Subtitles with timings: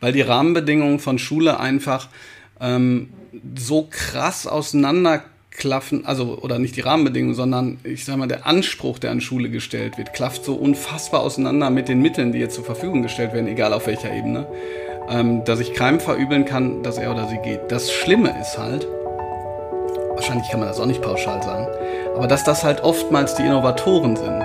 [0.00, 2.08] weil die Rahmenbedingungen von Schule einfach
[2.60, 3.10] ähm,
[3.56, 9.10] so krass auseinanderklaffen, also oder nicht die Rahmenbedingungen, sondern ich sag mal, der Anspruch, der
[9.10, 13.02] an Schule gestellt wird, klafft so unfassbar auseinander mit den Mitteln, die jetzt zur Verfügung
[13.02, 14.46] gestellt werden, egal auf welcher Ebene,
[15.08, 17.60] ähm, dass ich keinem verübeln kann, dass er oder sie geht.
[17.68, 18.86] Das Schlimme ist halt,
[20.14, 21.66] wahrscheinlich kann man das auch nicht pauschal sagen,
[22.16, 24.44] aber dass das halt oftmals die Innovatoren sind.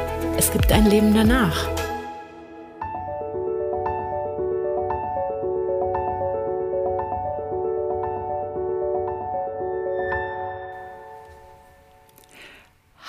[0.37, 1.67] es gibt ein Leben danach.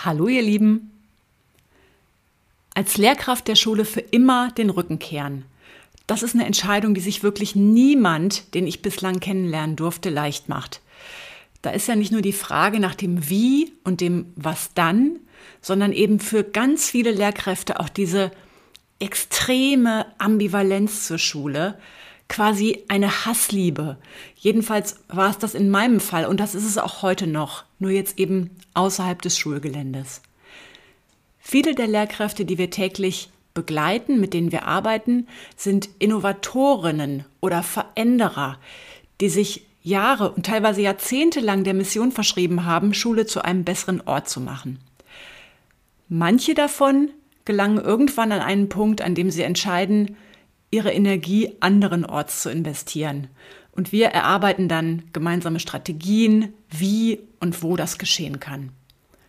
[0.04, 0.90] Hallo ihr Lieben.
[2.74, 5.44] Als Lehrkraft der Schule für immer den Rücken kehren.
[6.06, 10.80] Das ist eine Entscheidung, die sich wirklich niemand, den ich bislang kennenlernen durfte, leicht macht.
[11.62, 15.20] Da ist ja nicht nur die Frage nach dem Wie und dem Was dann,
[15.60, 18.30] sondern eben für ganz viele Lehrkräfte auch diese
[18.98, 21.78] extreme Ambivalenz zur Schule,
[22.28, 23.98] quasi eine Hassliebe.
[24.36, 27.90] Jedenfalls war es das in meinem Fall und das ist es auch heute noch, nur
[27.90, 30.22] jetzt eben außerhalb des Schulgeländes.
[31.40, 38.58] Viele der Lehrkräfte, die wir täglich begleiten, mit denen wir arbeiten, sind Innovatorinnen oder Veränderer,
[39.20, 44.00] die sich Jahre und teilweise Jahrzehnte lang der Mission verschrieben haben, Schule zu einem besseren
[44.02, 44.78] Ort zu machen.
[46.14, 47.08] Manche davon
[47.46, 50.18] gelangen irgendwann an einen Punkt, an dem sie entscheiden,
[50.70, 53.28] ihre Energie anderenorts zu investieren.
[53.74, 58.72] Und wir erarbeiten dann gemeinsame Strategien, wie und wo das geschehen kann.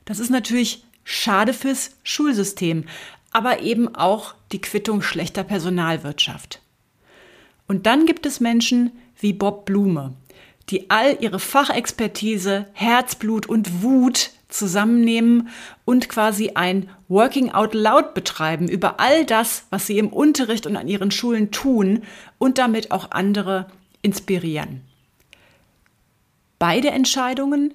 [0.03, 2.83] Das ist natürlich schade fürs Schulsystem,
[3.31, 6.61] aber eben auch die Quittung schlechter Personalwirtschaft.
[7.65, 10.15] Und dann gibt es Menschen wie Bob Blume,
[10.69, 15.49] die all ihre Fachexpertise, Herzblut und Wut zusammennehmen
[15.85, 20.77] und quasi ein Working Out Loud betreiben über all das, was sie im Unterricht und
[20.77, 22.03] an ihren Schulen tun
[22.37, 23.67] und damit auch andere
[24.01, 24.81] inspirieren.
[26.59, 27.73] Beide Entscheidungen,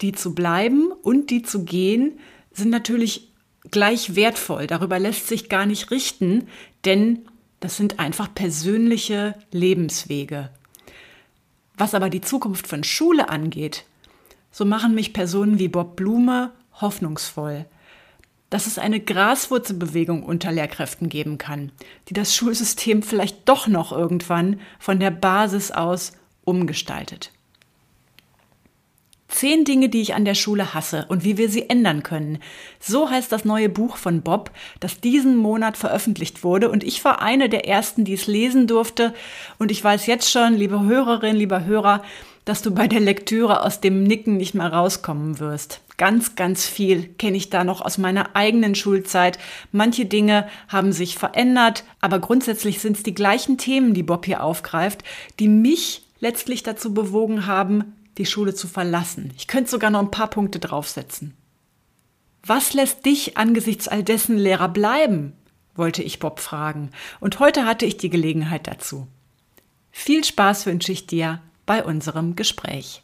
[0.00, 2.18] die zu bleiben und die zu gehen,
[2.52, 3.32] sind natürlich
[3.70, 4.66] gleich wertvoll.
[4.66, 6.48] Darüber lässt sich gar nicht richten,
[6.84, 7.20] denn
[7.60, 10.50] das sind einfach persönliche Lebenswege.
[11.78, 13.84] Was aber die Zukunft von Schule angeht,
[14.50, 17.66] so machen mich Personen wie Bob Blume hoffnungsvoll,
[18.50, 21.72] dass es eine Graswurzelbewegung unter Lehrkräften geben kann,
[22.08, 26.12] die das Schulsystem vielleicht doch noch irgendwann von der Basis aus
[26.44, 27.32] umgestaltet.
[29.28, 32.38] Zehn Dinge, die ich an der Schule hasse und wie wir sie ändern können.
[32.78, 36.70] So heißt das neue Buch von Bob, das diesen Monat veröffentlicht wurde.
[36.70, 39.12] Und ich war eine der ersten, die es lesen durfte.
[39.58, 42.02] Und ich weiß jetzt schon, liebe Hörerin, lieber Hörer,
[42.46, 45.82] dass du bei der Lektüre aus dem Nicken nicht mehr rauskommen wirst.
[45.98, 49.38] Ganz, ganz viel kenne ich da noch aus meiner eigenen Schulzeit.
[49.72, 54.44] Manche Dinge haben sich verändert, aber grundsätzlich sind es die gleichen Themen, die Bob hier
[54.44, 55.02] aufgreift,
[55.40, 59.32] die mich letztlich dazu bewogen haben, die Schule zu verlassen.
[59.36, 61.34] Ich könnte sogar noch ein paar Punkte draufsetzen.
[62.44, 65.32] Was lässt dich angesichts all dessen Lehrer bleiben?
[65.74, 66.90] wollte ich Bob fragen.
[67.20, 69.08] Und heute hatte ich die Gelegenheit dazu.
[69.90, 73.02] Viel Spaß wünsche ich dir bei unserem Gespräch.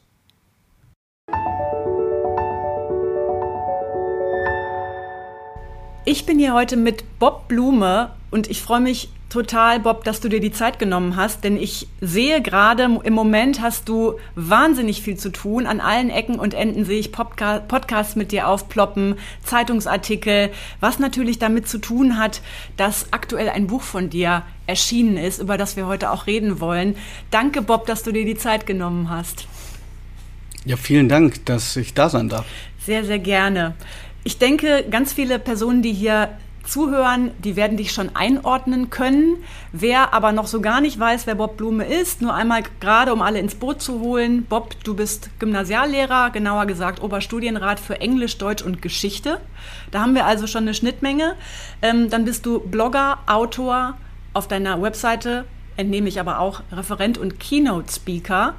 [6.05, 10.29] Ich bin hier heute mit Bob Blume und ich freue mich total, Bob, dass du
[10.29, 15.17] dir die Zeit genommen hast, denn ich sehe gerade im Moment hast du wahnsinnig viel
[15.17, 15.67] zu tun.
[15.67, 20.51] An allen Ecken und Enden sehe ich Podca Podcasts mit dir aufploppen, Zeitungsartikel,
[20.81, 22.43] was natürlich damit zu tun hat,
[22.77, 26.95] dass aktuell ein Buch von dir erschienen ist, über das wir heute auch reden wollen.
[27.31, 29.47] Danke, Bob, dass du dir die Zeit genommen hast.
[30.67, 32.45] Ja, vielen Dank, dass ich da sein darf.
[32.85, 33.75] Sehr, sehr gerne.
[34.25, 36.29] Ich denke, ganz viele Personen, die hier
[36.65, 39.39] zuhören, die werden dich schon einordnen können.
[39.73, 43.23] Wer aber noch so gar nicht weiß, wer Bob Blume ist, nur einmal gerade, um
[43.23, 44.45] alle ins Boot zu holen.
[44.45, 49.41] Bob, du bist Gymnasiallehrer, genauer gesagt Oberstudienrat für Englisch, Deutsch und Geschichte.
[49.91, 51.35] Da haben wir also schon eine Schnittmenge.
[51.83, 53.97] Ähm, dann bist du Blogger, Autor
[54.33, 55.45] auf deiner Webseite,
[55.77, 58.55] entnehme ich aber auch Referent und Keynote-Speaker.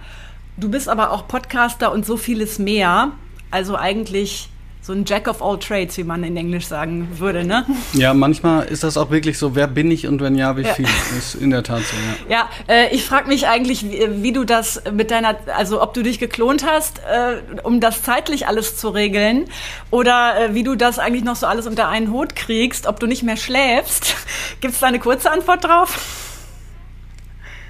[0.58, 3.12] Du bist aber auch Podcaster und so vieles mehr.
[3.50, 4.50] Also eigentlich
[4.85, 7.65] so ein Jack of all trades, wie man in Englisch sagen würde, ne?
[7.94, 10.85] Ja, manchmal ist das auch wirklich so, wer bin ich und wenn ja, wie viel?
[11.18, 11.95] Ist in der Tat so,
[12.27, 12.50] ja.
[12.68, 16.03] Ja, äh, ich frage mich eigentlich, wie, wie, du das mit deiner, also ob du
[16.03, 19.45] dich geklont hast, äh, um das zeitlich alles zu regeln
[19.89, 23.07] oder äh, wie du das eigentlich noch so alles unter einen Hut kriegst, ob du
[23.07, 24.15] nicht mehr schläfst.
[24.59, 26.32] Gibt es da eine kurze Antwort drauf?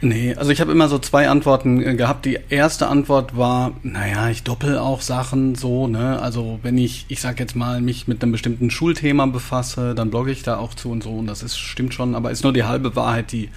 [0.04, 2.26] Nee, also ich habe immer so zwei Antworten äh, gehabt.
[2.26, 6.22] Die erste Antwort war, naja, ich doppel auch Sachen so, ne?
[6.22, 10.32] Also wenn ich, ich sag jetzt mal, mich mit einem bestimmten Schulthema befasse, dann blogge
[10.32, 12.66] ich da auch zu und so und das ist, stimmt schon, aber ist nur die
[12.66, 13.50] halbe Wahrheit, die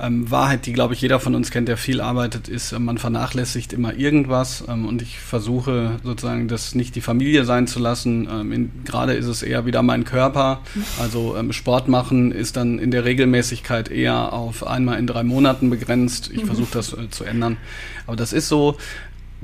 [0.00, 2.98] ähm, Wahrheit, die, glaube ich, jeder von uns kennt, der viel arbeitet, ist, äh, man
[2.98, 8.28] vernachlässigt immer irgendwas ähm, und ich versuche sozusagen das nicht die Familie sein zu lassen.
[8.30, 10.60] Ähm, Gerade ist es eher wieder mein Körper.
[11.00, 15.70] Also ähm, Sport machen ist dann in der Regelmäßigkeit eher auf einmal in drei Monaten
[15.70, 16.30] begrenzt.
[16.32, 17.56] Ich versuche das äh, zu ändern.
[18.06, 18.76] Aber das ist so.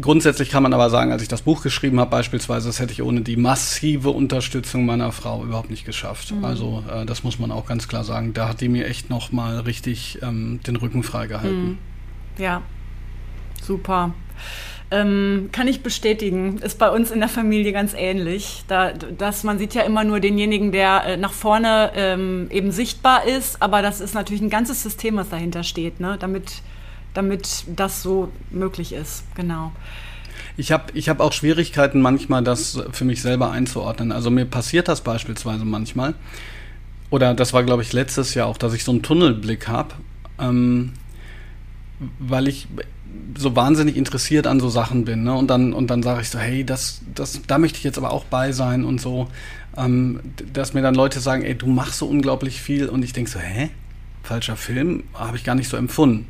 [0.00, 3.02] Grundsätzlich kann man aber sagen, als ich das Buch geschrieben habe, beispielsweise, das hätte ich
[3.02, 6.32] ohne die massive Unterstützung meiner Frau überhaupt nicht geschafft.
[6.32, 6.44] Mhm.
[6.44, 8.34] Also äh, das muss man auch ganz klar sagen.
[8.34, 11.64] Da hat die mir echt noch mal richtig ähm, den Rücken freigehalten.
[11.64, 11.78] Mhm.
[12.38, 12.62] Ja,
[13.62, 14.14] super.
[14.90, 18.64] Ähm, kann ich bestätigen, ist bei uns in der Familie ganz ähnlich.
[18.66, 23.26] Da, dass man sieht ja immer nur denjenigen, der äh, nach vorne ähm, eben sichtbar
[23.26, 26.16] ist, aber das ist natürlich ein ganzes System, was dahinter steht, ne?
[26.18, 26.62] damit
[27.14, 29.24] damit das so möglich ist.
[29.34, 29.72] Genau.
[30.56, 34.12] Ich habe ich hab auch Schwierigkeiten manchmal, das für mich selber einzuordnen.
[34.12, 36.14] Also mir passiert das beispielsweise manchmal.
[37.10, 39.94] Oder das war, glaube ich, letztes Jahr auch, dass ich so einen Tunnelblick habe,
[40.38, 40.92] ähm,
[42.18, 42.68] weil ich
[43.36, 45.24] so wahnsinnig interessiert an so Sachen bin.
[45.24, 45.34] Ne?
[45.34, 48.12] Und dann, und dann sage ich so, hey, das, das, da möchte ich jetzt aber
[48.12, 49.28] auch bei sein und so.
[49.76, 50.20] Ähm,
[50.52, 52.88] dass mir dann Leute sagen, ey, du machst so unglaublich viel.
[52.88, 53.70] Und ich denke so, hä?
[54.22, 55.04] Falscher Film?
[55.14, 56.28] Habe ich gar nicht so empfunden.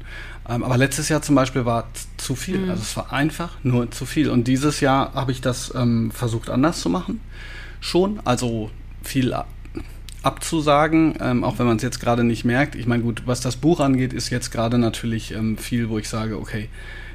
[0.49, 2.59] Ähm, aber letztes Jahr zum Beispiel war zu viel.
[2.59, 2.71] Mhm.
[2.71, 4.29] Also es war einfach nur zu viel.
[4.29, 7.21] Und dieses Jahr habe ich das ähm, versucht anders zu machen.
[7.81, 8.21] Schon.
[8.25, 8.71] Also
[9.03, 9.35] viel
[10.23, 12.75] abzusagen, ähm, auch wenn man es jetzt gerade nicht merkt.
[12.75, 16.09] Ich meine, gut, was das Buch angeht, ist jetzt gerade natürlich ähm, viel, wo ich
[16.09, 16.69] sage, okay,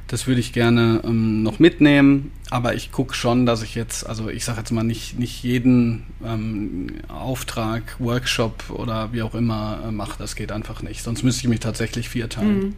[0.09, 4.29] das würde ich gerne ähm, noch mitnehmen, aber ich gucke schon, dass ich jetzt, also
[4.29, 9.91] ich sage jetzt mal nicht, nicht jeden ähm, Auftrag, Workshop oder wie auch immer äh,
[9.91, 10.15] mache.
[10.17, 11.03] Das geht einfach nicht.
[11.03, 12.59] Sonst müsste ich mich tatsächlich vierteilen.
[12.59, 12.75] Mhm.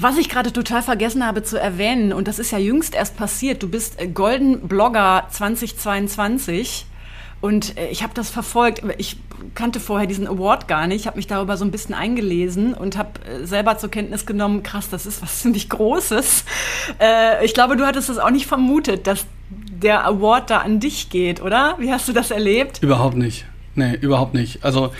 [0.00, 3.64] Was ich gerade total vergessen habe zu erwähnen, und das ist ja jüngst erst passiert,
[3.64, 6.86] du bist äh, Golden Blogger 2022
[7.40, 8.80] und äh, ich habe das verfolgt.
[8.98, 9.16] Ich
[9.56, 13.10] kannte vorher diesen Award gar nicht, habe mich darüber so ein bisschen eingelesen und habe
[13.26, 16.44] äh, selber zur Kenntnis genommen, krass, das ist was ziemlich Großes.
[17.42, 21.42] Ich glaube, du hattest das auch nicht vermutet, dass der Award da an dich geht,
[21.42, 21.74] oder?
[21.78, 22.80] Wie hast du das erlebt?
[22.82, 23.46] Überhaupt nicht.
[23.74, 24.64] Nee, überhaupt nicht.
[24.64, 24.92] Also,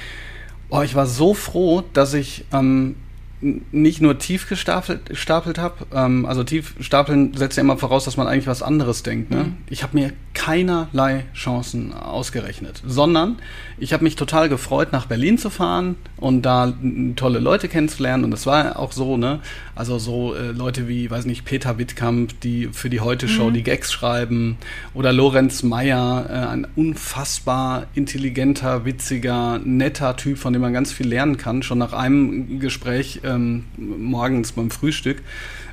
[0.71, 2.97] oh, ich war so froh, dass ich ähm,
[3.41, 5.87] nicht nur tief gestapelt, gestapelt habe.
[5.93, 9.31] Ähm, also tief stapeln setzt ja immer voraus, dass man eigentlich was anderes denkt.
[9.31, 9.45] Ne?
[9.45, 9.57] Mhm.
[9.71, 13.39] Ich habe mir keinerlei Chancen ausgerechnet, sondern
[13.79, 16.73] ich habe mich total gefreut, nach Berlin zu fahren und da
[17.17, 18.25] tolle Leute kennenzulernen.
[18.25, 19.41] Und das war auch so, ne?
[19.79, 23.55] Also so äh, Leute wie, weiß nicht, Peter Wittkamp, die für die Heute-Show mhm.
[23.55, 24.59] die Gags schreiben,
[24.93, 31.07] oder Lorenz Meyer, äh, ein unfassbar intelligenter, witziger, netter Typ, von dem man ganz viel
[31.07, 35.23] lernen kann, schon nach einem Gespräch ähm, morgens beim Frühstück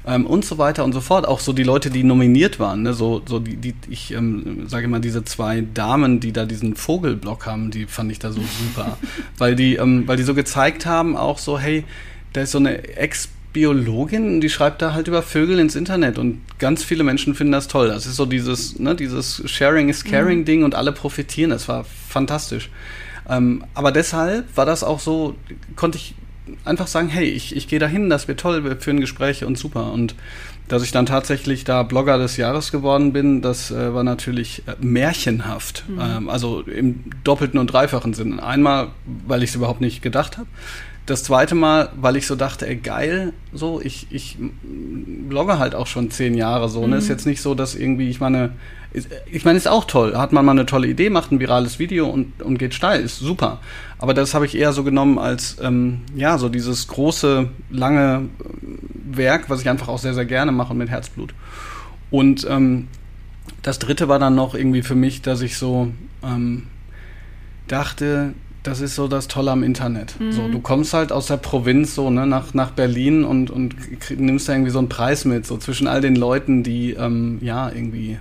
[0.05, 1.27] ähm, und so weiter und so fort.
[1.27, 2.93] Auch so die Leute, die nominiert waren, ne?
[2.93, 7.47] so, so die, die ich ähm, sage mal, diese zwei Damen, die da diesen Vogelblock
[7.47, 8.99] haben, die fand ich da so super.
[9.39, 11.85] weil, die, ähm, weil die so gezeigt haben, auch so, hey,
[12.33, 16.41] da ist so eine Ex- Biologin, die schreibt da halt über Vögel ins Internet und
[16.59, 17.88] ganz viele Menschen finden das toll.
[17.88, 20.45] Das ist so dieses, ne, dieses Sharing is Caring mhm.
[20.45, 21.51] Ding und alle profitieren.
[21.51, 22.69] Das war fantastisch.
[23.29, 25.35] Ähm, aber deshalb war das auch so,
[25.77, 26.15] konnte ich
[26.65, 29.93] einfach sagen, hey, ich, ich gehe dahin, das wird toll, wir führen Gespräche und super.
[29.93, 30.15] Und
[30.67, 34.74] dass ich dann tatsächlich da Blogger des Jahres geworden bin, das äh, war natürlich äh,
[34.85, 35.85] märchenhaft.
[35.88, 36.01] Mhm.
[36.01, 38.41] Ähm, also im doppelten und dreifachen Sinn.
[38.41, 38.89] Einmal,
[39.25, 40.47] weil ich es überhaupt nicht gedacht habe.
[41.05, 44.38] Das zweite Mal, weil ich so dachte, ey, geil, so, ich, ich
[45.29, 46.81] blogge halt auch schon zehn Jahre so.
[46.81, 46.91] Mhm.
[46.91, 46.97] Ne?
[46.97, 48.53] Ist jetzt nicht so, dass irgendwie, ich meine,
[49.31, 50.15] ich meine, ist auch toll.
[50.17, 53.19] Hat man mal eine tolle Idee, macht ein virales Video und, und geht steil, ist
[53.19, 53.59] super.
[54.00, 59.17] Aber das habe ich eher so genommen als, ähm, ja, so dieses große, lange äh,
[59.17, 61.33] Werk, was ich einfach auch sehr, sehr gerne mache und mit Herzblut.
[62.09, 62.88] Und ähm,
[63.62, 65.91] das dritte war dann noch irgendwie für mich, dass ich so
[66.24, 66.67] ähm,
[67.67, 68.33] dachte,
[68.67, 70.19] das ist so das Tolle am Internet.
[70.19, 70.31] Mhm.
[70.31, 73.75] So, du kommst halt aus der Provinz so ne, nach, nach Berlin und, und
[74.17, 77.72] nimmst da irgendwie so einen Preis mit, so zwischen all den Leuten, die ähm, ja
[77.72, 78.17] irgendwie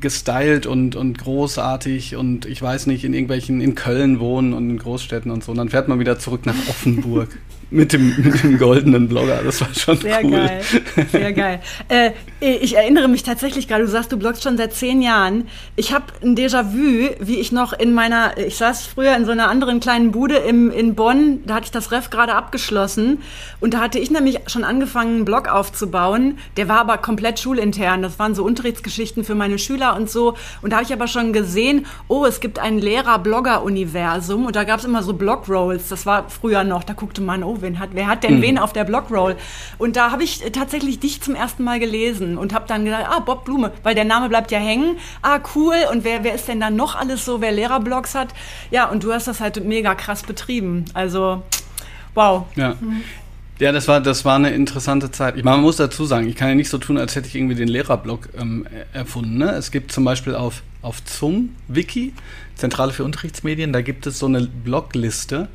[0.00, 4.78] gestylt und, und großartig und ich weiß nicht, in irgendwelchen, in Köln wohnen und in
[4.78, 5.52] Großstädten und so.
[5.52, 7.38] Und dann fährt man wieder zurück nach Offenburg.
[7.70, 9.42] mit dem, mit dem goldenen Blogger.
[9.44, 10.30] Das war schon Sehr cool.
[10.30, 10.60] geil.
[11.10, 11.60] Sehr geil.
[11.88, 15.48] Äh, ich erinnere mich tatsächlich gerade, du sagst, du bloggst schon seit zehn Jahren.
[15.74, 19.48] Ich habe ein Déjà-vu, wie ich noch in meiner, ich saß früher in so einer
[19.48, 23.22] anderen kleinen Bude im, in Bonn, da hatte ich das Ref gerade abgeschlossen
[23.60, 26.38] und da hatte ich nämlich schon angefangen, einen Blog aufzubauen.
[26.56, 28.02] Der war aber komplett schulintern.
[28.02, 30.36] Das waren so Unterrichtsgeschichten für meine Schüler und so.
[30.62, 34.78] Und da habe ich aber schon gesehen, oh, es gibt ein Lehrer-Blogger-Universum und da gab
[34.80, 35.88] es immer so Blog-Rolls.
[35.88, 38.42] Das war früher noch, da guckte man, oh, wen hat, wer hat denn mhm.
[38.42, 39.36] wen auf der Blogroll?
[39.78, 43.20] Und da habe ich tatsächlich dich zum ersten Mal gelesen und habe dann gedacht, ah,
[43.20, 44.98] Bob Blume, weil der Name bleibt ja hängen.
[45.22, 45.76] Ah, cool.
[45.90, 48.28] Und wer, wer ist denn dann noch alles so, wer Lehrerblogs hat?
[48.70, 50.84] Ja, und du hast das halt mega krass betrieben.
[50.94, 51.42] Also,
[52.14, 52.46] wow.
[52.56, 52.74] Ja.
[52.80, 53.02] Mhm.
[53.58, 55.36] Ja, das war, das war eine interessante Zeit.
[55.38, 57.34] Ich meine, man muss dazu sagen, ich kann ja nicht so tun, als hätte ich
[57.34, 59.38] irgendwie den Lehrerblog ähm, erfunden.
[59.38, 59.50] Ne?
[59.52, 62.12] Es gibt zum Beispiel auf, auf ZUM Wiki,
[62.56, 65.48] Zentrale für Unterrichtsmedien, da gibt es so eine Blogliste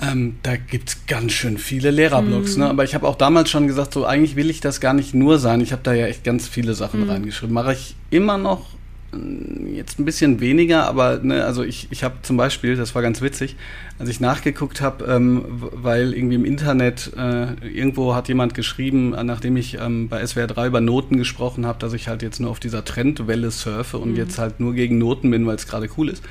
[0.00, 2.62] ähm, da gibt es ganz schön viele Lehrerblogs, mhm.
[2.62, 2.70] ne?
[2.70, 5.38] aber ich habe auch damals schon gesagt, so eigentlich will ich das gar nicht nur
[5.38, 5.60] sein.
[5.60, 7.10] Ich habe da ja echt ganz viele Sachen mhm.
[7.10, 7.52] reingeschrieben.
[7.52, 8.66] Mache ich immer noch
[9.12, 13.02] äh, jetzt ein bisschen weniger, aber ne, also ich, ich habe zum Beispiel, das war
[13.02, 13.56] ganz witzig,
[13.98, 19.22] als ich nachgeguckt habe, ähm, weil irgendwie im Internet äh, irgendwo hat jemand geschrieben, äh,
[19.24, 22.50] nachdem ich ähm, bei SWR 3 über Noten gesprochen habe, dass ich halt jetzt nur
[22.50, 24.16] auf dieser Trendwelle surfe und mhm.
[24.16, 26.24] jetzt halt nur gegen Noten bin, weil es gerade cool ist.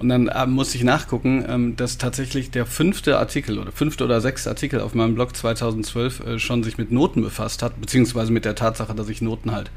[0.00, 4.20] Und dann äh, musste ich nachgucken, ähm, dass tatsächlich der fünfte Artikel oder fünfte oder
[4.20, 8.46] sechste Artikel auf meinem Blog 2012 äh, schon sich mit Noten befasst hat, beziehungsweise mit
[8.46, 9.70] der Tatsache, dass ich Noten halt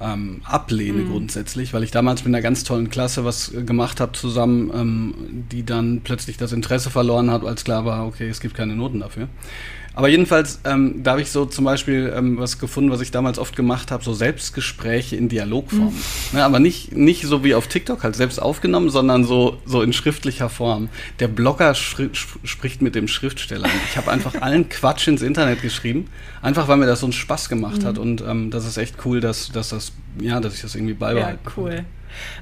[0.00, 1.10] ähm, ablehne mhm.
[1.10, 5.14] grundsätzlich, weil ich damals mit einer ganz tollen Klasse was äh, gemacht habe zusammen, ähm,
[5.52, 9.00] die dann plötzlich das Interesse verloren hat, als klar war, okay, es gibt keine Noten
[9.00, 9.28] dafür.
[9.94, 13.38] Aber jedenfalls, ähm, da habe ich so zum Beispiel ähm, was gefunden, was ich damals
[13.38, 15.92] oft gemacht habe, so Selbstgespräche in Dialogform.
[15.92, 15.94] Mhm.
[16.32, 19.92] Ne, aber nicht, nicht so wie auf TikTok halt selbst aufgenommen, sondern so, so in
[19.92, 20.88] schriftlicher Form.
[21.18, 23.68] Der Blogger spricht mit dem Schriftsteller.
[23.90, 26.08] Ich habe einfach allen Quatsch ins Internet geschrieben,
[26.40, 27.86] einfach weil mir das so einen Spaß gemacht mhm.
[27.86, 27.98] hat.
[27.98, 31.40] Und ähm, das ist echt cool, dass, dass das, ja, dass ich das irgendwie beibehalte.
[31.44, 31.84] Ja, cool.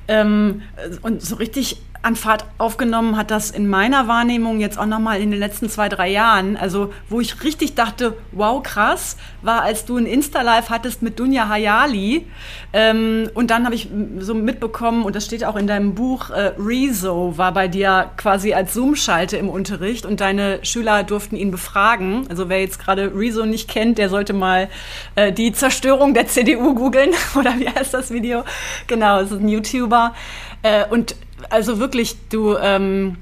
[0.06, 0.62] Ähm,
[1.02, 5.30] und so richtig an Fahrt aufgenommen hat das in meiner Wahrnehmung jetzt auch nochmal in
[5.30, 6.56] den letzten zwei, drei Jahren.
[6.56, 11.48] Also, wo ich richtig dachte, wow, krass, war, als du ein Insta-Live hattest mit Dunja
[11.48, 12.26] Hayali.
[12.72, 13.88] Ähm, und dann habe ich
[14.20, 18.54] so mitbekommen, und das steht auch in deinem Buch, äh, Rezo war bei dir quasi
[18.54, 22.26] als Zoom-Schalte im Unterricht und deine Schüler durften ihn befragen.
[22.28, 24.68] Also, wer jetzt gerade Rezo nicht kennt, der sollte mal
[25.16, 27.10] äh, die Zerstörung der CDU googeln.
[27.34, 28.44] Oder wie heißt das Video?
[28.86, 30.14] Genau, es ist ein YouTuber.
[30.62, 31.14] Äh, und
[31.50, 33.16] also wirklich, du, ähm,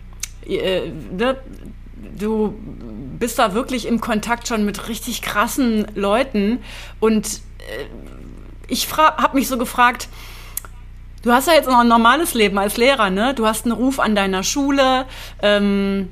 [0.46, 1.36] äh, ne,
[2.18, 2.54] du
[3.18, 6.60] bist da wirklich im Kontakt schon mit richtig krassen Leuten.
[7.00, 7.84] Und äh,
[8.68, 10.08] ich habe mich so gefragt,
[11.22, 13.34] Du hast ja jetzt noch ein normales Leben als Lehrer, ne?
[13.34, 15.06] Du hast einen Ruf an deiner Schule,
[15.42, 16.10] ähm,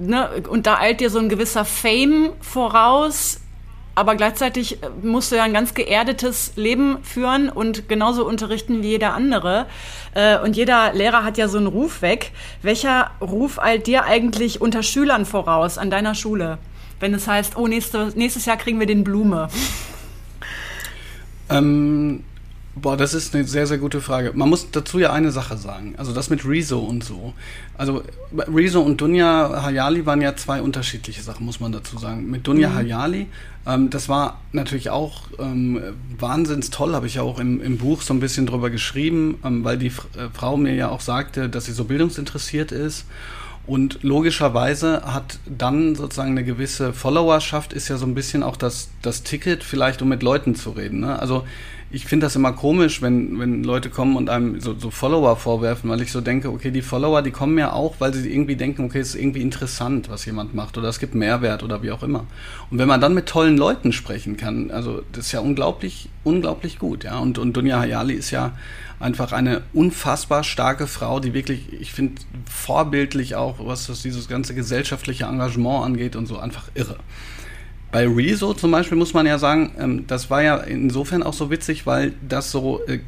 [0.00, 0.42] ne?
[0.48, 3.42] und da eilt dir so ein gewisser Fame voraus
[3.96, 8.90] aber gleichzeitig äh, musst du ja ein ganz geerdetes Leben führen und genauso unterrichten wie
[8.90, 9.66] jeder andere.
[10.14, 12.30] Äh, und jeder Lehrer hat ja so einen Ruf weg.
[12.62, 16.58] Welcher Ruf eilt dir eigentlich unter Schülern voraus an deiner Schule?
[17.00, 19.48] Wenn es heißt, oh, nächste, nächstes Jahr kriegen wir den Blume.
[21.48, 22.22] Ähm,
[22.78, 24.32] Boah, das ist eine sehr, sehr gute Frage.
[24.34, 25.94] Man muss dazu ja eine Sache sagen.
[25.96, 27.32] Also das mit Rezo und so.
[27.78, 28.02] Also
[28.36, 32.30] Rezo und Dunja Hayali waren ja zwei unterschiedliche Sachen, muss man dazu sagen.
[32.30, 32.74] Mit Dunja mhm.
[32.74, 33.26] Hayali,
[33.66, 35.80] ähm, das war natürlich auch ähm,
[36.18, 39.64] wahnsinns toll, habe ich ja auch im, im Buch so ein bisschen drüber geschrieben, ähm,
[39.64, 43.06] weil die F äh, Frau mir ja auch sagte, dass sie so bildungsinteressiert ist.
[43.66, 48.90] Und logischerweise hat dann sozusagen eine gewisse Followerschaft, ist ja so ein bisschen auch das,
[49.02, 51.00] das Ticket, vielleicht um mit Leuten zu reden.
[51.00, 51.18] Ne?
[51.18, 51.44] Also
[51.96, 55.88] ich finde das immer komisch, wenn, wenn Leute kommen und einem so, so Follower vorwerfen,
[55.88, 58.84] weil ich so denke, okay, die Follower, die kommen ja auch, weil sie irgendwie denken,
[58.84, 62.02] okay, es ist irgendwie interessant, was jemand macht oder es gibt Mehrwert oder wie auch
[62.02, 62.26] immer.
[62.70, 66.78] Und wenn man dann mit tollen Leuten sprechen kann, also das ist ja unglaublich, unglaublich
[66.78, 67.18] gut, ja.
[67.18, 68.52] Und, und Dunja Hayali ist ja
[69.00, 74.54] einfach eine unfassbar starke Frau, die wirklich, ich finde, vorbildlich auch, was das dieses ganze
[74.54, 76.96] gesellschaftliche Engagement angeht und so, einfach irre.
[77.92, 81.50] Bei Rezo zum Beispiel muss man ja sagen, ähm, das war ja insofern auch so
[81.50, 82.98] witzig, weil das so, äh,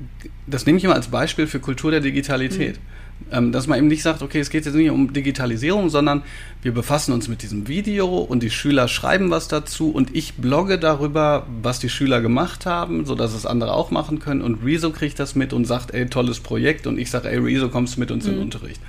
[0.47, 2.77] das nehme ich immer als Beispiel für Kultur der Digitalität.
[2.77, 2.99] Mhm.
[3.33, 6.23] Ähm, dass man eben nicht sagt, okay, es geht jetzt nicht um Digitalisierung, sondern
[6.63, 10.79] wir befassen uns mit diesem Video und die Schüler schreiben was dazu und ich blogge
[10.79, 15.19] darüber, was die Schüler gemacht haben, sodass es andere auch machen können und Rezo kriegt
[15.19, 18.13] das mit und sagt, ey, tolles Projekt und ich sage, ey, Rezo, kommst du mit
[18.13, 18.31] uns mhm.
[18.31, 18.81] in den Unterricht.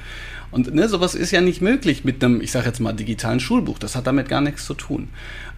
[0.51, 3.77] Und ne, sowas ist ja nicht möglich mit einem, ich sage jetzt mal, digitalen Schulbuch.
[3.77, 5.09] Das hat damit gar nichts zu tun.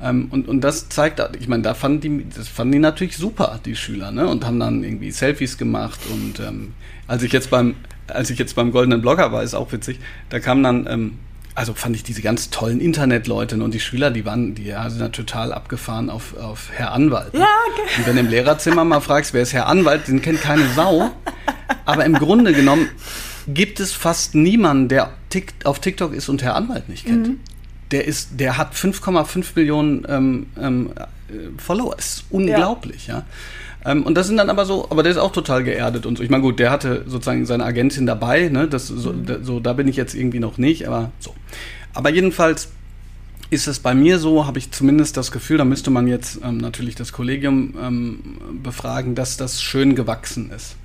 [0.02, 3.60] Ähm, und, und das zeigt, ich meine, da fanden die, das fanden die natürlich super,
[3.66, 4.28] die Schüler, ne?
[4.28, 6.00] Und haben dann irgendwie Selfies gemacht.
[6.12, 6.74] Und ähm,
[7.08, 7.76] als ich jetzt beim,
[8.08, 11.20] als ich jetzt beim Goldenen Blogger war, ist auch witzig, da kam dann, ähm,
[11.56, 15.14] also fand ich diese ganz tollen Internetleute und die Schüler, die waren, die ja, sind
[15.14, 17.34] total abgefahren auf, auf Herr Anwalt.
[17.34, 17.42] Ne?
[17.42, 17.82] Ja, okay.
[17.98, 21.12] Und wenn du im Lehrerzimmer mal fragst, wer ist Herr Anwalt, den kennt keine Sau.
[21.86, 22.88] Aber im Grunde genommen
[23.48, 25.12] gibt es fast niemanden, der
[25.64, 27.28] auf TikTok ist und Herr Anwalt nicht kennt.
[27.28, 27.40] Mhm.
[27.92, 30.92] Der ist, der hat 5,5 Millionen ähm, ähm,
[31.58, 31.96] Follower.
[31.96, 33.16] Das ist unglaublich, ja.
[33.16, 33.26] ja.
[33.92, 36.24] Ähm, und das sind dann aber so, aber der ist auch total geerdet und so.
[36.24, 38.68] Ich meine, gut, der hatte sozusagen seine Agentin dabei, ne?
[38.68, 39.26] Das, so, mhm.
[39.26, 41.34] da, so, da bin ich jetzt irgendwie noch nicht, aber so.
[41.94, 42.70] Aber jedenfalls
[43.50, 46.58] ist es bei mir so, habe ich zumindest das Gefühl, da müsste man jetzt ähm,
[46.58, 48.20] natürlich das Kollegium ähm,
[48.64, 50.78] befragen, dass das schön gewachsen ist.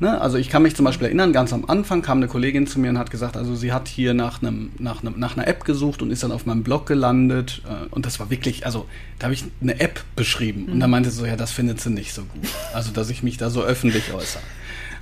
[0.00, 0.20] Ne?
[0.20, 2.90] Also ich kann mich zum Beispiel erinnern, ganz am Anfang kam eine Kollegin zu mir
[2.90, 6.02] und hat gesagt, also sie hat hier nach, einem, nach, einem, nach einer App gesucht
[6.02, 7.62] und ist dann auf meinem Blog gelandet.
[7.66, 8.86] Äh, und das war wirklich, also
[9.18, 10.64] da habe ich eine App beschrieben.
[10.66, 10.72] Mhm.
[10.72, 12.48] Und da meinte sie so, ja, das findet sie nicht so gut.
[12.72, 14.42] Also, dass ich mich da so öffentlich äußere.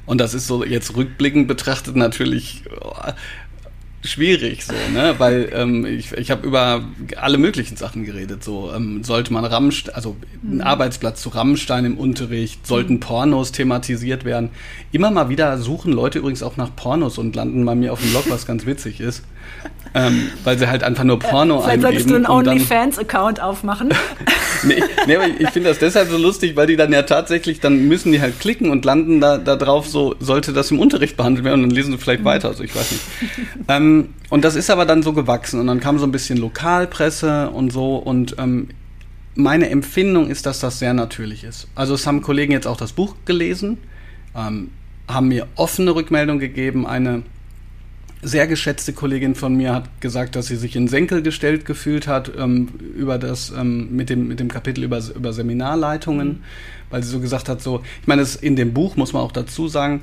[0.05, 2.93] Und das ist so jetzt rückblickend betrachtet natürlich oh,
[4.05, 5.15] schwierig so, ne?
[5.19, 6.85] Weil ähm, ich, ich habe über
[7.17, 8.43] alle möglichen Sachen geredet.
[8.43, 10.61] So ähm, sollte man Rammstein, also ein mhm.
[10.61, 13.01] Arbeitsplatz zu Rammstein im Unterricht, sollten mhm.
[13.01, 14.51] Pornos thematisiert werden.
[14.91, 18.11] Immer mal wieder suchen Leute übrigens auch nach Pornos und landen bei mir auf dem
[18.11, 19.23] Blog, was ganz witzig ist.
[19.95, 23.93] Ähm, weil sie halt einfach nur Porno äh, Vielleicht solltest du einen OnlyFans-Account aufmachen.
[24.63, 27.89] nee, nee, aber ich finde das deshalb so lustig, weil die dann ja tatsächlich, dann
[27.89, 31.45] müssen die halt klicken und landen da, da drauf, so sollte das im Unterricht behandelt
[31.45, 33.03] werden und dann lesen sie vielleicht weiter, also ich weiß nicht.
[33.69, 33.92] ähm,
[34.31, 37.73] und das ist aber dann so gewachsen und dann kam so ein bisschen Lokalpresse und
[37.73, 38.69] so und ähm,
[39.35, 41.69] meine Empfindung ist, dass das sehr natürlich ist.
[41.75, 43.79] Also es haben Kollegen jetzt auch das Buch gelesen,
[44.37, 44.71] ähm,
[45.09, 47.23] haben mir offene Rückmeldung gegeben, eine
[48.23, 52.31] sehr geschätzte Kollegin von mir hat gesagt, dass sie sich in Senkel gestellt gefühlt hat
[52.39, 56.41] ähm, über das ähm, mit dem mit dem Kapitel über über Seminarleitungen, mhm.
[56.91, 59.33] weil sie so gesagt hat, so ich meine, es in dem Buch muss man auch
[59.33, 60.03] dazu sagen,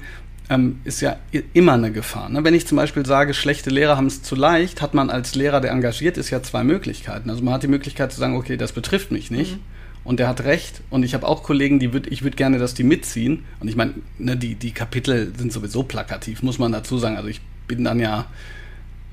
[0.50, 1.18] ähm, ist ja
[1.54, 2.30] immer eine Gefahr.
[2.30, 2.44] Ne?
[2.44, 5.62] Wenn ich zum Beispiel sage, schlechte Lehrer haben es zu leicht, hat man als Lehrer,
[5.62, 7.30] der engagiert ist, ja zwei Möglichkeiten.
[7.30, 9.58] Also man hat die Möglichkeit zu sagen, okay, das betrifft mich nicht.
[9.58, 9.62] Mhm.
[10.04, 10.82] Und der hat recht.
[10.90, 13.46] Und ich habe auch Kollegen, die würd, ich würde gerne, dass die mitziehen.
[13.60, 17.18] Und ich meine, ne, die, die Kapitel sind sowieso plakativ, muss man dazu sagen.
[17.18, 18.26] Also ich bin dann ja,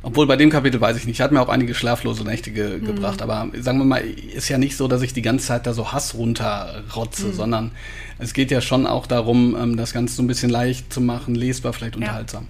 [0.02, 2.84] obwohl bei dem Kapitel weiß ich nicht, hat mir auch einige schlaflose Nächte ge mhm.
[2.84, 5.72] gebracht, aber sagen wir mal, ist ja nicht so, dass ich die ganze Zeit da
[5.72, 7.32] so Hass runterrotze, mhm.
[7.32, 7.70] sondern
[8.18, 11.34] es geht ja schon auch darum, ähm, das Ganze so ein bisschen leicht zu machen,
[11.34, 12.00] lesbar, vielleicht ja.
[12.00, 12.46] unterhaltsam.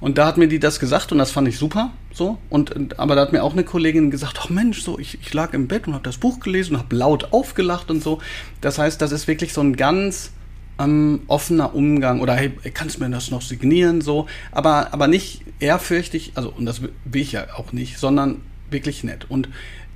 [0.00, 1.90] Und da hat mir die das gesagt und das fand ich super.
[2.12, 2.38] So.
[2.50, 5.54] Und, aber da hat mir auch eine Kollegin gesagt, ach Mensch, so, ich, ich lag
[5.54, 8.20] im Bett und habe das Buch gelesen und habe laut aufgelacht und so.
[8.60, 10.32] Das heißt, das ist wirklich so ein ganz
[10.78, 15.42] ähm, offener Umgang oder hey, kannst du mir das noch signieren so, aber aber nicht
[15.60, 19.48] ehrfürchtig, also und das will ich ja auch nicht, sondern wirklich nett und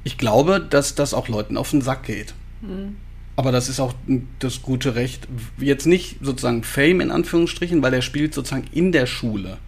[0.05, 2.35] ich glaube, dass das auch Leuten auf den Sack geht.
[2.61, 2.97] Mhm.
[3.37, 3.95] Aber das ist auch
[4.41, 5.29] das gute Recht.
[5.59, 9.59] Jetzt nicht sozusagen Fame in Anführungsstrichen, weil er spielt sozusagen in der Schule.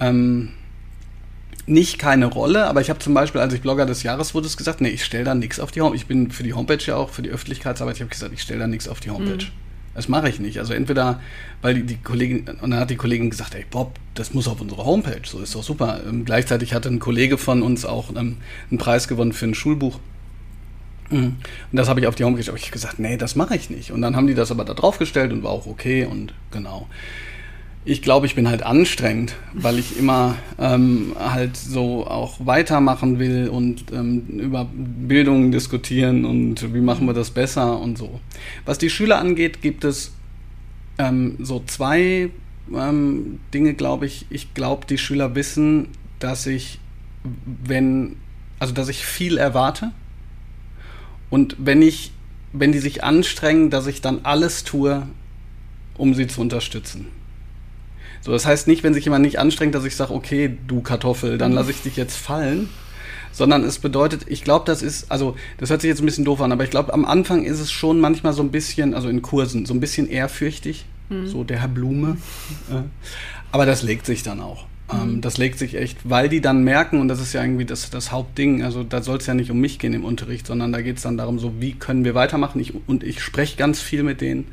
[0.00, 0.50] Ähm,
[1.66, 4.56] nicht keine Rolle, aber ich habe zum Beispiel, als ich Blogger des Jahres wurde, es
[4.56, 5.96] gesagt, nee, ich stelle da nichts auf die Homepage.
[5.96, 8.60] Ich bin für die Homepage ja auch, für die Öffentlichkeitsarbeit, ich habe gesagt, ich stelle
[8.60, 9.44] da nichts auf die Homepage.
[9.44, 9.67] Mhm.
[9.98, 10.60] Das mache ich nicht.
[10.60, 11.20] Also entweder,
[11.60, 14.60] weil die, die, Kollegin, und dann hat die Kollegin gesagt, ey Bob, das muss auf
[14.60, 16.02] unsere Homepage, so ist doch super.
[16.08, 18.36] Ähm, gleichzeitig hatte ein Kollege von uns auch ähm,
[18.70, 19.98] einen Preis gewonnen für ein Schulbuch.
[21.10, 21.18] Mhm.
[21.24, 21.36] Und
[21.72, 23.90] das habe ich auf die Homepage, habe ich gesagt, nee, das mache ich nicht.
[23.90, 26.86] Und dann haben die das aber da draufgestellt und war auch okay und genau
[27.88, 33.48] ich glaube, ich bin halt anstrengend, weil ich immer ähm, halt so auch weitermachen will
[33.48, 38.20] und ähm, über Bildung diskutieren und wie machen wir das besser und so.
[38.66, 40.12] Was die Schüler angeht, gibt es
[40.98, 42.28] ähm, so zwei
[42.74, 44.26] ähm, Dinge, glaube ich.
[44.28, 46.80] Ich glaube, die Schüler wissen, dass ich,
[47.64, 48.16] wenn,
[48.58, 49.92] also dass ich viel erwarte
[51.30, 52.12] und wenn ich,
[52.52, 55.06] wenn die sich anstrengen, dass ich dann alles tue,
[55.96, 57.06] um sie zu unterstützen.
[58.20, 61.38] So, das heißt nicht, wenn sich jemand nicht anstrengt, dass ich sage, okay, du Kartoffel,
[61.38, 62.68] dann lasse ich dich jetzt fallen.
[63.30, 66.40] Sondern es bedeutet, ich glaube, das ist, also das hört sich jetzt ein bisschen doof
[66.40, 69.22] an, aber ich glaube, am Anfang ist es schon manchmal so ein bisschen, also in
[69.22, 71.28] Kursen, so ein bisschen ehrfürchtig, mhm.
[71.28, 72.16] so der Herr Blume.
[73.52, 74.66] aber das legt sich dann auch.
[74.92, 75.20] Ähm, mhm.
[75.20, 78.10] das legt sich echt, weil die dann merken, und das ist ja irgendwie das, das
[78.10, 80.96] Hauptding, also da soll es ja nicht um mich gehen im Unterricht, sondern da geht
[80.96, 82.60] es dann darum, so wie können wir weitermachen.
[82.60, 84.46] Ich, und ich spreche ganz viel mit denen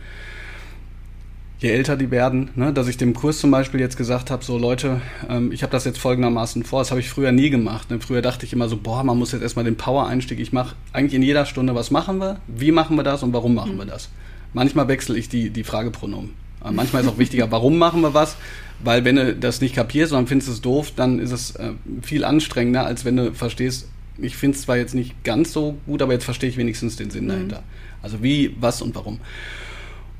[1.59, 4.57] je älter die werden, ne, dass ich dem Kurs zum Beispiel jetzt gesagt habe, so
[4.57, 7.89] Leute, ähm, ich habe das jetzt folgendermaßen vor, das habe ich früher nie gemacht.
[7.89, 7.99] Ne?
[7.99, 11.13] Früher dachte ich immer so, boah, man muss jetzt erstmal den Power-Einstieg, ich mache eigentlich
[11.13, 13.79] in jeder Stunde, was machen wir, wie machen wir das und warum machen mhm.
[13.79, 14.09] wir das.
[14.53, 16.31] Manchmal wechsle ich die, die Fragepronomen.
[16.63, 18.35] Äh, manchmal ist auch wichtiger, warum machen wir was,
[18.83, 22.25] Weil wenn du das nicht kapierst, sondern findest es doof, dann ist es äh, viel
[22.25, 23.87] anstrengender, als wenn du verstehst,
[24.17, 27.09] ich finde es zwar jetzt nicht ganz so gut, aber jetzt verstehe ich wenigstens den
[27.09, 27.29] Sinn mhm.
[27.29, 27.63] dahinter.
[28.01, 29.19] Also wie, was und warum.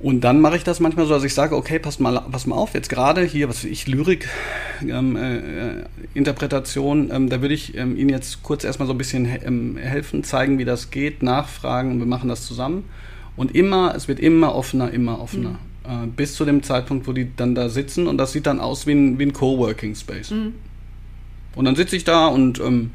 [0.05, 2.55] Und dann mache ich das manchmal so, dass ich sage, okay, pass mal, pass mal
[2.55, 4.29] auf, jetzt gerade hier, was ich, Lyrik,
[4.87, 9.27] ähm, äh, Interpretation, ähm, da würde ich ähm, Ihnen jetzt kurz erstmal so ein bisschen
[9.43, 12.83] ähm, helfen, zeigen, wie das geht, nachfragen und wir machen das zusammen.
[13.35, 15.57] Und immer, es wird immer offener, immer offener.
[15.87, 16.03] Mhm.
[16.03, 18.85] Äh, bis zu dem Zeitpunkt, wo die dann da sitzen und das sieht dann aus
[18.85, 20.29] wie ein, wie ein Coworking Space.
[20.29, 20.53] Mhm.
[21.55, 22.91] Und dann sitze ich da und ähm,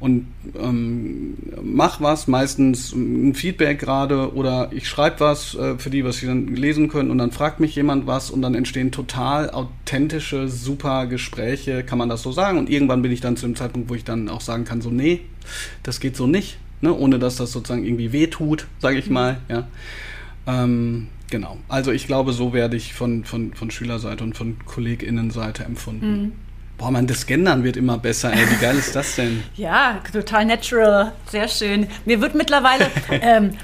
[0.00, 0.26] und
[0.60, 6.18] ähm, mach was, meistens ein Feedback gerade oder ich schreibe was äh, für die, was
[6.18, 10.48] sie dann lesen können und dann fragt mich jemand was und dann entstehen total authentische,
[10.48, 13.88] super Gespräche, kann man das so sagen und irgendwann bin ich dann zu dem Zeitpunkt,
[13.88, 15.20] wo ich dann auch sagen kann, so nee,
[15.82, 16.92] das geht so nicht, ne?
[16.92, 19.14] ohne dass das sozusagen irgendwie wehtut, sage ich mhm.
[19.14, 19.68] mal, ja.
[20.46, 25.64] Ähm, genau, also ich glaube, so werde ich von, von, von Schülerseite und von KollegInnenseite
[25.64, 26.22] empfunden.
[26.22, 26.32] Mhm.
[26.76, 28.50] Boah, man, das Gendern wird immer besser, ey.
[28.50, 29.44] Wie geil ist das denn?
[29.56, 31.12] ja, total natural.
[31.30, 31.86] Sehr schön.
[32.04, 33.56] Mir wird mittlerweile, ähm,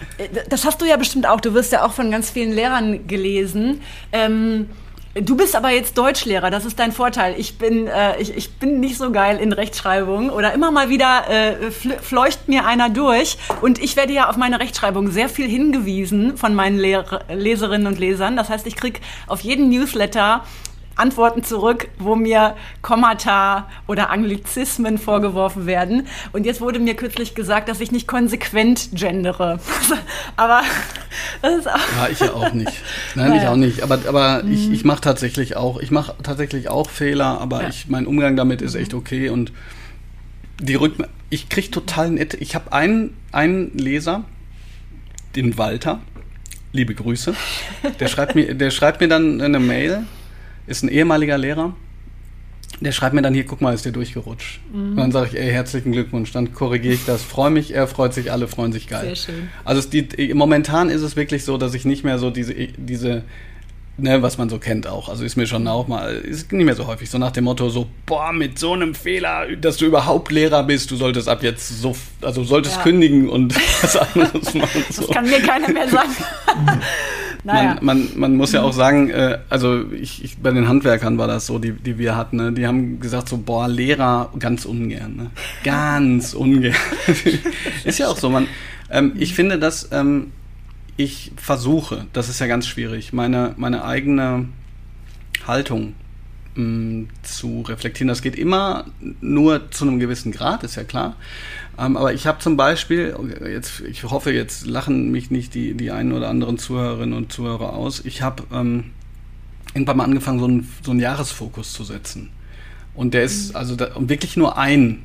[0.48, 3.82] das hast du ja bestimmt auch, du wirst ja auch von ganz vielen Lehrern gelesen.
[4.12, 4.68] Ähm,
[5.14, 7.34] Du bist aber jetzt Deutschlehrer, das ist dein Vorteil.
[7.36, 11.28] Ich bin, äh, ich, ich bin nicht so geil in Rechtschreibung oder immer mal wieder
[11.28, 16.36] äh, fleucht mir einer durch und ich werde ja auf meine Rechtschreibung sehr viel hingewiesen
[16.36, 18.36] von meinen Lehr Leserinnen und Lesern.
[18.36, 20.44] Das heißt, ich krieg auf jeden Newsletter
[21.00, 26.06] Antworten zurück, wo mir Kommata oder Anglizismen vorgeworfen werden.
[26.32, 29.58] Und jetzt wurde mir kürzlich gesagt, dass ich nicht konsequent gendere.
[30.36, 30.62] aber
[31.42, 31.78] das ist auch.
[31.96, 32.72] Ja, ich ja auch nicht.
[33.14, 33.42] Nein, naja.
[33.42, 33.82] ich auch nicht.
[33.82, 34.52] Aber, aber mhm.
[34.52, 37.68] ich, ich mache tatsächlich auch, ich mache tatsächlich auch Fehler, aber ja.
[37.68, 39.30] ich, mein Umgang damit ist echt okay.
[39.30, 39.52] Und
[40.60, 40.94] die Rück
[41.30, 42.34] ich kriege total nett.
[42.34, 44.24] Ich habe einen, einen Leser,
[45.36, 46.00] den Walter.
[46.72, 47.34] Liebe Grüße.
[47.98, 50.04] Der schreibt mir, der schreibt mir dann eine Mail
[50.70, 51.74] ist ein ehemaliger Lehrer.
[52.80, 54.60] Der schreibt mir dann hier, guck mal, ist der durchgerutscht.
[54.72, 54.90] Mhm.
[54.90, 56.32] Und dann sage ich, ey, herzlichen Glückwunsch.
[56.32, 59.04] Dann korrigiere ich das, freue mich, er freut sich, alle freuen sich geil.
[59.06, 59.48] Sehr schön.
[59.64, 63.24] Also es, die, momentan ist es wirklich so, dass ich nicht mehr so diese, diese
[64.02, 65.08] ne, was man so kennt auch.
[65.08, 67.68] Also ist mir schon auch mal, ist nicht mehr so häufig, so nach dem Motto,
[67.70, 71.80] so, boah, mit so einem Fehler, dass du überhaupt Lehrer bist, du solltest ab jetzt
[71.80, 72.82] so, also solltest ja.
[72.82, 74.84] kündigen und was anderes machen.
[74.90, 75.02] So.
[75.02, 76.16] Das kann mir keiner mehr sagen.
[77.44, 77.76] naja.
[77.80, 81.26] man, man, man, muss ja auch sagen, äh, also ich, ich, bei den Handwerkern war
[81.26, 85.16] das so, die, die wir hatten, ne, die haben gesagt so, boah, Lehrer ganz ungern,
[85.16, 85.30] ne?
[85.64, 86.74] ganz ungern.
[87.84, 88.46] ist ja auch so, man,
[88.90, 90.32] ähm, ich finde, dass ähm,
[90.96, 94.48] ich versuche, das ist ja ganz schwierig, meine, meine eigene
[95.46, 95.94] Haltung
[96.54, 98.08] mh, mm, zu reflektieren.
[98.08, 98.86] Das geht immer
[99.20, 101.16] nur zu einem gewissen Grad, ist ja klar.
[101.80, 103.16] Ähm, aber ich habe zum Beispiel,
[103.50, 107.72] jetzt, ich hoffe, jetzt lachen mich nicht die, die einen oder anderen Zuhörerinnen und Zuhörer
[107.72, 108.04] aus.
[108.04, 108.90] Ich habe ähm,
[109.72, 112.30] irgendwann mal angefangen, so einen, so einen Jahresfokus zu setzen.
[112.94, 113.56] Und der ist, mhm.
[113.56, 115.04] also da, wirklich nur ein,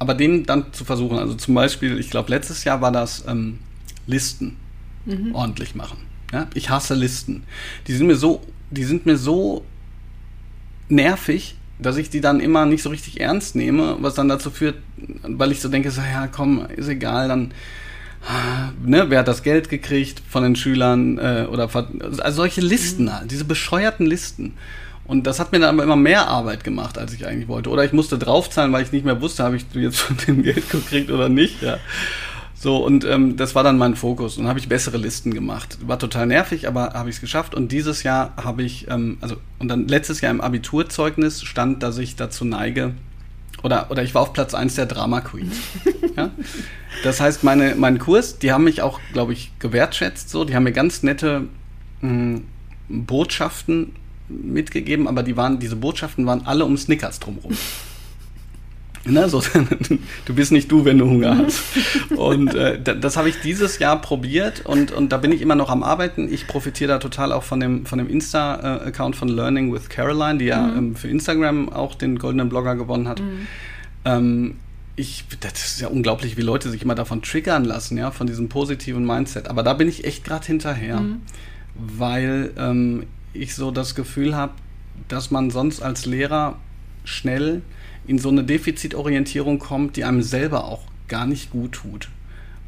[0.00, 1.18] aber den dann zu versuchen.
[1.18, 3.60] Also zum Beispiel, ich glaube, letztes Jahr war das ähm,
[4.08, 4.56] Listen
[5.04, 5.34] mhm.
[5.36, 5.98] ordentlich machen.
[6.32, 6.48] Ja?
[6.54, 7.44] Ich hasse Listen.
[7.86, 9.64] Die sind mir so, die sind mir so
[10.88, 14.76] nervig, dass ich die dann immer nicht so richtig ernst nehme, was dann dazu führt,
[15.22, 17.52] weil ich so denke, so, ja, komm, ist egal, dann,
[18.84, 23.12] ne, wer hat das Geld gekriegt von den Schülern äh, oder also solche Listen mhm.
[23.12, 24.54] halt, diese bescheuerten Listen.
[25.04, 27.70] Und das hat mir dann aber immer mehr Arbeit gemacht, als ich eigentlich wollte.
[27.70, 30.68] Oder ich musste draufzahlen, weil ich nicht mehr wusste, habe ich jetzt von dem Geld
[30.68, 31.62] gekriegt oder nicht.
[31.62, 31.78] Ja.
[32.60, 34.36] So, und ähm, das war dann mein Fokus.
[34.36, 35.78] Und habe ich bessere Listen gemacht.
[35.86, 37.54] War total nervig, aber habe ich es geschafft.
[37.54, 41.98] Und dieses Jahr habe ich, ähm, also, und dann letztes Jahr im Abiturzeugnis stand, dass
[41.98, 42.94] ich dazu neige,
[43.62, 45.52] oder, oder ich war auf Platz 1 der Drama Queen.
[46.16, 46.30] ja?
[47.04, 50.28] Das heißt, meine, mein Kurs, die haben mich auch, glaube ich, gewertschätzt.
[50.28, 51.44] So, die haben mir ganz nette
[52.00, 52.44] mh, hm,
[52.88, 53.92] Botschaften
[54.28, 57.56] mitgegeben, aber die waren, diese Botschaften waren alle um Snickers drumherum.
[59.08, 59.42] Ne, so,
[60.26, 61.62] du bist nicht du, wenn du Hunger hast.
[62.16, 65.70] Und äh, das habe ich dieses Jahr probiert und, und da bin ich immer noch
[65.70, 66.32] am Arbeiten.
[66.32, 70.46] Ich profitiere da total auch von dem, von dem Insta-Account von Learning with Caroline, die
[70.46, 70.78] ja mhm.
[70.78, 73.20] ähm, für Instagram auch den goldenen Blogger gewonnen hat.
[73.20, 73.46] Mhm.
[74.04, 74.54] Ähm,
[74.96, 78.48] ich, das ist ja unglaublich, wie Leute sich immer davon triggern lassen, ja, von diesem
[78.48, 79.48] positiven Mindset.
[79.48, 81.22] Aber da bin ich echt gerade hinterher, mhm.
[81.76, 84.52] weil ähm, ich so das Gefühl habe,
[85.06, 86.56] dass man sonst als Lehrer
[87.04, 87.62] schnell
[88.08, 92.08] in so eine Defizitorientierung kommt, die einem selber auch gar nicht gut tut.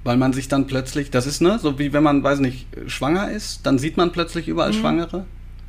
[0.04, 3.30] Weil man sich dann plötzlich, das ist ne, so wie wenn man, weiß nicht, schwanger
[3.30, 4.76] ist, dann sieht man plötzlich überall mhm.
[4.76, 5.24] Schwangere.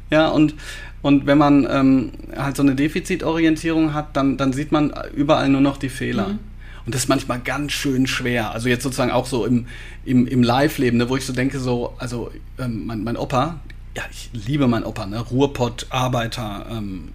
[0.10, 0.56] Ja, und,
[1.02, 5.62] und wenn man ähm, halt so eine Defizitorientierung hat, dann, dann sieht man überall nur
[5.62, 6.30] noch die Fehler.
[6.30, 6.40] Mhm.
[6.86, 8.52] Und das ist manchmal ganz schön schwer.
[8.52, 9.68] Also jetzt sozusagen auch so im,
[10.04, 13.60] im, im Live-Leben, ne, wo ich so denke, so, also ähm, mein, mein Opa,
[13.96, 17.10] ja, ich liebe meinen Opa, ne, Ruhrpott, Arbeiter, ähm,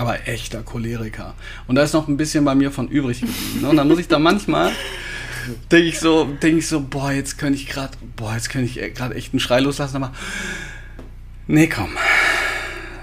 [0.00, 1.34] aber echter Choleriker.
[1.66, 3.60] Und da ist noch ein bisschen bei mir von übrig geblieben.
[3.60, 3.68] Ne?
[3.68, 4.72] Und dann muss ich da manchmal
[5.70, 8.94] denke ich so, denke ich so, boah, jetzt könnte ich gerade, boah, jetzt könnte ich
[8.94, 10.12] gerade echt einen Schrei loslassen, aber
[11.46, 11.90] nee, komm.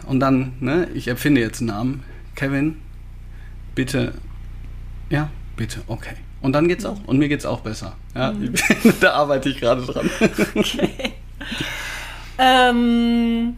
[0.05, 2.03] Und dann, ne, ich erfinde jetzt einen Namen.
[2.35, 2.77] Kevin,
[3.75, 4.13] bitte,
[5.09, 6.15] ja, bitte, okay.
[6.41, 7.03] Und dann geht's auch.
[7.05, 7.95] Und mir geht's auch besser.
[8.15, 8.53] Ja, mhm.
[9.01, 10.09] da arbeite ich gerade dran.
[10.55, 10.89] Okay.
[12.37, 13.55] ähm,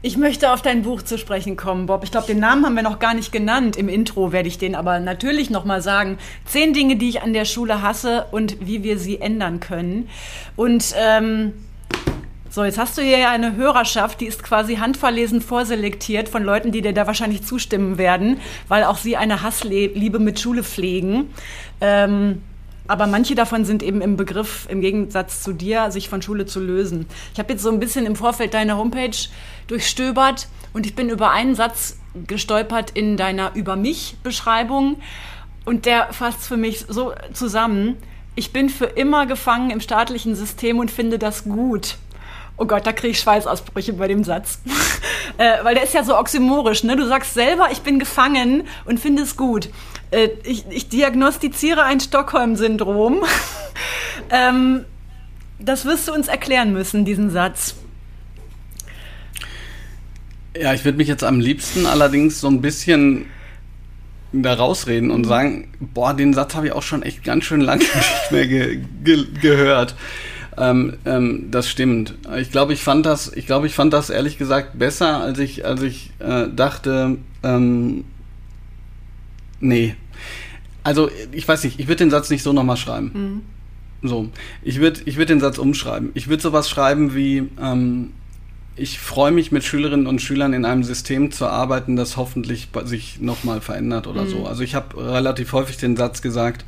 [0.00, 2.04] ich möchte auf dein Buch zu sprechen kommen, Bob.
[2.04, 3.76] Ich glaube, den Namen haben wir noch gar nicht genannt.
[3.76, 6.18] Im Intro werde ich den aber natürlich noch mal sagen.
[6.44, 10.08] Zehn Dinge, die ich an der Schule hasse und wie wir sie ändern können.
[10.54, 11.52] Und ähm,
[12.48, 16.70] so, jetzt hast du hier ja eine Hörerschaft, die ist quasi handverlesen vorselektiert von Leuten,
[16.70, 21.34] die dir da wahrscheinlich zustimmen werden, weil auch sie eine Hassliebe mit Schule pflegen.
[21.80, 22.42] Ähm,
[22.88, 26.58] aber manche davon sind eben im Begriff, im Gegensatz zu dir, sich von Schule zu
[26.58, 27.06] lösen.
[27.32, 29.16] Ich habe jetzt so ein bisschen im Vorfeld deiner Homepage
[29.66, 34.96] durchstöbert und ich bin über einen Satz gestolpert in deiner Über mich Beschreibung
[35.64, 37.96] und der fasst für mich so zusammen.
[38.34, 41.96] Ich bin für immer gefangen im staatlichen System und finde das gut.
[42.58, 44.58] Oh Gott, da kriege ich Schweißausbrüche bei dem Satz.
[45.38, 46.96] äh, weil der ist ja so oxymorisch, ne?
[46.96, 49.68] Du sagst selber, ich bin gefangen und finde es gut.
[50.10, 53.22] Äh, ich, ich, diagnostiziere ein Stockholm-Syndrom.
[54.30, 54.84] ähm,
[55.60, 57.76] das wirst du uns erklären müssen, diesen Satz.
[60.60, 63.26] Ja, ich würde mich jetzt am liebsten allerdings so ein bisschen
[64.32, 67.84] da rausreden und sagen, boah, den Satz habe ich auch schon echt ganz schön lange
[67.94, 69.94] nicht mehr ge ge gehört.
[70.58, 72.14] Ähm, ähm, das stimmt.
[72.36, 75.64] Ich glaube, ich fand das, ich glaube, ich fand das ehrlich gesagt besser, als ich,
[75.64, 78.04] als ich äh, dachte, ähm,
[79.60, 79.94] nee.
[80.82, 83.10] Also, ich weiß nicht, ich würde den Satz nicht so nochmal schreiben.
[83.14, 84.08] Mhm.
[84.08, 84.28] So.
[84.62, 86.10] Ich würde ich würd den Satz umschreiben.
[86.14, 88.12] Ich würde sowas schreiben wie, ähm,
[88.76, 93.20] ich freue mich mit Schülerinnen und Schülern in einem System zu arbeiten, das hoffentlich sich
[93.20, 94.28] nochmal verändert oder mhm.
[94.28, 94.46] so.
[94.46, 96.64] Also ich habe relativ häufig den Satz gesagt,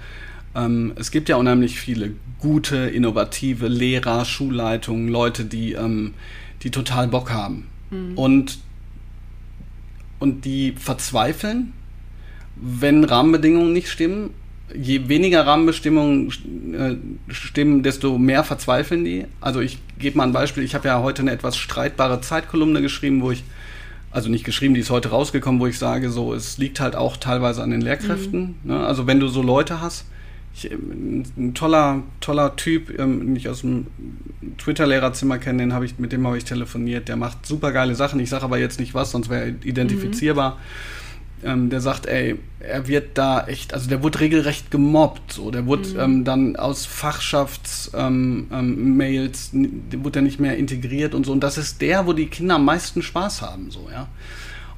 [0.54, 6.14] ähm, es gibt ja unheimlich viele gute, innovative Lehrer, Schulleitungen, Leute, die, ähm,
[6.62, 7.68] die total Bock haben.
[7.90, 8.18] Mhm.
[8.18, 8.58] Und,
[10.18, 11.72] und die verzweifeln,
[12.56, 14.30] wenn Rahmenbedingungen nicht stimmen.
[14.72, 16.30] Je weniger Rahmenbestimmungen
[16.74, 19.26] äh, stimmen, desto mehr verzweifeln die.
[19.40, 20.62] Also ich gebe mal ein Beispiel.
[20.62, 23.42] Ich habe ja heute eine etwas streitbare Zeitkolumne geschrieben, wo ich
[24.12, 27.16] also nicht geschrieben, die ist heute rausgekommen, wo ich sage, so, es liegt halt auch
[27.16, 28.56] teilweise an den Lehrkräften.
[28.62, 28.70] Mhm.
[28.70, 28.86] Ne?
[28.86, 30.04] Also wenn du so Leute hast,
[30.54, 33.86] ich, ein toller, toller Typ, ähm, den ich aus dem
[34.58, 37.08] Twitter-Lehrerzimmer kenne, den hab ich, mit dem habe ich telefoniert.
[37.08, 38.20] Der macht super geile Sachen.
[38.20, 40.52] Ich sage aber jetzt nicht was, sonst wäre er identifizierbar.
[40.52, 40.56] Mhm.
[41.42, 45.32] Ähm, der sagt, ey, er wird da echt, also der wurde regelrecht gemobbt.
[45.32, 45.50] So.
[45.50, 46.00] Der wurde mhm.
[46.00, 51.32] ähm, dann aus Fachschafts-Mails, ähm, ähm wurde er nicht mehr integriert und so.
[51.32, 53.70] Und das ist der, wo die Kinder am meisten Spaß haben.
[53.70, 54.08] So, ja.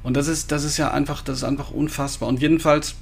[0.03, 2.29] Und das ist, das ist ja einfach, das ist einfach unfassbar.
[2.29, 2.95] Und jedenfalls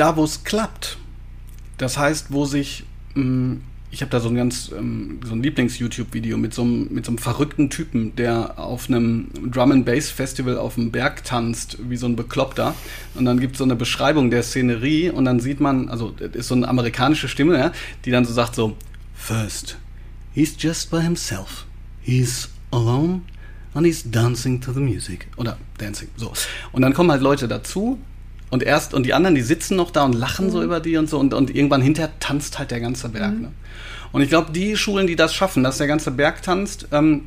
[0.00, 0.96] da, wo es klappt,
[1.76, 2.84] das heißt, wo sich,
[3.14, 3.56] mm,
[3.90, 7.10] ich habe da so ein ganz, ähm, so ein Lieblings-YouTube-Video mit so einem, mit so
[7.10, 11.96] einem verrückten Typen, der auf einem Drum and Bass Festival auf dem Berg tanzt, wie
[11.98, 12.74] so ein Bekloppter.
[13.14, 16.34] Und dann gibt es so eine Beschreibung der Szenerie und dann sieht man, also, das
[16.34, 17.72] ist so eine amerikanische Stimme, ja,
[18.06, 18.76] die dann so sagt so,
[19.14, 19.76] First,
[20.32, 21.66] he's just by himself.
[22.00, 23.22] He's alone
[23.74, 25.26] and he's dancing to the music.
[25.36, 26.32] Oder dancing, so.
[26.72, 27.98] Und dann kommen halt Leute dazu,
[28.50, 30.50] und erst, und die anderen, die sitzen noch da und lachen mhm.
[30.50, 31.18] so über die und so.
[31.18, 33.34] Und, und irgendwann hinterher tanzt halt der ganze Berg.
[33.34, 33.42] Mhm.
[33.42, 33.52] Ne?
[34.12, 37.26] Und ich glaube, die Schulen, die das schaffen, dass der ganze Berg tanzt, ähm,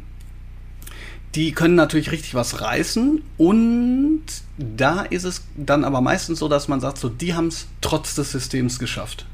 [1.36, 3.21] die können natürlich richtig was reißen.
[3.38, 4.23] Und
[4.57, 8.15] da ist es dann aber meistens so, dass man sagt, so, die haben es trotz
[8.15, 9.25] des Systems geschafft.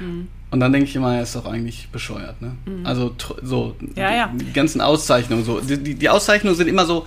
[0.00, 0.28] Mhm.
[0.50, 2.42] Und dann denke ich immer, er ist doch eigentlich bescheuert.
[2.42, 2.56] Ne?
[2.66, 2.84] Mhm.
[2.84, 4.32] Also so ja, ja.
[4.34, 7.06] Die, ganzen Auszeichnungen, so die, die, die Auszeichnungen sind immer so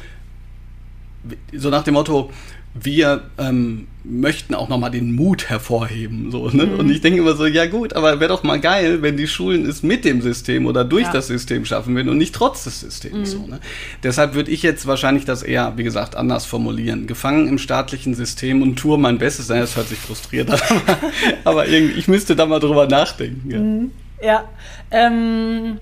[1.53, 2.31] so nach dem Motto,
[2.73, 6.31] wir ähm, möchten auch nochmal den Mut hervorheben.
[6.31, 6.65] So, ne?
[6.65, 6.79] Mhm.
[6.79, 9.65] Und ich denke immer so, ja gut, aber wäre doch mal geil, wenn die Schulen
[9.67, 11.11] es mit dem System oder durch ja.
[11.11, 13.35] das System schaffen würden und nicht trotz des Systems.
[13.35, 13.39] Mhm.
[13.39, 13.59] So, ne?
[14.01, 17.05] Deshalb würde ich jetzt wahrscheinlich das eher, wie gesagt, anders formulieren.
[17.05, 19.47] Gefangen im staatlichen System und tue mein Bestes.
[19.47, 20.97] Das hört sich frustriert an, aber,
[21.43, 23.51] aber irgendwie, ich müsste da mal drüber nachdenken.
[23.51, 23.59] Ja.
[23.59, 23.91] Mhm.
[24.23, 24.45] Ja,
[24.89, 25.79] ähm,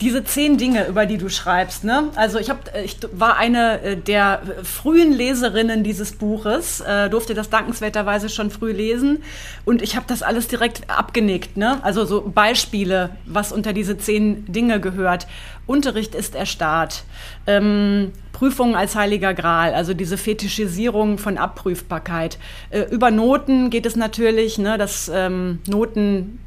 [0.00, 2.10] diese zehn Dinge, über die du schreibst, ne?
[2.14, 7.50] Also ich, hab, ich war eine äh, der frühen Leserinnen dieses Buches, äh, durfte das
[7.50, 9.24] dankenswerterweise schon früh lesen
[9.64, 11.82] und ich habe das alles direkt abgenickt, ne?
[11.82, 15.26] Also so Beispiele, was unter diese zehn Dinge gehört.
[15.66, 17.02] Unterricht ist erstarrt.
[17.48, 22.38] Ähm, Prüfungen als heiliger Gral, also diese Fetischisierung von Abprüfbarkeit.
[22.70, 26.38] Äh, über Noten geht es natürlich, ne, dass ähm, Noten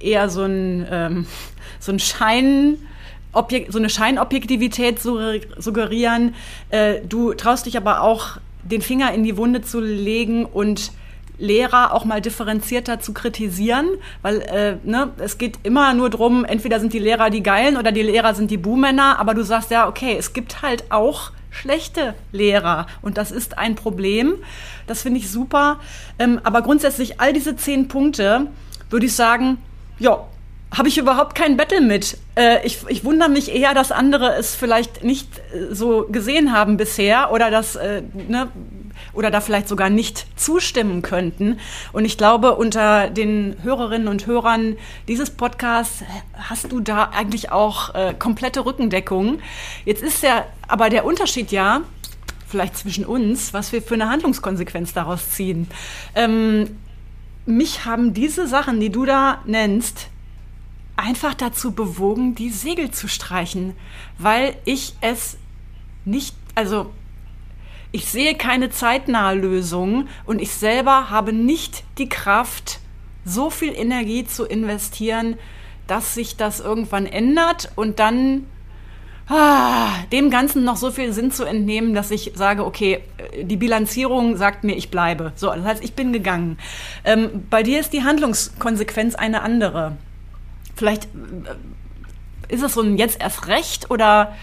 [0.00, 1.26] eher so ein, ähm,
[1.80, 2.78] so ein Schein
[3.32, 6.34] Objek so eine Scheinobjektivität suggerieren.
[6.70, 10.92] Äh, du traust dich aber auch, den Finger in die Wunde zu legen und
[11.38, 13.86] Lehrer auch mal differenzierter zu kritisieren,
[14.22, 17.92] weil äh, ne, es geht immer nur drum, entweder sind die Lehrer die Geilen oder
[17.92, 22.14] die Lehrer sind die Buhmänner, aber du sagst ja, okay, es gibt halt auch schlechte
[22.32, 24.34] Lehrer und das ist ein Problem.
[24.88, 25.78] Das finde ich super.
[26.18, 28.48] Ähm, aber grundsätzlich all diese zehn Punkte
[28.90, 29.58] würde ich sagen,
[29.98, 30.26] ja,
[30.76, 32.18] habe ich überhaupt kein Battle mit.
[32.36, 36.76] Äh, ich, ich wundere mich eher, dass andere es vielleicht nicht äh, so gesehen haben
[36.76, 38.48] bisher oder dass, äh, ne,
[39.14, 41.58] oder da vielleicht sogar nicht zustimmen könnten.
[41.92, 44.76] Und ich glaube, unter den Hörerinnen und Hörern
[45.08, 46.02] dieses Podcasts
[46.36, 49.38] hast du da eigentlich auch äh, komplette Rückendeckung.
[49.84, 51.80] Jetzt ist ja aber der Unterschied ja,
[52.46, 55.68] vielleicht zwischen uns, was wir für eine Handlungskonsequenz daraus ziehen.
[56.14, 56.76] Ähm,
[57.48, 60.08] mich haben diese Sachen, die du da nennst,
[60.96, 63.74] einfach dazu bewogen, die Segel zu streichen,
[64.18, 65.38] weil ich es
[66.04, 66.92] nicht, also
[67.90, 72.80] ich sehe keine zeitnahe Lösung und ich selber habe nicht die Kraft,
[73.24, 75.38] so viel Energie zu investieren,
[75.86, 78.44] dass sich das irgendwann ändert und dann
[79.28, 83.00] ah, dem Ganzen noch so viel Sinn zu entnehmen, dass ich sage, okay,
[83.40, 85.32] die Bilanzierung sagt mir, ich bleibe.
[85.36, 86.58] So, das heißt, ich bin gegangen.
[87.04, 89.96] Ähm, bei dir ist die Handlungskonsequenz eine andere.
[90.76, 94.34] Vielleicht äh, ist es so ein jetzt erst recht oder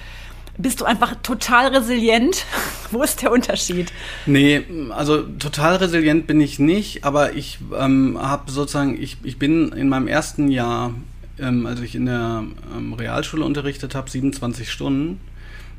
[0.58, 2.45] bist du einfach total resilient?
[2.91, 3.91] Wo ist der Unterschied?
[4.26, 9.71] Nee, also total resilient bin ich nicht, aber ich ähm, habe sozusagen, ich, ich bin
[9.71, 10.93] in meinem ersten Jahr,
[11.39, 12.43] ähm, als ich in der
[12.76, 15.19] ähm, Realschule unterrichtet habe, 27 Stunden.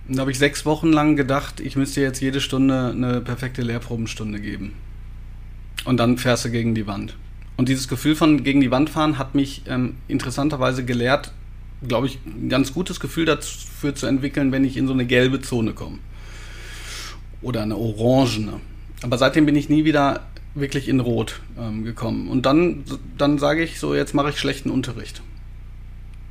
[0.08, 3.62] Und da habe ich sechs Wochen lang gedacht, ich müsste jetzt jede Stunde eine perfekte
[3.62, 4.72] Lehrprobenstunde geben.
[5.84, 7.16] Und dann fährst du gegen die Wand.
[7.56, 11.32] Und dieses Gefühl von gegen die Wand fahren hat mich ähm, interessanterweise gelehrt,
[11.86, 15.40] glaube ich, ein ganz gutes Gefühl dafür zu entwickeln, wenn ich in so eine gelbe
[15.40, 15.98] Zone komme.
[17.42, 18.60] Oder eine orangene.
[19.02, 22.28] Aber seitdem bin ich nie wieder wirklich in Rot ähm, gekommen.
[22.28, 22.84] Und dann,
[23.18, 25.22] dann sage ich so, jetzt mache ich schlechten Unterricht.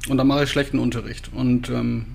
[0.09, 1.31] Und dann mache ich schlechten Unterricht.
[1.33, 2.05] Und ähm,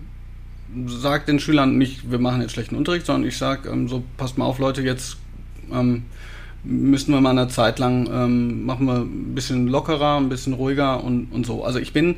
[0.86, 4.38] sage den Schülern nicht, wir machen jetzt schlechten Unterricht, sondern ich sage, ähm, so, passt
[4.38, 5.16] mal auf, Leute, jetzt
[5.72, 6.04] ähm,
[6.62, 11.02] müssen wir mal eine Zeit lang, ähm, machen wir ein bisschen lockerer, ein bisschen ruhiger
[11.02, 11.64] und, und so.
[11.64, 12.16] Also ich bin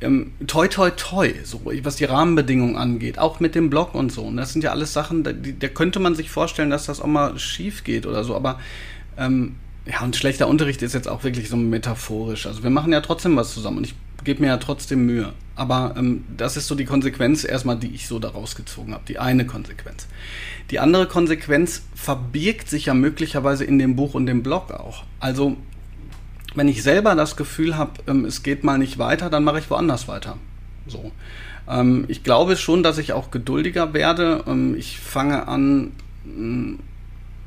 [0.00, 4.22] ähm, toi toi toi, so was die Rahmenbedingungen angeht, auch mit dem Blog und so.
[4.22, 7.06] Und das sind ja alles Sachen, da, da könnte man sich vorstellen, dass das auch
[7.06, 8.58] mal schief geht oder so, aber
[9.16, 9.54] ähm,
[9.86, 12.46] ja, und schlechter Unterricht ist jetzt auch wirklich so metaphorisch.
[12.46, 13.94] Also wir machen ja trotzdem was zusammen und ich
[14.26, 15.32] gebe mir ja trotzdem Mühe.
[15.54, 19.04] Aber ähm, das ist so die Konsequenz erstmal, die ich so daraus gezogen habe.
[19.08, 20.06] Die eine Konsequenz.
[20.70, 25.04] Die andere Konsequenz verbirgt sich ja möglicherweise in dem Buch und dem Blog auch.
[25.18, 25.56] Also
[26.54, 29.70] wenn ich selber das Gefühl habe, ähm, es geht mal nicht weiter, dann mache ich
[29.70, 30.36] woanders weiter.
[30.86, 31.12] So.
[31.68, 34.44] Ähm, ich glaube schon, dass ich auch geduldiger werde.
[34.46, 35.92] Ähm, ich fange an,
[36.24, 36.78] mh,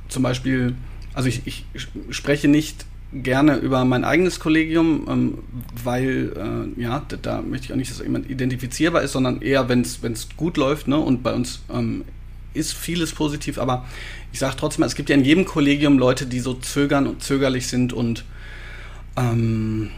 [0.08, 0.76] zum Beispiel,
[1.14, 1.66] also ich, ich
[2.10, 5.38] spreche nicht gerne über mein eigenes Kollegium, ähm,
[5.84, 6.34] weil,
[6.78, 9.82] äh, ja, da, da, möchte ich auch nicht, dass jemand identifizierbar ist, sondern eher, wenn
[9.82, 12.06] es gut läuft, ne, und bei uns ähm,
[12.54, 13.86] ist vieles positiv, aber
[14.32, 17.68] ich sage trotzdem, es gibt ja in jedem Kollegium Leute, die so zögern und zögerlich
[17.68, 18.26] sind und
[19.18, 19.90] ähm,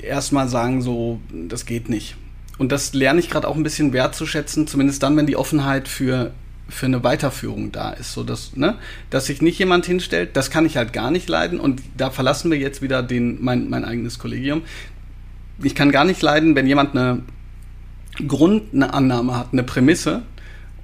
[0.00, 2.16] erstmal sagen, so, das geht nicht.
[2.58, 6.32] Und das lerne ich gerade auch ein bisschen wertzuschätzen, zumindest dann, wenn die Offenheit für,
[6.68, 8.12] für eine Weiterführung da ist.
[8.12, 8.76] So dass, ne,
[9.10, 11.60] dass sich nicht jemand hinstellt, das kann ich halt gar nicht leiden.
[11.60, 14.62] Und da verlassen wir jetzt wieder den, mein, mein eigenes Kollegium.
[15.62, 17.22] Ich kann gar nicht leiden, wenn jemand eine
[18.26, 20.22] Grund, eine Annahme hat, eine Prämisse,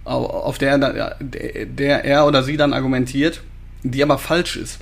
[0.04, 3.42] auf der, der er oder sie dann argumentiert,
[3.82, 4.78] die aber falsch ist.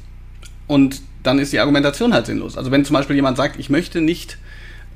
[0.66, 2.56] Und dann ist die Argumentation halt sinnlos.
[2.56, 4.38] Also wenn zum Beispiel jemand sagt, ich möchte nicht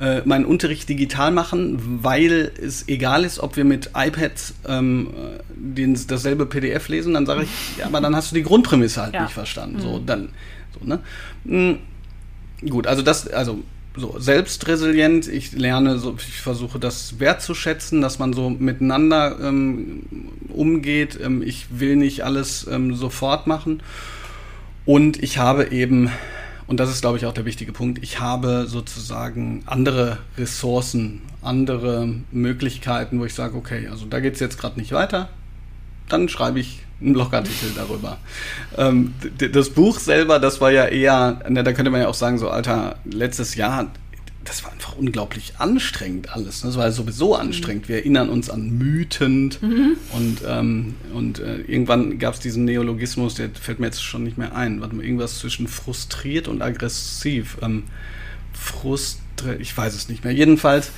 [0.01, 5.11] äh, meinen Unterricht digital machen, weil es egal ist, ob wir mit iPads ähm,
[5.55, 9.15] den, dasselbe PDF lesen, dann sage ich, ja, aber dann hast du die Grundprämisse halt
[9.15, 9.23] ja.
[9.23, 9.77] nicht verstanden.
[9.77, 9.83] Mhm.
[9.83, 10.29] So, dann,
[10.79, 11.01] so, ne?
[11.45, 11.79] Mhm.
[12.69, 13.63] Gut, also das, also
[13.97, 20.05] so selbstresilient, ich lerne, so, ich versuche das wertzuschätzen, dass man so miteinander ähm,
[20.49, 21.19] umgeht.
[21.23, 23.83] Ähm, ich will nicht alles ähm, sofort machen.
[24.85, 26.11] Und ich habe eben,
[26.73, 32.09] und das ist, glaube ich, auch der wichtige Punkt, ich habe sozusagen andere Ressourcen, andere
[32.31, 35.29] Möglichkeiten, wo ich sage, okay, also da geht es jetzt gerade nicht weiter,
[36.09, 38.17] dann schreibe ich einen Blogartikel darüber.
[38.79, 39.13] Ähm,
[39.53, 42.97] das Buch selber, das war ja eher, da könnte man ja auch sagen, so, Alter,
[43.05, 43.91] letztes Jahr
[44.45, 46.63] das war einfach unglaublich anstrengend alles.
[46.63, 46.71] Ne?
[46.71, 47.89] Das war ja sowieso anstrengend.
[47.89, 49.97] Wir erinnern uns an Mythen mhm.
[50.13, 54.39] und, ähm, und äh, irgendwann gab es diesen Neologismus, der fällt mir jetzt schon nicht
[54.39, 54.81] mehr ein.
[54.81, 57.59] Warte mal, irgendwas zwischen frustriert und aggressiv.
[57.63, 57.85] Ähm,
[58.53, 60.33] frustre, ich weiß es nicht mehr.
[60.33, 60.91] Jedenfalls,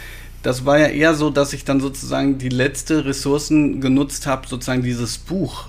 [0.42, 4.82] das war ja eher so, dass ich dann sozusagen die letzte Ressourcen genutzt habe, sozusagen
[4.82, 5.68] dieses Buch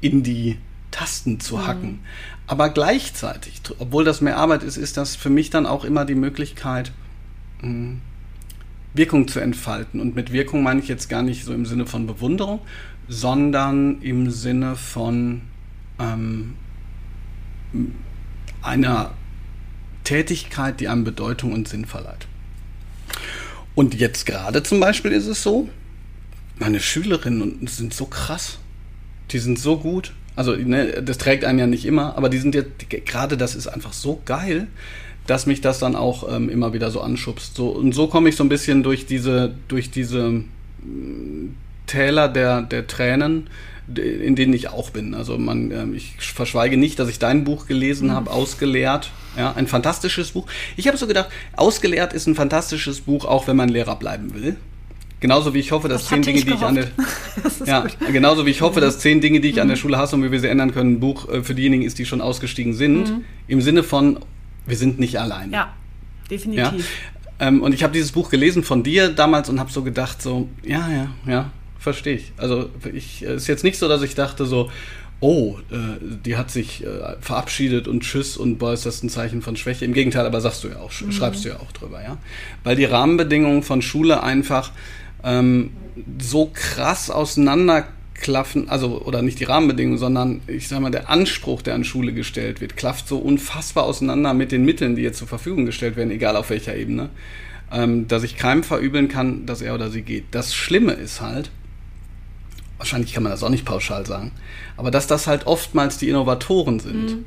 [0.00, 0.56] in die
[0.90, 1.90] Tasten zu hacken.
[1.90, 1.98] Mhm.
[2.46, 6.14] Aber gleichzeitig, obwohl das mehr Arbeit ist, ist das für mich dann auch immer die
[6.14, 6.92] Möglichkeit,
[8.94, 10.00] Wirkung zu entfalten.
[10.00, 12.60] Und mit Wirkung meine ich jetzt gar nicht so im Sinne von Bewunderung,
[13.08, 15.42] sondern im Sinne von
[15.98, 16.54] ähm,
[18.62, 19.12] einer
[20.04, 22.26] Tätigkeit, die einem Bedeutung und Sinn verleiht.
[23.74, 25.68] Und jetzt gerade zum Beispiel ist es so,
[26.58, 28.58] meine Schülerinnen sind so krass.
[29.30, 30.12] Die sind so gut.
[30.34, 33.66] Also, ne, das trägt einen ja nicht immer, aber die sind jetzt, gerade das ist
[33.66, 34.68] einfach so geil,
[35.28, 37.54] dass mich das dann auch ähm, immer wieder so anschubst.
[37.54, 40.30] So, und so komme ich so ein bisschen durch diese, durch diese
[40.82, 41.54] mm,
[41.86, 43.48] Täler der, der Tränen,
[43.94, 45.14] in denen ich auch bin.
[45.14, 48.12] Also man, ähm, ich verschweige nicht, dass ich dein Buch gelesen mhm.
[48.12, 49.10] habe, ausgeleert.
[49.36, 50.46] Ja, ein fantastisches Buch.
[50.76, 54.56] Ich habe so gedacht, ausgeleert ist ein fantastisches Buch, auch wenn man Lehrer bleiben will.
[55.20, 56.86] Genauso wie ich hoffe, dass das zehn Dinge, die ich an der
[57.66, 59.62] ja, genauso wie ich hoffe, dass zehn Dinge, die ich mhm.
[59.62, 59.80] an der mhm.
[59.80, 62.06] Schule hasse und wie wir sie ändern können, ein Buch äh, für diejenigen ist, die
[62.06, 63.10] schon ausgestiegen sind.
[63.10, 63.24] Mhm.
[63.46, 64.20] Im Sinne von,
[64.68, 65.50] wir sind nicht allein.
[65.50, 65.74] Ja,
[66.30, 66.88] definitiv.
[67.40, 67.48] Ja?
[67.48, 70.48] Ähm, und ich habe dieses Buch gelesen von dir damals und habe so gedacht, so,
[70.64, 72.32] ja, ja, ja, verstehe ich.
[72.36, 74.70] Also ich es ist jetzt nicht so, dass ich dachte so,
[75.20, 75.76] oh, äh,
[76.24, 79.84] die hat sich äh, verabschiedet und tschüss und boah, ist das ein Zeichen von Schwäche.
[79.84, 81.12] Im Gegenteil, aber sagst du ja auch, mhm.
[81.12, 82.18] schreibst du ja auch drüber, ja.
[82.64, 84.72] Weil die Rahmenbedingungen von Schule einfach
[85.24, 85.70] ähm,
[86.20, 87.10] so krass
[88.18, 92.12] auseinanderklaffen, also oder nicht die Rahmenbedingungen, sondern ich sag mal, der Anspruch, der an Schule
[92.12, 96.10] gestellt wird, klafft so unfassbar auseinander mit den Mitteln, die jetzt zur Verfügung gestellt werden,
[96.10, 97.10] egal auf welcher Ebene,
[97.72, 100.24] ähm, dass ich keinem verübeln kann, dass er oder sie geht.
[100.30, 101.50] Das Schlimme ist halt,
[102.78, 104.32] wahrscheinlich kann man das auch nicht pauschal sagen,
[104.76, 107.10] aber dass das halt oftmals die Innovatoren sind.
[107.10, 107.24] Mhm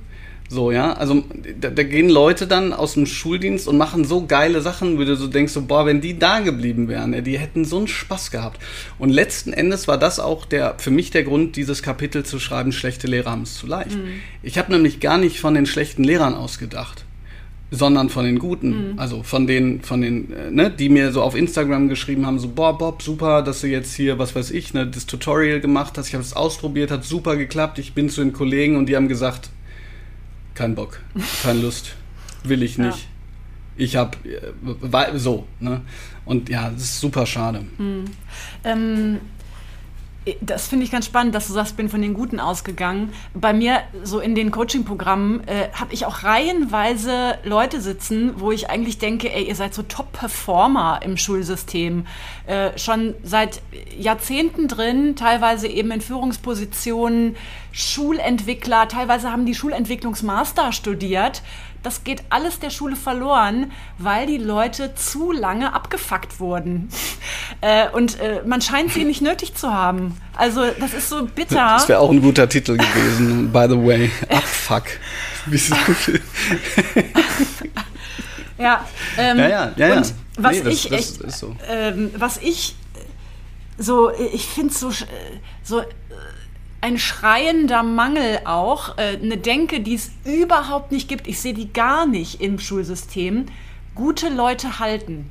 [0.51, 1.23] so, ja, also
[1.61, 5.15] da, da, gehen Leute dann aus dem Schuldienst und machen so geile Sachen, wo du
[5.15, 8.31] so denkst, so, boah, wenn die da geblieben wären, ja, die hätten so einen Spaß
[8.31, 8.61] gehabt.
[8.99, 12.73] Und letzten Endes war das auch der, für mich der Grund, dieses Kapitel zu schreiben,
[12.73, 13.95] schlechte Lehrer haben es zu leicht.
[13.95, 14.19] Mhm.
[14.43, 17.05] Ich habe nämlich gar nicht von den schlechten Lehrern ausgedacht,
[17.71, 18.91] sondern von den guten.
[18.91, 18.99] Mhm.
[18.99, 22.49] Also von den, von den, äh, ne, die mir so auf Instagram geschrieben haben, so,
[22.49, 26.09] boah, Bob, super, dass du jetzt hier, was weiß ich, ne, das Tutorial gemacht hast,
[26.09, 29.07] ich habe es ausprobiert, hat super geklappt, ich bin zu den Kollegen und die haben
[29.07, 29.49] gesagt,
[30.62, 30.99] kein Bock,
[31.41, 31.95] keine Lust,
[32.43, 32.99] will ich nicht.
[32.99, 33.05] Ja.
[33.78, 35.82] Ich habe äh, so, ne?
[36.24, 37.66] Und ja, das ist super schade.
[37.78, 38.05] Hm.
[38.64, 39.22] Ähm,
[40.41, 43.11] das finde ich ganz spannend, dass du sagst, bin von den Guten ausgegangen.
[43.34, 48.69] Bei mir, so in den Coaching-Programmen, äh, habe ich auch reihenweise Leute sitzen, wo ich
[48.69, 52.05] eigentlich denke, ey, ihr seid so Top-Performer im Schulsystem.
[52.45, 53.61] Äh, schon seit
[53.97, 57.36] Jahrzehnten drin, teilweise eben in Führungspositionen,
[57.72, 61.41] Schulentwickler, teilweise haben die Schulentwicklungsmaster studiert
[61.84, 66.89] das geht alles der Schule verloren, weil die Leute zu lange abgefuckt wurden.
[67.63, 70.17] Äh, und äh, man scheint sie nicht nötig zu haben.
[70.36, 71.75] Also das ist so bitter.
[71.75, 74.09] Das wäre auch ein guter Titel gewesen, by the way.
[74.29, 74.86] Abfuck.
[75.45, 75.75] Wieso?
[78.57, 78.84] ja,
[79.15, 79.97] ähm, ja, ja, ja, ja.
[79.97, 81.55] Und was nee, das, ich echt, so.
[81.69, 82.75] ähm, was ich
[83.77, 84.91] so, ich finde so,
[85.61, 85.84] so
[86.82, 91.27] ein schreiender Mangel auch, äh, eine Denke, die es überhaupt nicht gibt.
[91.27, 93.45] Ich sehe die gar nicht im Schulsystem.
[93.93, 95.29] Gute Leute halten.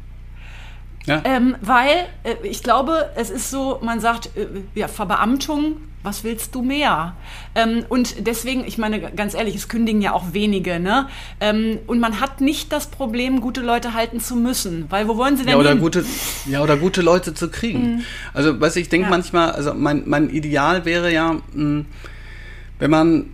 [1.10, 1.22] Ja.
[1.24, 6.54] Ähm, weil äh, ich glaube, es ist so, man sagt, äh, ja, Verbeamtung was willst
[6.54, 7.14] du mehr?
[7.54, 11.08] Ähm, und deswegen, ich meine, ganz ehrlich, es kündigen ja auch wenige, ne?
[11.40, 15.36] Ähm, und man hat nicht das Problem, gute Leute halten zu müssen, weil wo wollen
[15.36, 15.80] sie denn ja, oder hin?
[15.80, 16.04] Gute,
[16.46, 17.96] ja, oder gute Leute zu kriegen.
[17.96, 18.04] Mhm.
[18.32, 19.10] Also, du, ich denke ja.
[19.10, 21.86] manchmal, also mein, mein Ideal wäre ja, mh, hm,
[22.78, 23.26] wenn man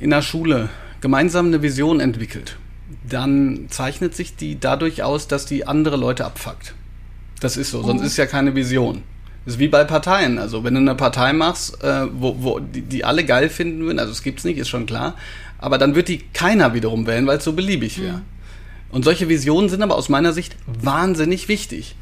[0.00, 0.68] in der Schule
[1.00, 2.58] gemeinsam eine Vision entwickelt,
[3.08, 6.74] dann zeichnet sich die dadurch aus, dass die andere Leute abfuckt.
[7.44, 8.06] Das ist so, sonst oh.
[8.06, 9.02] ist ja keine Vision.
[9.44, 10.38] Das ist wie bei Parteien.
[10.38, 13.98] Also wenn du eine Partei machst, äh, wo, wo die, die alle geil finden würden,
[13.98, 15.14] also es gibt's nicht, ist schon klar,
[15.58, 18.16] aber dann wird die keiner wiederum wählen, weil es so beliebig wäre.
[18.16, 18.22] Mhm.
[18.92, 21.96] Und solche Visionen sind aber aus meiner Sicht wahnsinnig wichtig.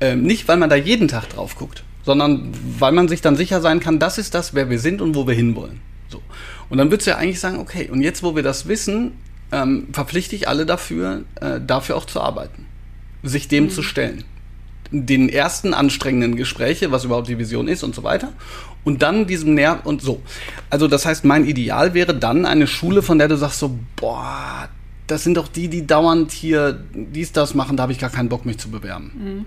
[0.00, 3.60] Ähm, nicht, weil man da jeden Tag drauf guckt, sondern weil man sich dann sicher
[3.60, 5.80] sein kann, das ist das, wer wir sind und wo wir hinwollen.
[6.08, 6.22] So.
[6.68, 9.14] Und dann würdest du ja eigentlich sagen, okay, und jetzt, wo wir das wissen,
[9.50, 12.66] ähm, verpflichte ich alle dafür, äh, dafür auch zu arbeiten,
[13.24, 13.70] sich dem mhm.
[13.70, 14.22] zu stellen
[14.90, 18.32] den ersten anstrengenden Gespräche, was überhaupt die Vision ist und so weiter.
[18.84, 20.22] Und dann diesem Nerv und so.
[20.70, 24.68] Also das heißt, mein Ideal wäre dann eine Schule, von der du sagst so, boah,
[25.06, 28.28] das sind doch die, die dauernd hier dies, das machen, da habe ich gar keinen
[28.28, 29.12] Bock, mich zu bewerben.
[29.14, 29.46] Mhm.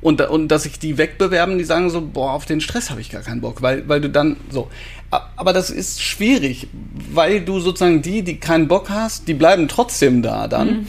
[0.00, 3.10] Und, und dass sich die wegbewerben, die sagen so, boah, auf den Stress habe ich
[3.10, 4.70] gar keinen Bock, weil, weil du dann so.
[5.10, 6.68] Aber das ist schwierig,
[7.10, 10.68] weil du sozusagen die, die keinen Bock hast, die bleiben trotzdem da dann.
[10.68, 10.86] Mhm.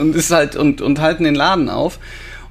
[0.00, 2.00] Und ist halt, und, und halten den Laden auf.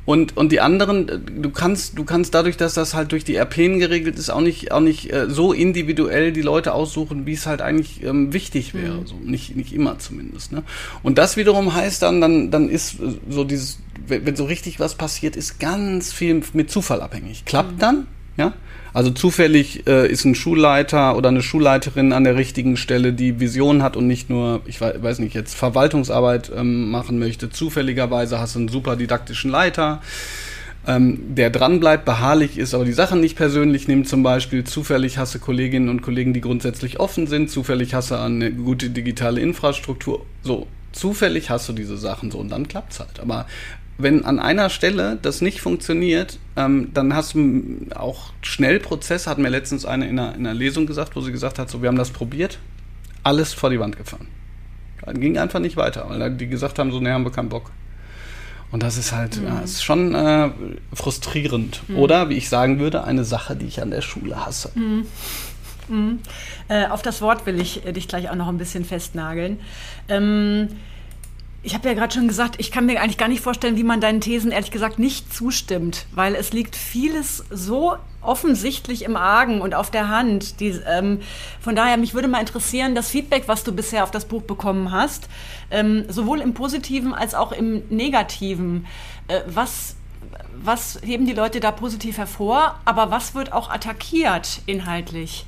[0.07, 3.35] Und, und die anderen, äh, du kannst, du kannst dadurch, dass das halt durch die
[3.35, 7.45] RPen geregelt ist, auch nicht, auch nicht äh, so individuell die Leute aussuchen, wie es
[7.45, 9.01] halt eigentlich ähm, wichtig wäre.
[9.01, 9.05] Mhm.
[9.05, 10.53] So, nicht, nicht immer zumindest.
[10.53, 10.63] Ne?
[11.03, 14.79] Und das wiederum heißt dann, dann, dann ist äh, so dieses, wenn, wenn so richtig
[14.79, 17.43] was passiert, ist ganz viel mit Zufall abhängig.
[17.43, 17.79] Klappt mhm.
[17.79, 18.53] dann, ja,
[18.97, 23.83] also zufällig äh, ist ein Schulleiter oder eine Schulleiterin an der richtigen Stelle, die Vision
[23.83, 27.51] hat und nicht nur, ich weiß nicht, jetzt Verwaltungsarbeit ähm, machen möchte.
[27.51, 30.01] Zufälligerweise hast du einen super didaktischen Leiter,
[30.87, 34.63] ähm, der dranbleibt, beharrlich ist, aber die Sachen nicht persönlich nimmt zum Beispiel.
[34.63, 37.51] Zufällig hast du Kolleginnen und Kollegen, die grundsätzlich offen sind.
[37.51, 40.25] Zufällig hast du eine gute digitale Infrastruktur.
[40.41, 43.19] So, zufällig hast du diese Sachen so und dann klappt's halt.
[43.19, 43.45] Aber
[43.97, 49.39] wenn an einer Stelle das nicht funktioniert, ähm, dann hast du auch schnell Prozess, hat
[49.39, 51.89] mir letztens eine in einer, in einer Lesung gesagt, wo sie gesagt hat, so, wir
[51.89, 52.59] haben das probiert,
[53.23, 54.27] alles vor die Wand gefahren.
[55.03, 57.71] Dann ging einfach nicht weiter, weil die gesagt haben, so, ne, haben wir keinen Bock.
[58.71, 59.47] Und das ist halt, mhm.
[59.47, 60.49] ja, ist schon äh,
[60.93, 61.81] frustrierend.
[61.87, 61.97] Mhm.
[61.97, 64.71] Oder, wie ich sagen würde, eine Sache, die ich an der Schule hasse.
[64.75, 65.05] Mhm.
[65.87, 66.19] mhm.
[66.67, 69.59] Äh, auf das Wort will ich äh, dich gleich auch noch ein bisschen festnageln.
[70.09, 70.67] Ähm,
[71.67, 73.99] ich habe ja gerade schon gesagt, ich kann mir eigentlich gar nicht vorstellen, wie man
[73.99, 79.75] deinen Thesen ehrlich gesagt nicht zustimmt, weil es liegt vieles so offensichtlich im Argen und
[79.75, 80.61] auf der Hand.
[80.61, 81.19] Die, ähm,
[81.59, 84.93] von daher, mich würde mal interessieren, das Feedback, was du bisher auf das Buch bekommen
[84.93, 85.27] hast,
[85.69, 88.85] ähm, sowohl im Positiven als auch im Negativen.
[89.27, 89.97] Äh, was,
[90.55, 95.45] was heben die Leute da positiv hervor, aber was wird auch attackiert inhaltlich?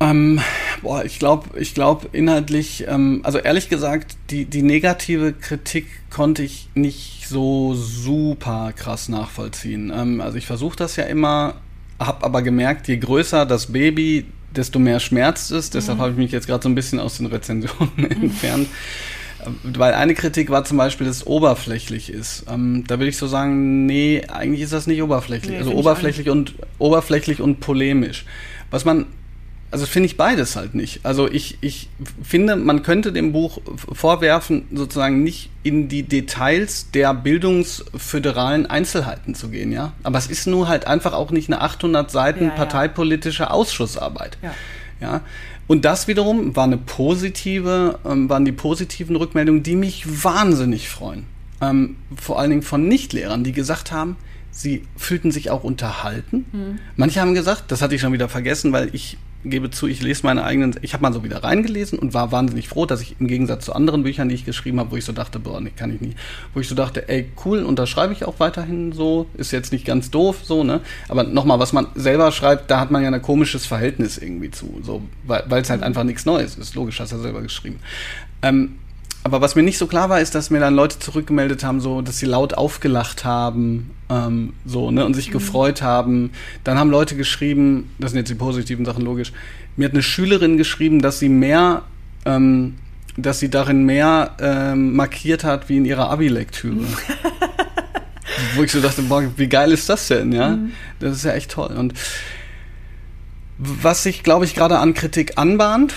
[0.00, 0.40] Ähm,
[0.82, 6.42] boah, ich glaube, ich glaube inhaltlich, ähm, also ehrlich gesagt, die, die negative Kritik konnte
[6.42, 9.92] ich nicht so super krass nachvollziehen.
[9.94, 11.56] Ähm, also ich versuche das ja immer,
[11.98, 14.24] habe aber gemerkt, je größer das Baby,
[14.56, 15.68] desto mehr schmerzt es.
[15.68, 16.02] Deshalb mhm.
[16.02, 18.68] habe ich mich jetzt gerade so ein bisschen aus den Rezensionen entfernt.
[19.64, 22.44] Weil eine Kritik war zum Beispiel, dass es oberflächlich ist.
[22.50, 25.52] Ähm, da würde ich so sagen, nee, eigentlich ist das nicht oberflächlich.
[25.52, 28.24] Nee, also oberflächlich und oberflächlich und polemisch.
[28.70, 29.06] Was man
[29.70, 31.00] also finde ich beides halt nicht.
[31.04, 31.88] Also ich, ich
[32.22, 33.60] finde, man könnte dem Buch
[33.92, 39.92] vorwerfen, sozusagen nicht in die Details der bildungsföderalen Einzelheiten zu gehen, ja.
[40.02, 43.50] Aber es ist nur halt einfach auch nicht eine 800 Seiten ja, parteipolitische ja.
[43.50, 44.54] Ausschussarbeit, ja.
[45.00, 45.20] ja.
[45.68, 51.26] Und das wiederum war eine positive, ähm, waren die positiven Rückmeldungen, die mich wahnsinnig freuen.
[51.60, 54.16] Ähm, vor allen Dingen von Nichtlehrern, die gesagt haben,
[54.50, 56.46] sie fühlten sich auch unterhalten.
[56.50, 56.78] Hm.
[56.96, 60.24] Manche haben gesagt, das hatte ich schon wieder vergessen, weil ich gebe zu, ich lese
[60.24, 63.26] meine eigenen, ich habe mal so wieder reingelesen und war wahnsinnig froh, dass ich im
[63.26, 65.94] Gegensatz zu anderen Büchern, die ich geschrieben habe, wo ich so dachte, boah, nee, kann
[65.94, 66.18] ich nicht,
[66.52, 70.10] wo ich so dachte, ey, cool, unterschreibe ich auch weiterhin so, ist jetzt nicht ganz
[70.10, 70.80] doof, so, ne?
[71.08, 74.80] Aber nochmal, was man selber schreibt, da hat man ja ein komisches Verhältnis irgendwie zu,
[74.82, 77.80] so, weil es halt einfach nichts Neues ist, logisch, hast du ja selber geschrieben.
[78.42, 78.74] Ähm,
[79.22, 82.00] aber was mir nicht so klar war, ist, dass mir dann Leute zurückgemeldet haben, so,
[82.00, 85.32] dass sie laut aufgelacht haben, ähm, so, ne, und sich mhm.
[85.32, 86.30] gefreut haben.
[86.64, 89.32] Dann haben Leute geschrieben, das sind jetzt die positiven Sachen logisch.
[89.76, 91.82] Mir hat eine Schülerin geschrieben, dass sie mehr,
[92.24, 92.76] ähm,
[93.16, 96.86] dass sie darin mehr ähm, markiert hat wie in ihrer Abi-Lektüre.
[98.56, 100.50] Wo ich so dachte, boah, wie geil ist das denn, ja?
[100.50, 100.72] Mhm.
[100.98, 101.74] Das ist ja echt toll.
[101.76, 101.92] Und
[103.58, 105.94] was sich, glaube ich, gerade an Kritik anbahnt,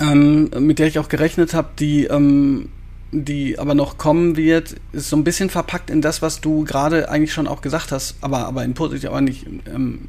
[0.00, 2.68] ähm, mit der ich auch gerechnet habe, die, ähm,
[3.12, 7.08] die aber noch kommen wird, ist so ein bisschen verpackt in das, was du gerade
[7.08, 10.00] eigentlich schon auch gesagt hast, aber, aber in positiv, aber nicht, ähm,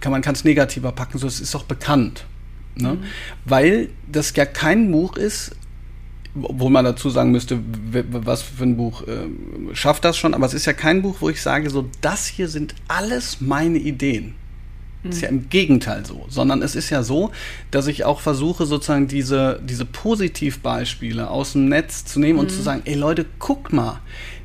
[0.00, 2.24] kann man kann es negativer packen, so es ist doch bekannt.
[2.74, 2.94] Ne?
[2.94, 2.98] Mhm.
[3.44, 5.52] Weil das ja kein Buch ist,
[6.34, 7.60] wo man dazu sagen müsste,
[8.10, 11.28] was für ein Buch äh, schafft das schon, aber es ist ja kein Buch, wo
[11.28, 14.34] ich sage, so das hier sind alles meine Ideen.
[15.02, 17.30] Das ist ja im Gegenteil so, sondern es ist ja so,
[17.70, 22.40] dass ich auch versuche, sozusagen diese, diese Positivbeispiele aus dem Netz zu nehmen mhm.
[22.40, 24.00] und zu sagen, ey Leute, guck mal,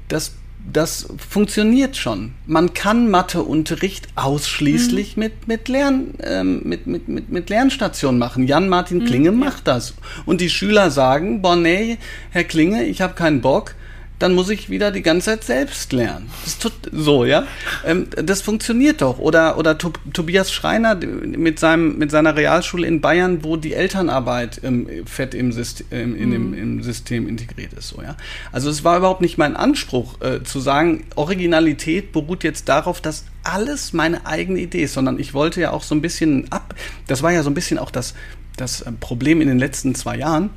[0.07, 0.35] das,
[0.71, 2.35] das funktioniert schon.
[2.45, 5.23] Man kann Matheunterricht ausschließlich mhm.
[5.23, 8.47] mit, mit, Lern, ähm, mit, mit, mit, mit Lernstationen machen.
[8.47, 9.73] Jan-Martin mhm, Klinge mhm, macht ja.
[9.73, 9.93] das.
[10.25, 11.97] Und die Schüler sagen, boah, nee,
[12.29, 13.75] Herr Klinge, ich habe keinen Bock
[14.19, 16.29] dann muss ich wieder die ganze Zeit selbst lernen.
[16.43, 17.45] Das tut so, ja.
[17.85, 19.19] Ähm, das funktioniert doch.
[19.19, 24.87] Oder, oder Tobias Schreiner mit, seinem, mit seiner Realschule in Bayern, wo die Elternarbeit ähm,
[25.05, 26.53] fett im System, in dem, mhm.
[26.53, 28.15] im System integriert ist, so, ja.
[28.51, 33.25] Also es war überhaupt nicht mein Anspruch, äh, zu sagen, Originalität beruht jetzt darauf, dass
[33.43, 36.73] alles meine eigene Idee ist, sondern ich wollte ja auch so ein bisschen ab,
[37.07, 38.13] das war ja so ein bisschen auch das,
[38.57, 40.49] das äh, Problem in den letzten zwei Jahren,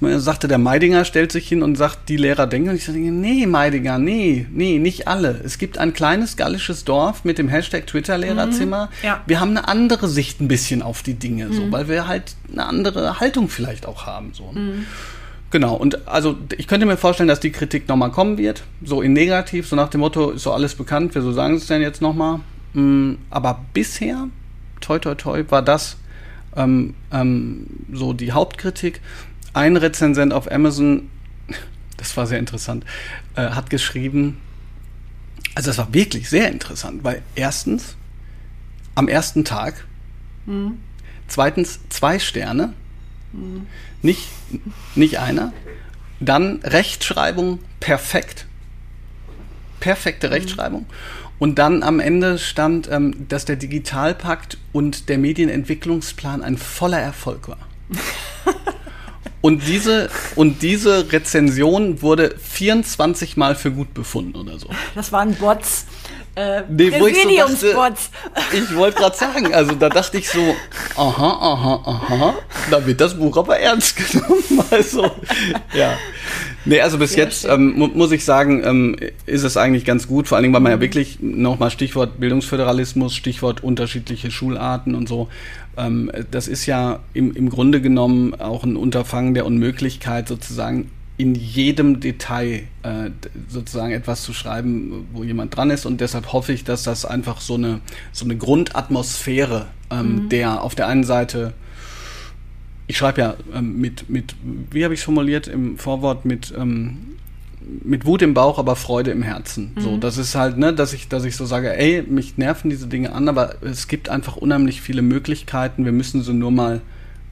[0.00, 2.70] man sagte, der Meidinger stellt sich hin und sagt, die Lehrer denken.
[2.70, 5.40] Und ich sage, nee, Meidinger, nee, nee, nicht alle.
[5.44, 8.86] Es gibt ein kleines gallisches Dorf mit dem Hashtag Twitter-Lehrerzimmer.
[8.86, 9.20] Mhm, ja.
[9.26, 11.52] Wir haben eine andere Sicht ein bisschen auf die Dinge, mhm.
[11.52, 14.32] so, weil wir halt eine andere Haltung vielleicht auch haben.
[14.34, 14.52] So.
[14.52, 14.86] Mhm
[15.54, 19.12] Genau, und also ich könnte mir vorstellen, dass die Kritik nochmal kommen wird, so in
[19.12, 22.02] negativ, so nach dem Motto, ist so alles bekannt, wieso sagen sie es denn jetzt
[22.02, 22.40] nochmal?
[22.72, 24.26] Mm, aber bisher,
[24.80, 25.96] toi toi toi, war das
[26.56, 29.00] ähm, ähm, so die Hauptkritik.
[29.54, 31.10] Ein Rezensent auf Amazon,
[31.96, 32.84] das war sehr interessant,
[33.36, 34.38] äh, hat geschrieben,
[35.54, 37.96] also das war wirklich sehr interessant, weil erstens,
[38.94, 39.86] am ersten Tag,
[40.46, 40.78] mhm.
[41.28, 42.72] zweitens zwei Sterne,
[43.32, 43.66] mhm.
[44.02, 44.28] nicht,
[44.96, 45.52] nicht einer,
[46.20, 48.46] dann Rechtschreibung perfekt,
[49.80, 50.32] perfekte mhm.
[50.32, 50.86] Rechtschreibung.
[51.38, 57.48] Und dann am Ende stand, ähm, dass der Digitalpakt und der Medienentwicklungsplan ein voller Erfolg
[57.48, 57.58] war.
[59.44, 64.70] Und diese, und diese Rezension wurde 24 Mal für gut befunden oder so.
[64.94, 65.84] Das waren Bots.
[66.34, 67.28] Äh, nee, wo ich, so
[67.74, 67.98] dachte,
[68.54, 70.40] ich wollte gerade sagen, also da dachte ich so,
[70.96, 72.34] aha, aha, aha,
[72.70, 74.64] da wird das Buch aber ernst genommen.
[74.70, 75.10] Also,
[75.74, 75.98] ja.
[76.64, 80.08] Nee, also bis Sehr jetzt ähm, mu muss ich sagen, ähm, ist es eigentlich ganz
[80.08, 80.82] gut, vor allen Dingen, weil man ja mhm.
[80.82, 85.28] wirklich nochmal Stichwort Bildungsföderalismus, Stichwort unterschiedliche Schularten und so.
[85.76, 91.34] Ähm, das ist ja im, im Grunde genommen auch ein Unterfangen der Unmöglichkeit, sozusagen in
[91.34, 93.10] jedem Detail äh,
[93.48, 95.86] sozusagen etwas zu schreiben, wo jemand dran ist.
[95.86, 97.80] Und deshalb hoffe ich, dass das einfach so eine,
[98.12, 100.28] so eine Grundatmosphäre ähm, mhm.
[100.28, 101.54] der auf der einen Seite
[102.86, 104.34] ich schreibe ja ähm, mit, mit,
[104.70, 107.16] wie habe ich es formuliert im Vorwort, mit, ähm,
[107.82, 109.72] mit Wut im Bauch, aber Freude im Herzen.
[109.74, 109.80] Mhm.
[109.80, 112.86] So, das ist halt, ne, dass ich, dass ich so sage, ey, mich nerven diese
[112.86, 115.84] Dinge an, aber es gibt einfach unheimlich viele Möglichkeiten.
[115.84, 116.80] Wir müssen sie nur mal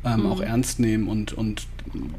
[0.05, 0.27] ähm, mhm.
[0.27, 1.67] auch ernst nehmen und, und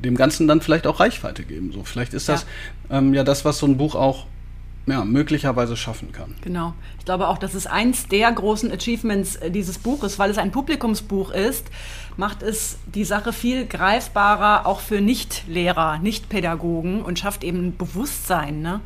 [0.04, 1.72] dem Ganzen dann vielleicht auch Reichweite geben.
[1.74, 2.46] So, vielleicht ist das
[2.90, 3.00] ja.
[3.00, 4.28] Ähm, ja das, was so ein Buch auch
[4.86, 6.36] ja, möglicherweise schaffen kann.
[6.42, 6.74] Genau.
[7.00, 10.52] Ich glaube auch, das ist eins der großen Achievements äh, dieses Buches, weil es ein
[10.52, 11.66] Publikumsbuch ist,
[12.18, 18.62] macht es die Sache viel greifbarer auch für Nicht-Lehrer, Nicht-Pädagogen und schafft eben Bewusstsein.
[18.62, 18.82] Ne?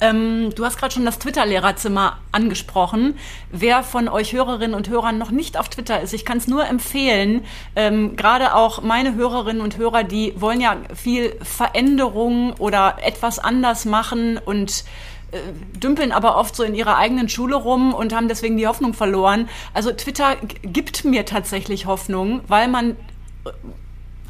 [0.00, 3.16] Ähm, du hast gerade schon das Twitter-Lehrerzimmer angesprochen.
[3.50, 6.66] Wer von euch Hörerinnen und Hörern noch nicht auf Twitter ist, ich kann es nur
[6.66, 7.44] empfehlen,
[7.76, 13.86] ähm, gerade auch meine Hörerinnen und Hörer, die wollen ja viel Veränderung oder etwas anders
[13.86, 14.84] machen und
[15.82, 19.48] dümpeln aber oft so in ihrer eigenen Schule rum und haben deswegen die Hoffnung verloren.
[19.74, 22.96] Also Twitter gibt mir tatsächlich Hoffnung, weil man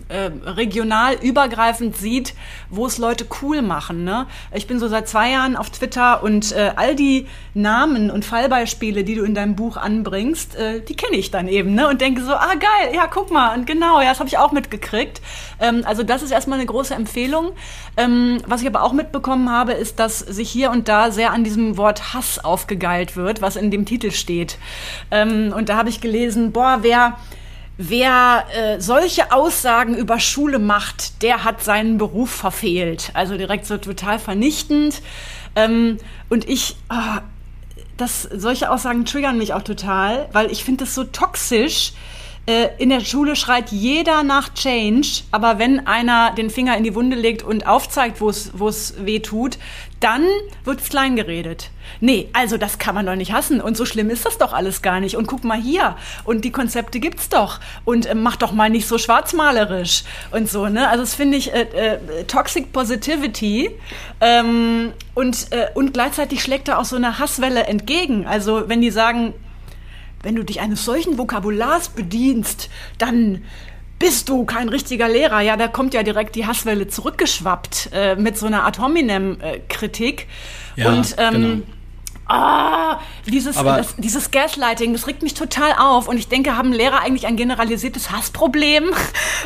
[0.09, 2.35] äh, regional übergreifend sieht,
[2.71, 4.05] wo es Leute cool machen.
[4.05, 4.27] Ne?
[4.55, 9.03] Ich bin so seit zwei Jahren auf Twitter und äh, all die Namen und Fallbeispiele,
[9.03, 11.89] die du in deinem Buch anbringst, äh, die kenne ich dann eben ne?
[11.89, 14.53] und denke so, ah geil, ja guck mal, und genau, ja, das habe ich auch
[14.53, 15.21] mitgekriegt.
[15.61, 17.53] Ähm, also das ist erstmal eine große Empfehlung.
[17.97, 21.45] Ähm, was ich aber auch mitbekommen habe, ist, dass sich hier und da sehr an
[21.45, 24.59] diesem Wort Hass aufgegeilt wird, was in dem Titel steht.
[25.11, 27.17] Ähm, und da habe ich gelesen, boah, wer
[27.79, 33.11] Wer äh, solche Aussagen über Schule macht, der hat seinen Beruf verfehlt.
[33.13, 35.03] Also direkt so total vernichtend.
[35.55, 35.99] Ähm,
[36.31, 37.21] und ich, oh,
[37.99, 41.93] das, solche Aussagen triggern mich auch total, weil ich finde das so toxisch.
[42.47, 46.95] Äh, in der Schule schreit jeder nach Change, aber wenn einer den Finger in die
[46.95, 49.59] Wunde legt und aufzeigt, wo es weh tut,
[49.99, 50.25] dann
[50.65, 51.71] wird es klein geredet.
[52.01, 53.61] Nee, also das kann man doch nicht hassen.
[53.61, 55.17] Und so schlimm ist das doch alles gar nicht.
[55.17, 55.97] Und guck mal hier.
[56.25, 57.59] Und die Konzepte gibt's doch.
[57.85, 60.89] Und äh, mach doch mal nicht so schwarzmalerisch und so, ne?
[60.89, 63.71] Also das finde ich äh, äh, Toxic Positivity.
[64.21, 68.27] Ähm, und, äh, und gleichzeitig schlägt da auch so eine Hasswelle entgegen.
[68.27, 69.33] Also wenn die sagen,
[70.23, 73.43] wenn du dich eines solchen Vokabulars bedienst, dann
[73.99, 75.41] bist du kein richtiger Lehrer?
[75.41, 80.27] Ja, da kommt ja direkt die Hasswelle zurückgeschwappt äh, mit so einer Ad hominem-Kritik.
[80.77, 81.63] Äh, ja, und ähm, genau.
[82.29, 86.09] Ah, dieses, das, dieses Gaslighting, das regt mich total auf.
[86.09, 88.87] Und ich denke, haben Lehrer eigentlich ein generalisiertes Hassproblem?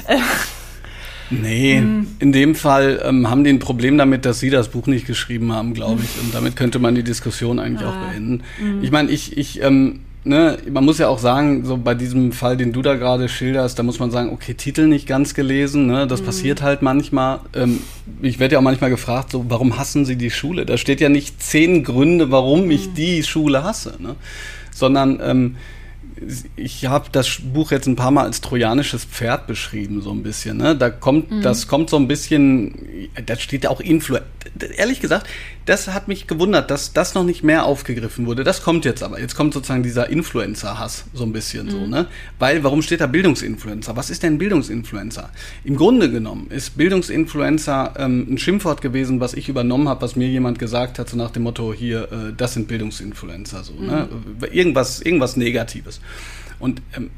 [1.30, 2.06] nee, hm.
[2.20, 5.52] in dem Fall ähm, haben die ein Problem damit, dass sie das Buch nicht geschrieben
[5.52, 6.24] haben, glaube ich.
[6.24, 7.90] Und damit könnte man die Diskussion eigentlich ah.
[7.90, 8.44] auch beenden.
[8.56, 8.82] Hm.
[8.82, 12.56] Ich meine, ich, ich ähm, ne, man muss ja auch sagen, so bei diesem Fall,
[12.56, 16.06] den du da gerade schilderst, da muss man sagen, okay, Titel nicht ganz gelesen, ne,
[16.06, 16.26] das mhm.
[16.26, 17.40] passiert halt manchmal.
[17.54, 17.80] Ähm,
[18.22, 20.66] ich werde ja auch manchmal gefragt, so, warum hassen Sie die Schule?
[20.66, 22.70] Da steht ja nicht zehn Gründe, warum mhm.
[22.70, 24.16] ich die Schule hasse, ne?
[24.72, 25.56] sondern ähm,
[26.56, 30.58] ich habe das Buch jetzt ein paar Mal als trojanisches Pferd beschrieben, so ein bisschen.
[30.58, 30.76] Ne?
[30.76, 31.42] Da kommt, mhm.
[31.42, 34.26] das kommt so ein bisschen, da steht ja auch Influencer.
[34.76, 35.26] Ehrlich gesagt,
[35.70, 38.42] das hat mich gewundert, dass das noch nicht mehr aufgegriffen wurde.
[38.42, 39.20] Das kommt jetzt aber.
[39.20, 41.70] Jetzt kommt sozusagen dieser Influencer-Hass so ein bisschen mhm.
[41.70, 42.06] so, ne?
[42.40, 43.94] Weil, warum steht da Bildungsinfluencer?
[43.94, 45.30] Was ist denn Bildungsinfluencer?
[45.62, 50.26] Im Grunde genommen ist Bildungsinfluencer ähm, ein Schimpfwort gewesen, was ich übernommen habe, was mir
[50.26, 54.08] jemand gesagt hat, so nach dem Motto, hier, äh, das sind Bildungsinfluencer, so, ne?
[54.10, 54.40] mhm.
[54.40, 54.46] ne?
[54.48, 56.00] Irgendwas, irgendwas Negatives.
[56.58, 57.10] Und ähm,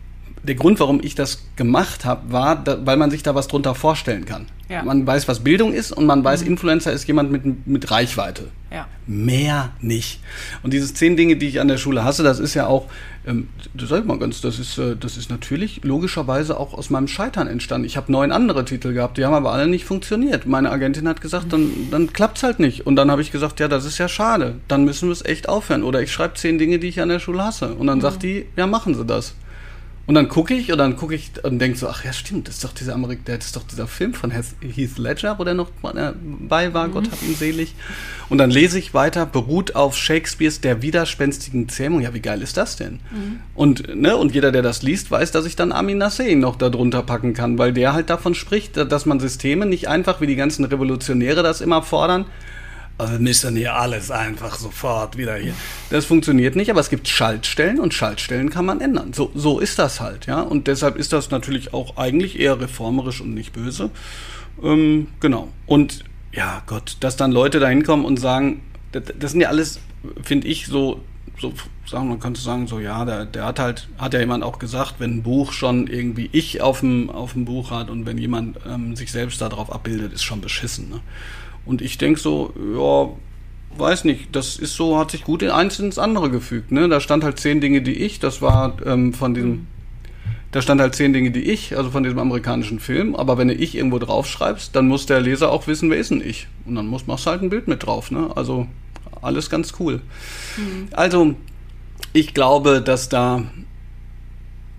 [0.45, 3.75] der Grund, warum ich das gemacht habe, war, da, weil man sich da was drunter
[3.75, 4.47] vorstellen kann.
[4.69, 4.83] Ja.
[4.83, 6.53] Man weiß, was Bildung ist und man weiß, mhm.
[6.53, 8.49] Influencer ist jemand mit, mit Reichweite.
[8.73, 8.89] Ja.
[9.07, 10.21] Mehr nicht.
[10.63, 12.87] Und dieses zehn Dinge, die ich an der Schule hasse, das ist ja auch,
[13.27, 16.89] ähm, das sag ich mal ganz, das ist, äh, das ist natürlich logischerweise auch aus
[16.89, 17.87] meinem Scheitern entstanden.
[17.87, 20.47] Ich habe neun andere Titel gehabt, die haben aber alle nicht funktioniert.
[20.47, 22.87] Meine Agentin hat gesagt, dann, dann klappt's halt nicht.
[22.87, 24.55] Und dann habe ich gesagt, ja, das ist ja schade.
[24.69, 25.83] Dann müssen wir es echt aufhören.
[25.83, 27.75] Oder ich schreibe zehn Dinge, die ich an der Schule hasse.
[27.75, 28.03] Und dann mhm.
[28.03, 29.35] sagt die, ja, machen Sie das.
[30.05, 32.57] Und dann gucke ich und dann gucke ich und denke so, ach ja, stimmt, das
[32.57, 35.71] ist doch dieser Amerik das ist doch dieser Film von Heath Ledger, wo der noch
[35.81, 36.93] dabei war, mhm.
[36.93, 37.75] Gott hab ihn selig.
[38.29, 42.01] Und dann lese ich weiter, beruht auf Shakespeares Der widerspenstigen Zähmung.
[42.01, 42.95] Ja, wie geil ist das denn?
[42.95, 43.41] Mhm.
[43.55, 47.03] Und, ne, und jeder, der das liest, weiß, dass ich dann Amin Nassein noch darunter
[47.03, 50.65] packen kann, weil der halt davon spricht, dass man Systeme nicht einfach, wie die ganzen
[50.65, 52.27] Revolutionäre das immer fordern,
[53.03, 55.55] also müssen hier alles einfach sofort wieder hier.
[55.91, 59.13] Das funktioniert nicht, aber es gibt Schaltstellen und Schaltstellen kann man ändern.
[59.13, 60.41] So, so ist das halt, ja.
[60.41, 63.91] Und deshalb ist das natürlich auch eigentlich eher reformerisch und nicht böse.
[64.63, 65.49] Ähm, genau.
[65.67, 69.81] Und ja, Gott, dass dann Leute da hinkommen und sagen, das, das sind ja alles,
[70.23, 71.03] finde ich, so,
[71.39, 71.53] so
[71.87, 74.95] sagen, man könnte sagen, so, ja, der, der hat halt, hat ja jemand auch gesagt,
[74.99, 78.59] wenn ein Buch schon irgendwie ich auf dem, auf dem Buch hat und wenn jemand
[78.69, 80.89] ähm, sich selbst darauf abbildet, ist schon beschissen.
[80.89, 81.01] Ne?
[81.65, 85.79] Und ich denke so, ja, weiß nicht, das ist so, hat sich gut in eins
[85.79, 86.73] ins andere gefügt.
[86.73, 86.89] Ne?
[86.89, 89.67] Da stand halt zehn Dinge, die ich, das war ähm, von diesem,
[90.51, 93.15] da stand halt zehn Dinge, die ich, also von diesem amerikanischen Film.
[93.15, 96.23] Aber wenn du ich irgendwo draufschreibst, dann muss der Leser auch wissen, wer ist denn
[96.23, 96.49] ich?
[96.67, 98.11] Und dann muss, machst du halt ein Bild mit drauf.
[98.11, 98.31] Ne?
[98.35, 98.67] Also
[99.23, 100.01] alles ganz cool.
[100.57, 100.89] Mhm.
[100.93, 101.35] Also
[102.13, 103.45] ich glaube, dass da,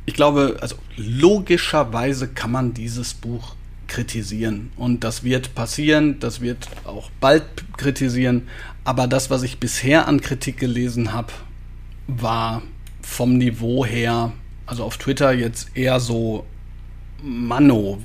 [0.06, 3.56] ich glaube, also logischerweise kann man dieses Buch
[3.94, 4.72] kritisieren.
[4.76, 7.44] Und das wird passieren, das wird auch bald
[7.78, 8.48] kritisieren.
[8.84, 11.32] Aber das, was ich bisher an Kritik gelesen habe,
[12.08, 12.64] war
[13.02, 14.34] vom Niveau her,
[14.66, 16.46] also auf Twitter jetzt eher so,
[17.22, 18.00] Manno,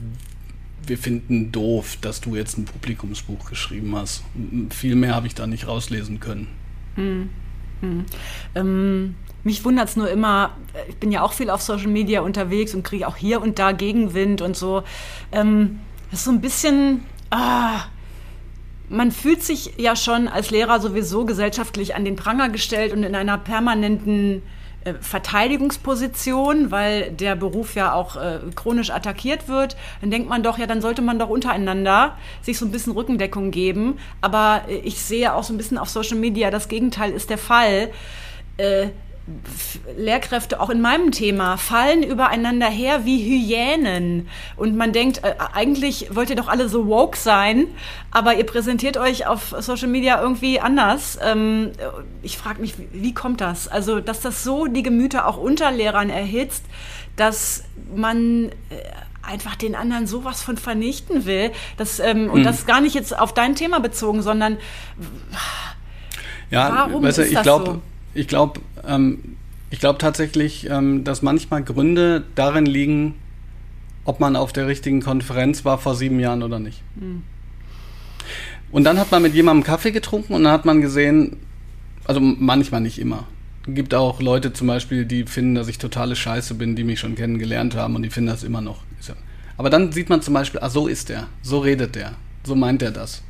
[0.86, 4.22] wir finden doof, dass du jetzt ein Publikumsbuch geschrieben hast.
[4.70, 6.48] Viel mehr habe ich da nicht rauslesen können.
[6.96, 7.30] Hm.
[7.80, 8.04] Hm.
[8.54, 9.14] Ähm,
[9.44, 10.50] mich wundert es nur immer,
[10.88, 13.72] ich bin ja auch viel auf Social Media unterwegs und kriege auch hier und da
[13.72, 14.82] Gegenwind und so.
[15.32, 15.80] Ähm,
[16.10, 17.04] das ist so ein bisschen.
[17.30, 17.84] Ah,
[18.88, 23.14] man fühlt sich ja schon als Lehrer sowieso gesellschaftlich an den Pranger gestellt und in
[23.14, 24.42] einer permanenten
[24.84, 30.56] äh, Verteidigungsposition, weil der Beruf ja auch äh, chronisch attackiert wird, dann denkt man doch,
[30.56, 33.98] ja, dann sollte man doch untereinander sich so ein bisschen Rückendeckung geben.
[34.20, 37.38] Aber äh, ich sehe auch so ein bisschen auf Social Media, das Gegenteil ist der
[37.38, 37.90] Fall.
[39.96, 44.28] Lehrkräfte auch in meinem Thema fallen übereinander her wie Hyänen.
[44.56, 47.66] Und man denkt, äh, eigentlich wollt ihr doch alle so woke sein,
[48.10, 51.18] aber ihr präsentiert euch auf Social Media irgendwie anders.
[51.22, 51.72] Ähm,
[52.22, 53.68] ich frage mich, wie kommt das?
[53.68, 56.64] Also, dass das so die Gemüter auch unter Lehrern erhitzt,
[57.16, 57.64] dass
[57.94, 58.76] man äh,
[59.22, 61.50] einfach den anderen sowas von vernichten will.
[61.76, 62.44] Das, ähm, und hm.
[62.44, 64.56] das gar nicht jetzt auf dein Thema bezogen, sondern
[66.50, 67.82] ja, warum weißt du, ist ich das glaub, so?
[68.14, 69.36] Ich glaube, ähm,
[69.70, 73.14] ich glaube tatsächlich, ähm, dass manchmal Gründe darin liegen,
[74.04, 76.82] ob man auf der richtigen Konferenz war vor sieben Jahren oder nicht.
[76.96, 77.22] Mhm.
[78.70, 81.36] Und dann hat man mit jemandem Kaffee getrunken und dann hat man gesehen,
[82.04, 83.26] also manchmal nicht immer.
[83.66, 87.00] Es gibt auch Leute zum Beispiel, die finden, dass ich totale Scheiße bin, die mich
[87.00, 88.82] schon kennengelernt haben und die finden das immer noch.
[89.58, 92.80] Aber dann sieht man zum Beispiel, ah, so ist der, so redet der, so meint
[92.80, 93.22] er das.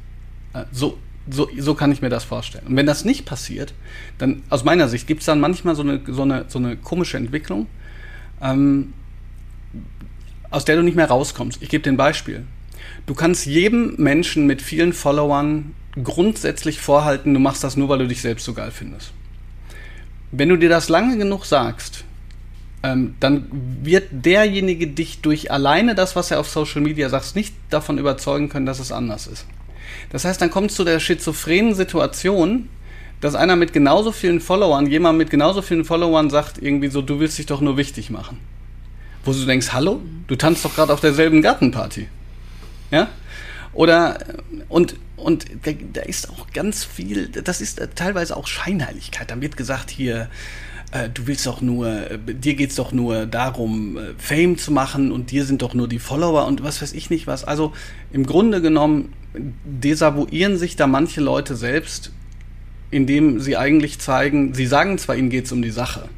[0.52, 0.98] Äh, so,
[1.30, 2.66] so, so kann ich mir das vorstellen.
[2.66, 3.74] Und wenn das nicht passiert,
[4.18, 7.16] dann aus meiner Sicht gibt es dann manchmal so eine, so eine, so eine komische
[7.16, 7.66] Entwicklung,
[8.42, 8.92] ähm,
[10.50, 11.62] aus der du nicht mehr rauskommst.
[11.62, 12.44] Ich gebe dir ein Beispiel.
[13.06, 18.06] Du kannst jedem Menschen mit vielen Followern grundsätzlich vorhalten, du machst das nur, weil du
[18.06, 19.12] dich selbst so geil findest.
[20.30, 22.04] Wenn du dir das lange genug sagst,
[22.82, 23.48] ähm, dann
[23.82, 28.48] wird derjenige dich durch alleine das, was er auf Social Media sagt, nicht davon überzeugen
[28.48, 29.46] können, dass es anders ist.
[30.10, 32.68] Das heißt, dann kommt es zu der schizophrenen Situation,
[33.20, 37.20] dass einer mit genauso vielen Followern, jemand mit genauso vielen Followern sagt irgendwie so, du
[37.20, 38.38] willst dich doch nur wichtig machen.
[39.24, 42.08] Wo du denkst, hallo, du tanzt doch gerade auf derselben Gartenparty.
[42.90, 43.08] Ja?
[43.72, 44.18] Oder,
[44.68, 45.46] und, und
[45.92, 49.30] da ist auch ganz viel, das ist teilweise auch Scheinheiligkeit.
[49.30, 50.28] Dann wird gesagt hier,
[50.92, 55.12] äh, du willst doch nur, äh, dir geht's doch nur darum, äh, Fame zu machen
[55.12, 57.44] und dir sind doch nur die Follower und was weiß ich nicht was.
[57.44, 57.72] Also
[58.10, 59.12] im Grunde genommen
[59.64, 62.12] desavouieren sich da manche Leute selbst,
[62.90, 66.08] indem sie eigentlich zeigen, sie sagen zwar, ihnen geht's um die Sache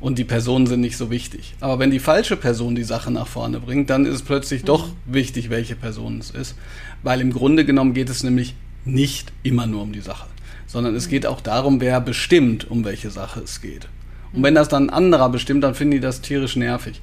[0.00, 1.54] und die Personen sind nicht so wichtig.
[1.60, 4.66] Aber wenn die falsche Person die Sache nach vorne bringt, dann ist es plötzlich mhm.
[4.66, 6.54] doch wichtig, welche Person es ist.
[7.02, 10.26] Weil im Grunde genommen geht es nämlich nicht immer nur um die Sache
[10.66, 13.88] sondern es geht auch darum, wer bestimmt, um welche Sache es geht.
[14.32, 17.00] Und wenn das dann ein anderer bestimmt, dann finden die das tierisch nervig.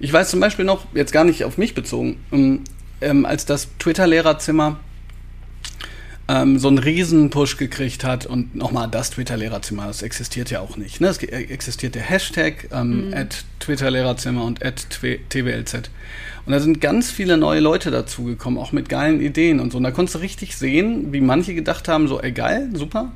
[0.00, 2.18] Ich weiß zum Beispiel noch, jetzt gar nicht auf mich bezogen,
[3.04, 4.78] ähm, als das Twitter-Lehrerzimmer
[6.26, 11.00] ähm, so einen Riesen-Push gekriegt hat und nochmal das Twitter-Lehrerzimmer, das existiert ja auch nicht.
[11.00, 11.08] Ne?
[11.08, 13.28] Es existiert der Hashtag ähm, mhm.
[13.60, 14.86] Twitter-Lehrerzimmer und at
[15.30, 15.90] TWLZ.
[16.46, 19.78] Und da sind ganz viele neue Leute dazugekommen, auch mit geilen Ideen und so.
[19.78, 23.12] Und da konntest du richtig sehen, wie manche gedacht haben, so, ey geil, super.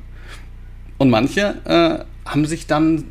[0.97, 3.05] Und manche äh, haben sich dann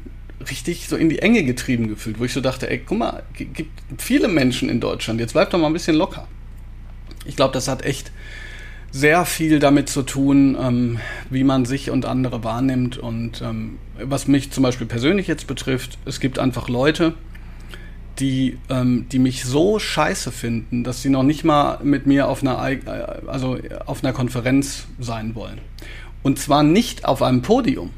[0.49, 3.70] richtig so in die Enge getrieben gefühlt, wo ich so dachte, ey, guck mal, gibt
[3.99, 6.29] viele Menschen in Deutschland, jetzt bleibt doch mal ein bisschen locker.
[7.24, 8.12] Ich glaube, das hat echt
[8.90, 11.00] sehr viel damit zu tun, ähm,
[11.30, 12.96] wie man sich und andere wahrnimmt.
[12.98, 17.14] Und ähm, was mich zum Beispiel persönlich jetzt betrifft, es gibt einfach Leute,
[18.18, 22.42] die, ähm, die mich so scheiße finden, dass sie noch nicht mal mit mir auf
[22.42, 22.80] einer, äh,
[23.26, 25.61] also auf einer Konferenz sein wollen.
[26.22, 27.90] Und zwar nicht auf einem Podium,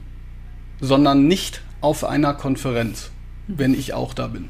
[0.81, 3.11] sondern nicht auf einer Konferenz,
[3.47, 4.49] wenn ich auch da bin.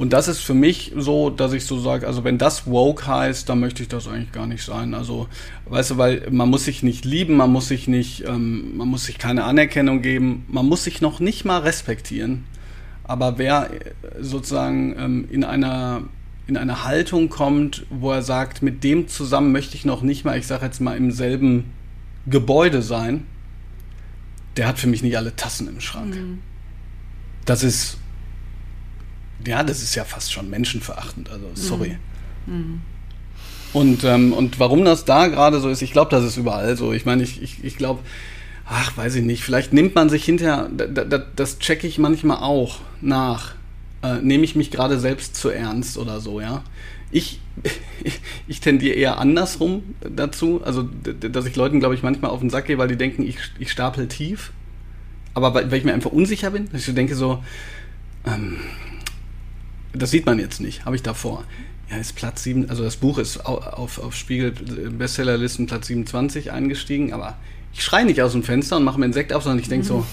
[0.00, 3.46] Und das ist für mich so, dass ich so sage, also wenn das woke heißt,
[3.50, 4.94] dann möchte ich das eigentlich gar nicht sein.
[4.94, 5.28] Also,
[5.66, 9.04] weißt du, weil man muss sich nicht lieben, man muss sich nicht, ähm, man muss
[9.04, 12.44] sich keine Anerkennung geben, man muss sich noch nicht mal respektieren.
[13.04, 13.68] Aber wer
[14.18, 16.04] sozusagen ähm, in einer
[16.46, 20.38] in eine Haltung kommt, wo er sagt, mit dem zusammen möchte ich noch nicht mal,
[20.38, 21.72] ich sage jetzt mal im selben
[22.26, 23.26] Gebäude sein,
[24.56, 26.16] der hat für mich nicht alle Tassen im Schrank.
[26.16, 26.38] Mhm.
[27.44, 27.98] Das ist
[29.46, 31.96] ja, das ist ja fast schon menschenverachtend, also sorry.
[32.46, 32.54] Mhm.
[32.54, 32.80] mhm.
[33.72, 36.92] Und, ähm, und warum das da gerade so ist, ich glaube, das ist überall so.
[36.92, 38.00] Ich meine, ich, ich, ich glaube,
[38.66, 42.80] ach, weiß ich nicht, vielleicht nimmt man sich hinterher, das, das checke ich manchmal auch
[43.00, 43.54] nach.
[44.02, 46.64] Äh, Nehme ich mich gerade selbst zu ernst oder so, ja?
[47.12, 47.40] Ich,
[48.48, 50.88] ich tendiere eher andersrum dazu, also
[51.20, 53.70] dass ich Leuten, glaube ich, manchmal auf den Sack gehe, weil die denken, ich, ich
[53.70, 54.52] stapel tief.
[55.34, 57.44] Aber weil, weil ich mir einfach unsicher bin, dass ich denke so,
[58.26, 58.56] ähm,
[59.92, 61.44] das sieht man jetzt nicht, habe ich davor.
[61.90, 67.12] Ja, ist Platz 7, also das Buch ist auf, auf Spiegel Bestsellerlisten Platz 27 eingestiegen,
[67.12, 67.36] aber
[67.72, 69.86] ich schreie nicht aus dem Fenster und mache mir einen Sekt auf, sondern ich denke
[69.86, 70.04] so, mhm.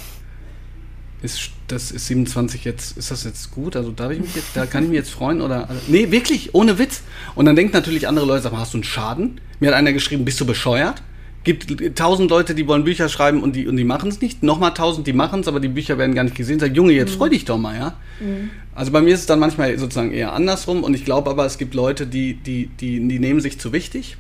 [1.22, 3.76] ist, das ist 27 jetzt, ist das jetzt gut?
[3.76, 6.56] Also darf ich mich jetzt, da kann ich mich jetzt freuen oder, also, nee, wirklich,
[6.56, 7.02] ohne Witz.
[7.36, 9.40] Und dann denken natürlich andere Leute, sag mal, hast du einen Schaden?
[9.60, 11.04] Mir hat einer geschrieben, bist du bescheuert?
[11.48, 14.44] Gibt tausend Leute, die wollen Bücher schreiben und die, und die machen es nicht.
[14.44, 16.60] Nochmal tausend, die machen es, aber die Bücher werden gar nicht gesehen.
[16.60, 17.18] Sag, Junge, jetzt mhm.
[17.18, 17.96] freu dich doch mal, ja.
[18.20, 18.52] Mhm.
[18.76, 21.58] Also bei mir ist es dann manchmal sozusagen eher andersrum und ich glaube aber, es
[21.58, 24.18] gibt Leute, die, die, die, die nehmen sich zu wichtig.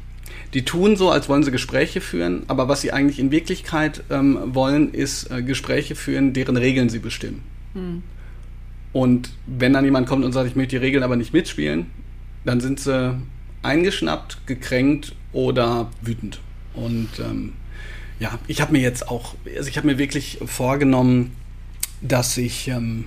[0.53, 4.39] Die tun so, als wollen sie Gespräche führen, aber was sie eigentlich in Wirklichkeit ähm,
[4.45, 7.43] wollen, ist äh, Gespräche führen, deren Regeln sie bestimmen.
[7.73, 8.03] Mhm.
[8.93, 11.87] Und wenn dann jemand kommt und sagt, ich möchte die Regeln aber nicht mitspielen,
[12.45, 13.15] dann sind sie
[13.61, 16.39] eingeschnappt, gekränkt oder wütend.
[16.77, 17.53] Und ähm,
[18.19, 21.35] ja, ich habe mir jetzt auch, also ich habe mir wirklich vorgenommen,
[22.01, 23.05] dass ich, ähm,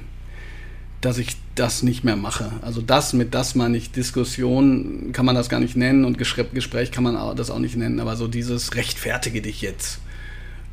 [1.00, 2.52] dass ich das nicht mehr mache.
[2.62, 6.90] Also das mit das meine ich Diskussion kann man das gar nicht nennen und Gespräch
[6.90, 10.00] kann man das auch nicht nennen, aber so dieses rechtfertige dich jetzt.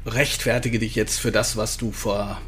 [0.05, 2.41] Rechtfertige dich jetzt für das, was du vor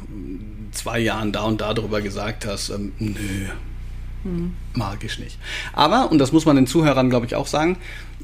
[0.72, 2.70] zwei Jahren da und da drüber gesagt hast.
[2.70, 3.48] Ähm, nö,
[4.22, 4.52] hm.
[4.74, 5.38] mag ich nicht.
[5.72, 7.76] Aber, und das muss man den Zuhörern, glaube ich, auch sagen,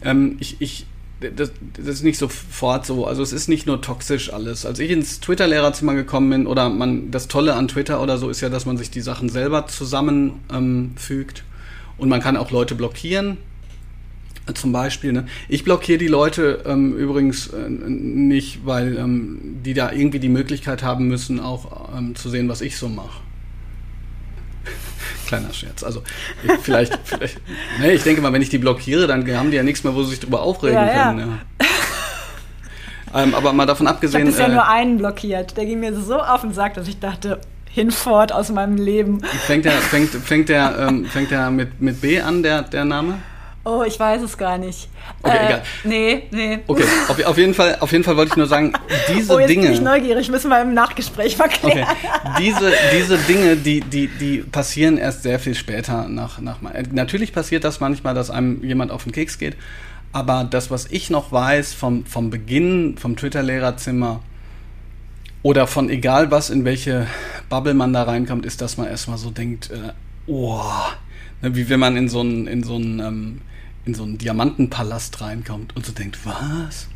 [0.03, 0.87] ähm, ich, ich
[1.21, 3.07] das, das, ist nicht sofort so.
[3.07, 4.67] Also es ist nicht nur toxisch alles.
[4.67, 8.43] Als ich ins Twitter-Lehrerzimmer gekommen bin, oder man, das Tolle an Twitter oder so ist
[8.43, 11.39] ja, dass man sich die Sachen selber zusammenfügt.
[11.39, 11.45] Ähm,
[11.99, 13.39] und man kann auch Leute blockieren.
[14.55, 15.27] Zum Beispiel, ne?
[15.49, 20.85] Ich blockiere die Leute ähm, übrigens äh, nicht, weil ähm, die da irgendwie die Möglichkeit
[20.85, 23.26] haben müssen, auch ähm, zu sehen, was ich so mache.
[25.27, 25.83] Kleiner Scherz.
[25.83, 26.03] Also
[26.63, 27.41] vielleicht, vielleicht
[27.81, 30.03] ne, ich denke mal, wenn ich die blockiere, dann haben die ja nichts mehr, wo
[30.03, 31.19] sie sich drüber aufregen ja, können.
[31.61, 31.67] Ja.
[33.15, 33.23] Ja.
[33.23, 34.29] ähm, aber mal davon abgesehen.
[34.29, 35.57] Ich habe bisher äh, nur einen blockiert.
[35.57, 39.21] Der ging mir so auf den Sack, dass ich dachte, hinfort aus meinem Leben.
[39.47, 43.19] Fängt der, fängt, fängt der, ähm, fängt der mit, mit B an, der, der Name?
[43.67, 44.89] Oh, ich weiß es gar nicht.
[45.25, 45.63] Okay, äh, egal.
[45.83, 46.59] Nee, nee.
[46.69, 48.73] Okay, auf, auf, jeden Fall, auf jeden Fall wollte ich nur sagen,
[49.13, 49.63] diese oh, jetzt Dinge.
[49.65, 51.83] Bin ich neugierig, müssen wir im Nachgespräch verklären.
[51.83, 51.87] Okay.
[52.39, 56.59] Diese, diese Dinge, die, die, die passieren erst sehr viel später nach, nach
[56.93, 59.57] Natürlich passiert das manchmal, dass einem jemand auf den Keks geht,
[60.13, 64.21] aber das, was ich noch weiß vom, vom Beginn vom Twitter-Lehrerzimmer
[65.43, 67.07] oder von egal was, in welche
[67.49, 69.93] Bubble man da reinkommt, ist, dass man erstmal so denkt, äh,
[70.27, 70.63] oh,
[71.43, 73.41] ne, wie wenn man in so einen, in so einen ähm,
[73.87, 76.89] in so einen Diamantenpalast reinkommt und so denkt, was?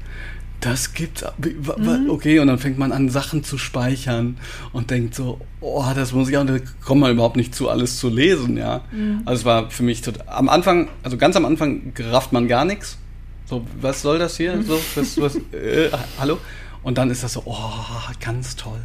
[0.61, 1.25] Das gibt's.
[1.39, 2.11] Mhm.
[2.11, 4.37] Okay, und dann fängt man an, Sachen zu speichern
[4.73, 7.99] und denkt so, oh, das muss ich auch, da kommt man überhaupt nicht zu, alles
[7.99, 8.83] zu lesen, ja.
[8.93, 9.23] Mhm.
[9.25, 12.67] Also es war für mich total, am Anfang, also ganz am Anfang rafft man gar
[12.67, 12.99] nichts.
[13.47, 14.63] So, was soll das hier?
[14.63, 16.39] So, was, was, äh, hallo?
[16.83, 18.81] Und dann ist das so, oh, ganz toll.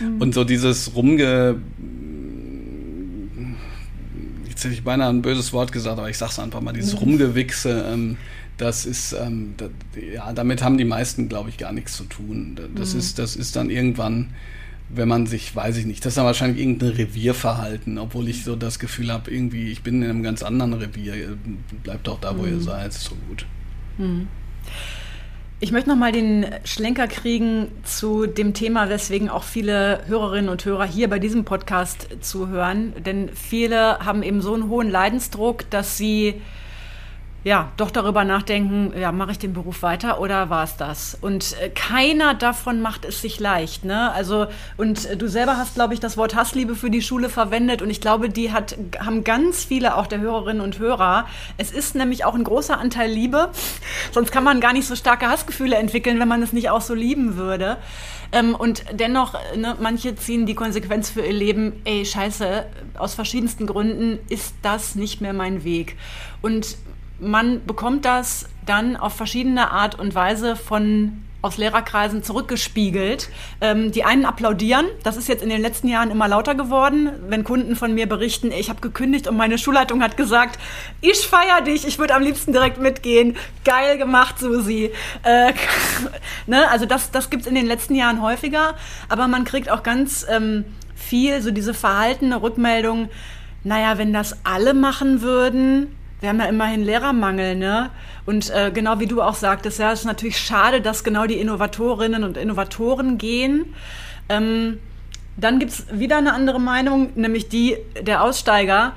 [0.00, 0.20] Mhm.
[0.20, 1.60] Und so dieses rumge
[4.50, 7.86] jetzt hätte ich beinahe ein böses Wort gesagt, aber ich sag's einfach mal, dieses Rumgewichse,
[7.90, 8.16] ähm,
[8.58, 9.70] das ist, ähm, das,
[10.14, 12.58] ja, damit haben die meisten, glaube ich, gar nichts zu tun.
[12.74, 13.00] Das, mhm.
[13.00, 14.34] ist, das ist dann irgendwann,
[14.90, 18.56] wenn man sich, weiß ich nicht, das ist dann wahrscheinlich irgendein Revierverhalten, obwohl ich so
[18.56, 21.38] das Gefühl habe, irgendwie, ich bin in einem ganz anderen Revier,
[21.82, 22.48] bleibt doch da, wo mhm.
[22.48, 23.46] ihr seid, ist so gut.
[23.96, 24.28] Mhm.
[25.62, 30.64] Ich möchte noch mal den Schlenker kriegen zu dem Thema, weswegen auch viele Hörerinnen und
[30.64, 32.94] Hörer hier bei diesem Podcast zuhören.
[33.04, 36.40] Denn viele haben eben so einen hohen Leidensdruck, dass sie
[37.42, 41.16] ja, doch darüber nachdenken, ja, mache ich den Beruf weiter oder war es das?
[41.20, 44.12] Und äh, keiner davon macht es sich leicht, ne?
[44.12, 47.80] Also, und äh, du selber hast, glaube ich, das Wort Hassliebe für die Schule verwendet
[47.80, 51.26] und ich glaube, die hat, haben ganz viele auch der Hörerinnen und Hörer.
[51.56, 53.50] Es ist nämlich auch ein großer Anteil Liebe,
[54.12, 56.92] sonst kann man gar nicht so starke Hassgefühle entwickeln, wenn man es nicht auch so
[56.92, 57.78] lieben würde.
[58.32, 62.66] Ähm, und dennoch, ne, manche ziehen die Konsequenz für ihr Leben, ey, scheiße,
[62.98, 65.96] aus verschiedensten Gründen ist das nicht mehr mein Weg.
[66.42, 66.76] Und
[67.20, 73.30] man bekommt das dann auf verschiedene Art und Weise von aus Lehrerkreisen zurückgespiegelt.
[73.60, 77.44] Ähm, die einen applaudieren, das ist jetzt in den letzten Jahren immer lauter geworden, wenn
[77.44, 80.58] Kunden von mir berichten, ich habe gekündigt und meine Schulleitung hat gesagt,
[81.00, 83.36] ich feiere dich, ich würde am liebsten direkt mitgehen.
[83.64, 84.90] Geil gemacht, Susi.
[85.22, 85.52] Äh,
[86.46, 86.68] ne?
[86.70, 88.74] Also das, das gibt es in den letzten Jahren häufiger,
[89.08, 90.64] aber man kriegt auch ganz ähm,
[90.94, 93.08] viel so diese verhaltene Rückmeldung,
[93.62, 97.90] naja, wenn das alle machen würden, wir haben ja immerhin Lehrermangel, ne?
[98.26, 101.38] Und äh, genau wie du auch sagtest, ja, es ist natürlich schade, dass genau die
[101.38, 103.74] Innovatorinnen und Innovatoren gehen.
[104.28, 104.78] Ähm,
[105.36, 108.92] dann gibt es wieder eine andere Meinung, nämlich die der Aussteiger.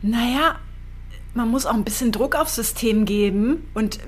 [0.00, 0.56] Naja,
[1.34, 3.98] man muss auch ein bisschen Druck aufs System geben und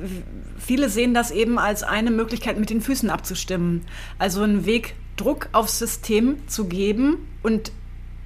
[0.59, 3.85] viele sehen das eben als eine Möglichkeit, mit den Füßen abzustimmen.
[4.19, 7.73] Also einen Weg, Druck aufs System zu geben und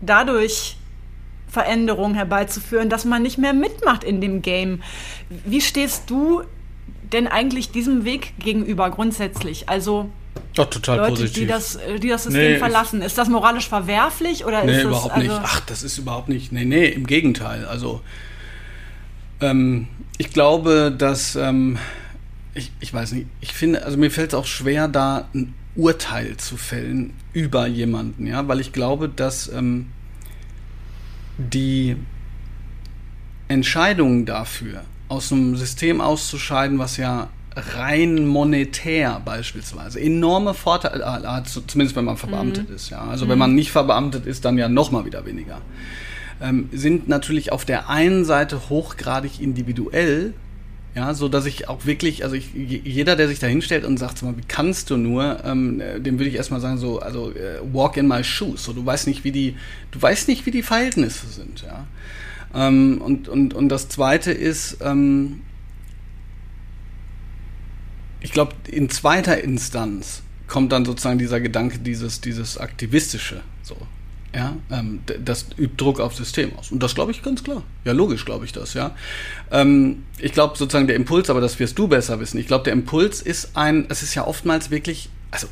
[0.01, 0.77] dadurch
[1.55, 4.83] Veränderungen herbeizuführen, dass man nicht mehr mitmacht in dem Game.
[5.47, 6.43] Wie stehst du
[7.13, 9.69] denn eigentlich diesem Weg gegenüber grundsätzlich?
[9.69, 10.11] Also
[10.55, 11.35] doch, total Leute, positiv.
[11.35, 13.01] Die das, die das System nee, verlassen.
[13.03, 15.41] Ist das moralisch verwerflich oder nee, ist das, überhaupt also nicht.
[15.43, 16.53] Ach, das ist überhaupt nicht.
[16.53, 17.65] Nee, nee, im Gegenteil.
[17.65, 18.01] Also
[19.41, 19.89] ähm,
[20.19, 21.79] ich glaube, dass ähm,
[22.55, 26.37] ich, ich weiß nicht, ich finde, also mir fällt es auch schwer, da ein Urteil
[26.37, 29.89] zu fällen über jemanden, ja, weil ich glaube, dass ähm,
[31.39, 31.97] die
[33.49, 41.95] Entscheidung dafür, aus einem System auszuscheiden, was ja rein monetär beispielsweise enorme Vorteile hat, zumindest
[41.95, 42.75] wenn man verbeamtet mhm.
[42.75, 42.91] ist.
[42.91, 43.03] Ja.
[43.03, 43.31] Also mhm.
[43.31, 45.61] wenn man nicht verbeamtet ist, dann ja noch mal wieder weniger.
[46.41, 50.35] Ähm, sind natürlich auf der einen Seite hochgradig individuell,
[50.95, 54.23] ja, so dass ich auch wirklich, also ich, jeder, der sich da hinstellt und sagt,
[54.23, 57.97] mal, wie kannst du nur, ähm, dem würde ich erstmal sagen, so, also äh, walk
[57.97, 58.65] in my shoes.
[58.65, 59.57] So, du weißt nicht, wie die,
[59.91, 61.87] du weißt nicht, wie die Verhältnisse sind, ja.
[62.55, 65.41] Ähm, und, und, und das zweite ist, ähm,
[68.21, 73.77] ich glaube, in zweiter Instanz kommt dann sozusagen dieser Gedanke, dieses, dieses Aktivistische, so.
[74.35, 76.73] Ja, ähm, das übt Druck aufs System aus.
[76.73, 77.63] Und das glaube ich ganz klar.
[77.85, 78.95] Ja, logisch glaube ich das, ja.
[79.53, 82.39] Ähm, ich glaube sozusagen der Impuls, aber das wirst du besser wissen.
[82.39, 85.47] Ich glaube, der Impuls ist ein, es ist ja oftmals wirklich, also,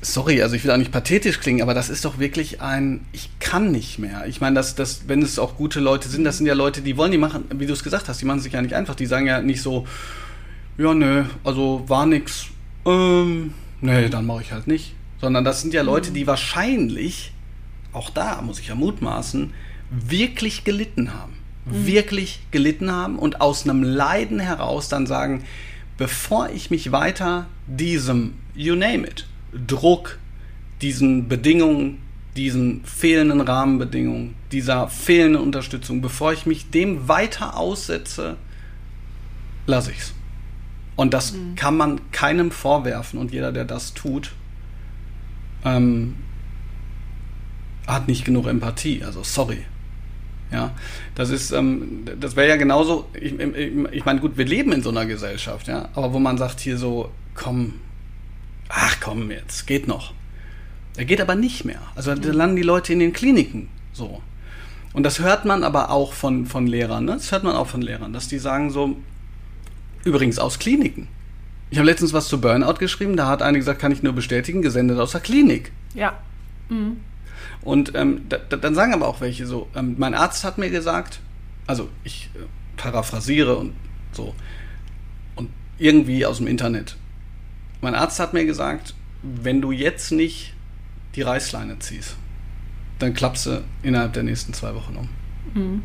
[0.00, 3.28] sorry, also ich will auch nicht pathetisch klingen, aber das ist doch wirklich ein, ich
[3.40, 4.24] kann nicht mehr.
[4.26, 6.96] Ich meine, dass, dass, wenn es auch gute Leute sind, das sind ja Leute, die
[6.96, 8.94] wollen die machen, wie du es gesagt hast, die machen sich ja nicht einfach.
[8.94, 9.86] Die sagen ja nicht so,
[10.78, 12.46] ja, nö, also war nix,
[12.86, 13.52] ähm,
[13.82, 14.94] nee, dann mache ich halt nicht.
[15.20, 16.14] Sondern das sind ja Leute, mhm.
[16.14, 17.32] die wahrscheinlich
[17.92, 19.52] auch da muss ich ja mutmaßen,
[19.90, 21.34] wirklich gelitten haben.
[21.64, 21.86] Mhm.
[21.86, 25.44] Wirklich gelitten haben und aus einem Leiden heraus dann sagen,
[25.98, 29.26] bevor ich mich weiter diesem, you name it,
[29.66, 30.18] Druck,
[30.80, 31.98] diesen Bedingungen,
[32.36, 38.36] diesen fehlenden Rahmenbedingungen, dieser fehlenden Unterstützung, bevor ich mich dem weiter aussetze,
[39.66, 40.14] lasse ich's.
[40.96, 41.54] Und das mhm.
[41.56, 44.32] kann man keinem vorwerfen und jeder, der das tut,
[45.64, 46.16] ähm,
[47.86, 49.02] hat nicht genug Empathie.
[49.04, 49.64] Also sorry.
[50.52, 50.72] Ja,
[51.14, 54.82] das ist, ähm, das wäre ja genauso, ich, ich, ich meine, gut, wir leben in
[54.82, 57.74] so einer Gesellschaft, ja, aber wo man sagt hier so, komm,
[58.68, 60.12] ach komm, jetzt, geht noch.
[60.96, 61.80] Er geht aber nicht mehr.
[61.94, 64.20] Also da landen die Leute in den Kliniken so.
[64.92, 67.12] Und das hört man aber auch von, von Lehrern, ne?
[67.12, 68.96] Das hört man auch von Lehrern, dass die sagen so,
[70.04, 71.06] übrigens aus Kliniken.
[71.70, 74.62] Ich habe letztens was zu Burnout geschrieben, da hat eine gesagt, kann ich nur bestätigen,
[74.62, 75.70] gesendet aus der Klinik.
[75.94, 76.18] Ja.
[76.68, 76.96] Mhm.
[77.62, 81.20] Und ähm, da, dann sagen aber auch welche so, ähm, mein Arzt hat mir gesagt,
[81.66, 82.38] also ich äh,
[82.76, 83.74] paraphrasiere und
[84.12, 84.34] so,
[85.36, 86.96] und irgendwie aus dem Internet.
[87.80, 90.54] mein Arzt hat mir gesagt, wenn du jetzt nicht
[91.14, 92.16] die Reißleine ziehst,
[92.98, 95.08] dann klappst du innerhalb der nächsten zwei Wochen um.
[95.54, 95.82] Mhm.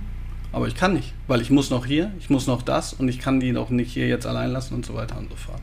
[0.51, 3.19] Aber ich kann nicht, weil ich muss noch hier, ich muss noch das und ich
[3.19, 5.61] kann die noch nicht hier jetzt allein lassen und so weiter und so fort.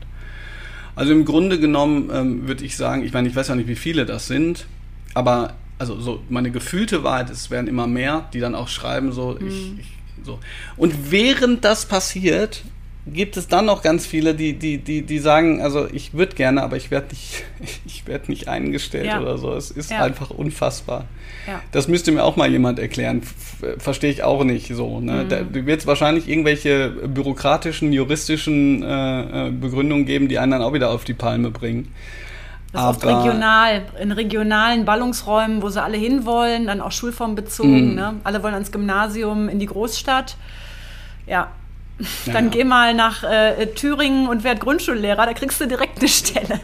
[0.95, 3.75] Also im Grunde genommen ähm, würde ich sagen, ich meine, ich weiß ja nicht, wie
[3.75, 4.67] viele das sind,
[5.15, 9.37] aber also so meine gefühlte Wahrheit, es werden immer mehr, die dann auch schreiben so,
[9.39, 9.47] mhm.
[9.47, 9.87] ich, ich,
[10.25, 10.39] so.
[10.77, 12.63] Und während das passiert,
[13.05, 16.63] gibt es dann noch ganz viele, die, die, die, die sagen, also ich würde gerne,
[16.63, 17.43] aber ich werde nicht,
[17.85, 19.21] ich werde nicht eingestellt ja.
[19.21, 19.53] oder so.
[19.53, 20.03] Es ist ja.
[20.03, 21.05] einfach unfassbar.
[21.45, 21.61] Ja.
[21.71, 23.21] Das müsste mir auch mal jemand erklären.
[23.77, 25.01] Verstehe ich auch nicht so.
[25.01, 25.25] Ne?
[25.25, 25.29] Mhm.
[25.29, 30.73] Da wird es wahrscheinlich irgendwelche bürokratischen, juristischen äh, äh, Begründungen geben, die einen dann auch
[30.73, 31.93] wieder auf die Palme bringen.
[32.73, 37.91] Das aber oft regional, in regionalen Ballungsräumen, wo sie alle hinwollen, dann auch schulformbezogen.
[37.91, 37.95] Mhm.
[37.95, 38.15] Ne?
[38.23, 40.35] Alle wollen ans Gymnasium, in die Großstadt.
[41.27, 41.51] Ja,
[42.25, 42.49] dann ja.
[42.49, 46.59] geh mal nach äh, Thüringen und werd Grundschullehrer, da kriegst du direkt eine Stelle.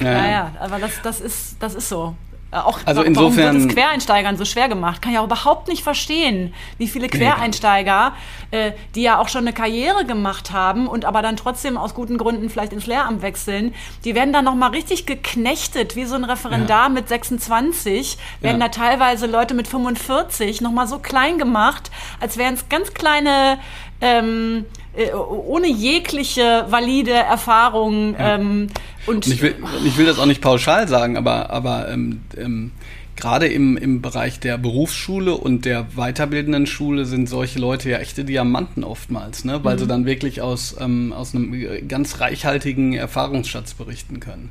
[0.00, 2.16] Ja, ja, aber das, das, ist, das ist so.
[2.52, 5.00] Äh, auch also warum insofern, wird es Quereinsteigern so schwer gemacht?
[5.00, 8.12] Kann ich auch überhaupt nicht verstehen, wie viele Quereinsteiger,
[8.50, 12.18] äh, die ja auch schon eine Karriere gemacht haben und aber dann trotzdem aus guten
[12.18, 13.74] Gründen vielleicht ins Lehramt wechseln,
[14.04, 16.88] die werden dann nochmal richtig geknechtet, wie so ein Referendar ja.
[16.90, 18.68] mit 26, werden ja.
[18.68, 21.90] da teilweise Leute mit 45 nochmal so klein gemacht,
[22.20, 23.58] als wären es ganz kleine
[24.02, 28.14] ähm, äh, ohne jegliche valide Erfahrung.
[28.14, 28.36] Ja.
[28.36, 28.68] Ähm,
[29.06, 32.72] und, und ich, will, ich will das auch nicht pauschal sagen, aber, aber ähm, ähm,
[33.16, 38.24] gerade im, im Bereich der Berufsschule und der weiterbildenden Schule sind solche Leute ja echte
[38.24, 39.62] Diamanten oftmals, ne?
[39.62, 39.80] weil mhm.
[39.80, 44.50] sie dann wirklich aus, ähm, aus einem ganz reichhaltigen Erfahrungsschatz berichten können.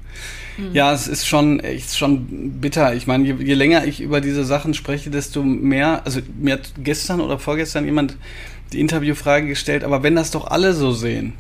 [0.58, 0.74] Mhm.
[0.74, 2.94] Ja, es ist schon, ist schon bitter.
[2.94, 6.72] Ich meine, je, je länger ich über diese Sachen spreche, desto mehr, also mir hat
[6.78, 8.16] gestern oder vorgestern jemand
[8.74, 11.34] die Interviewfrage gestellt, aber wenn das doch alle so sehen,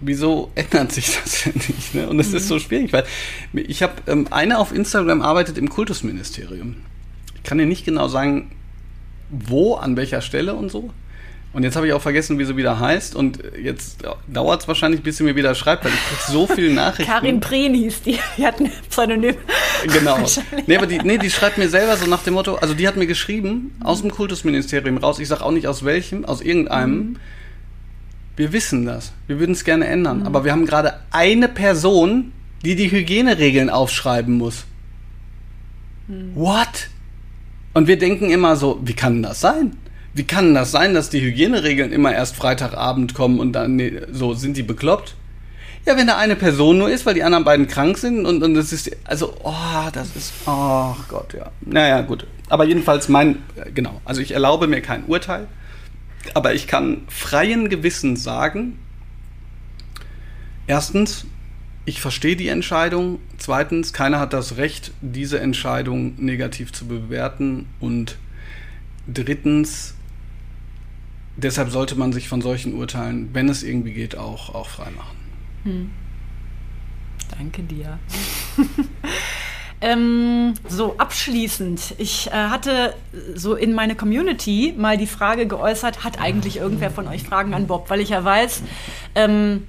[0.00, 1.94] wieso ändert sich das denn nicht?
[1.94, 2.08] Ne?
[2.08, 2.36] Und es mhm.
[2.36, 3.04] ist so schwierig, weil
[3.52, 6.76] ich habe, ähm, einer auf Instagram arbeitet im Kultusministerium.
[7.36, 8.50] Ich kann dir nicht genau sagen,
[9.30, 10.90] wo, an welcher Stelle und so.
[11.52, 13.16] Und jetzt habe ich auch vergessen, wie sie wieder heißt.
[13.16, 16.72] Und jetzt dauert es wahrscheinlich, bis sie mir wieder schreibt, weil ich kriege so viele
[16.74, 17.10] Nachrichten.
[17.10, 18.18] Karin Prehn hieß die.
[18.36, 19.34] Die hat ein Pseudonym.
[19.92, 20.18] Genau.
[20.66, 22.96] Nee, aber die, nee, die schreibt mir selber so nach dem Motto, also die hat
[22.96, 26.94] mir geschrieben, aus dem Kultusministerium raus, ich sage auch nicht aus welchem, aus irgendeinem.
[26.94, 27.16] Mhm.
[28.36, 29.12] Wir wissen das.
[29.26, 30.20] Wir würden es gerne ändern.
[30.20, 30.26] Mhm.
[30.26, 32.32] Aber wir haben gerade eine Person,
[32.64, 34.64] die die Hygieneregeln aufschreiben muss.
[36.06, 36.34] Mhm.
[36.34, 36.88] What?
[37.72, 39.76] Und wir denken immer so, wie kann das sein?
[40.12, 44.34] Wie kann das sein, dass die Hygieneregeln immer erst Freitagabend kommen und dann nee, so
[44.34, 45.14] sind die bekloppt?
[45.86, 48.54] Ja, wenn da eine Person nur ist, weil die anderen beiden krank sind und, und
[48.54, 51.50] das ist, also, oh, das ist, oh Gott, ja.
[51.62, 52.26] Naja, gut.
[52.48, 53.42] Aber jedenfalls mein,
[53.72, 55.46] genau, also ich erlaube mir kein Urteil,
[56.34, 58.78] aber ich kann freien Gewissens sagen,
[60.66, 61.26] erstens,
[61.86, 63.18] ich verstehe die Entscheidung.
[63.38, 67.66] Zweitens, keiner hat das Recht, diese Entscheidung negativ zu bewerten.
[67.80, 68.16] Und
[69.08, 69.94] drittens,
[71.42, 75.16] deshalb sollte man sich von solchen Urteilen, wenn es irgendwie geht, auch, auch freimachen.
[75.64, 75.90] Hm.
[77.36, 77.98] Danke dir.
[79.80, 81.94] ähm, so, abschließend.
[81.98, 82.94] Ich äh, hatte
[83.34, 87.66] so in meine Community mal die Frage geäußert, hat eigentlich irgendwer von euch Fragen an
[87.66, 87.88] Bob?
[87.88, 88.62] Weil ich ja weiß,
[89.14, 89.66] ähm,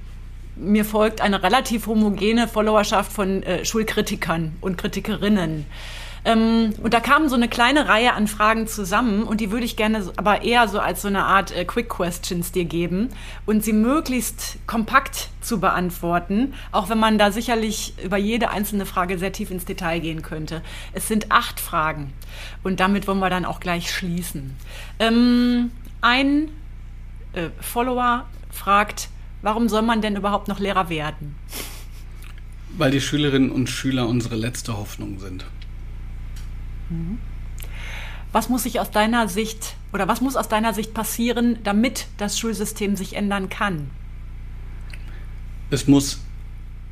[0.56, 5.66] mir folgt eine relativ homogene Followerschaft von äh, Schulkritikern und Kritikerinnen.
[6.24, 9.76] Ähm, und da kamen so eine kleine Reihe an Fragen zusammen und die würde ich
[9.76, 13.08] gerne aber eher so als so eine Art äh, Quick Questions dir geben
[13.44, 19.18] und sie möglichst kompakt zu beantworten, auch wenn man da sicherlich über jede einzelne Frage
[19.18, 20.62] sehr tief ins Detail gehen könnte.
[20.92, 22.12] Es sind acht Fragen
[22.62, 24.56] und damit wollen wir dann auch gleich schließen.
[25.00, 26.48] Ähm, ein
[27.32, 29.08] äh, Follower fragt,
[29.42, 31.34] warum soll man denn überhaupt noch Lehrer werden?
[32.78, 35.44] Weil die Schülerinnen und Schüler unsere letzte Hoffnung sind.
[38.32, 42.38] Was muss sich aus deiner Sicht oder was muss aus deiner Sicht passieren, damit das
[42.38, 43.90] Schulsystem sich ändern kann?
[45.70, 46.20] Es muss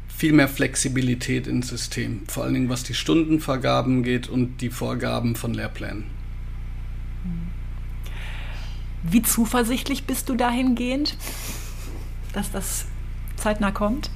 [0.09, 5.35] viel mehr Flexibilität ins System, vor allen Dingen was die Stundenvergaben geht und die Vorgaben
[5.35, 6.05] von Lehrplänen.
[9.03, 11.17] Wie zuversichtlich bist du dahingehend,
[12.35, 12.85] dass das
[13.37, 14.11] zeitnah kommt?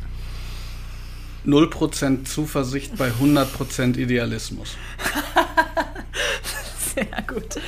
[1.46, 4.76] 0% Zuversicht bei 100% Idealismus.
[6.94, 7.60] Sehr gut.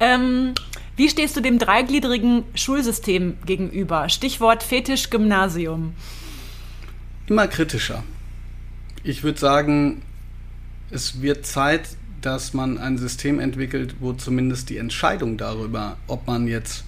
[0.00, 0.54] Ähm,
[0.96, 4.08] wie stehst du dem dreigliedrigen Schulsystem gegenüber?
[4.08, 5.94] Stichwort Fetisch Gymnasium.
[7.26, 8.02] Immer kritischer.
[9.02, 10.02] Ich würde sagen,
[10.90, 11.88] es wird Zeit,
[12.20, 16.84] dass man ein System entwickelt, wo zumindest die Entscheidung darüber, ob man jetzt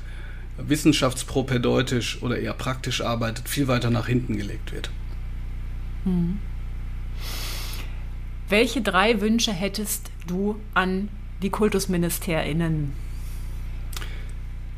[0.56, 4.90] wissenschaftspropedeutisch oder eher praktisch arbeitet, viel weiter nach hinten gelegt wird.
[6.04, 6.38] Hm.
[8.48, 11.10] Welche drei Wünsche hättest du an
[11.42, 12.94] die KultusministerInnen?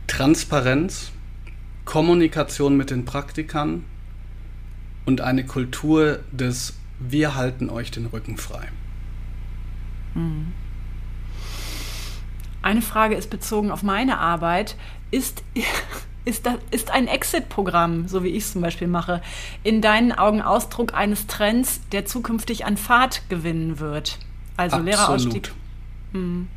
[0.09, 1.13] Transparenz,
[1.85, 3.85] Kommunikation mit den Praktikern
[5.07, 8.69] und eine Kultur des Wir halten euch den Rücken frei.
[10.15, 10.53] Hm.
[12.63, 14.77] Eine Frage ist bezogen auf meine Arbeit.
[15.11, 15.45] Ist,
[16.25, 19.23] ist, das, ist ein Exit-Programm, so wie ich es zum Beispiel mache,
[19.63, 24.19] in deinen Augen Ausdruck eines Trends, der zukünftig an Fahrt gewinnen wird?
[24.57, 24.87] Also Absolut.
[24.87, 25.53] Lehrerausstieg.
[26.13, 26.49] Hm.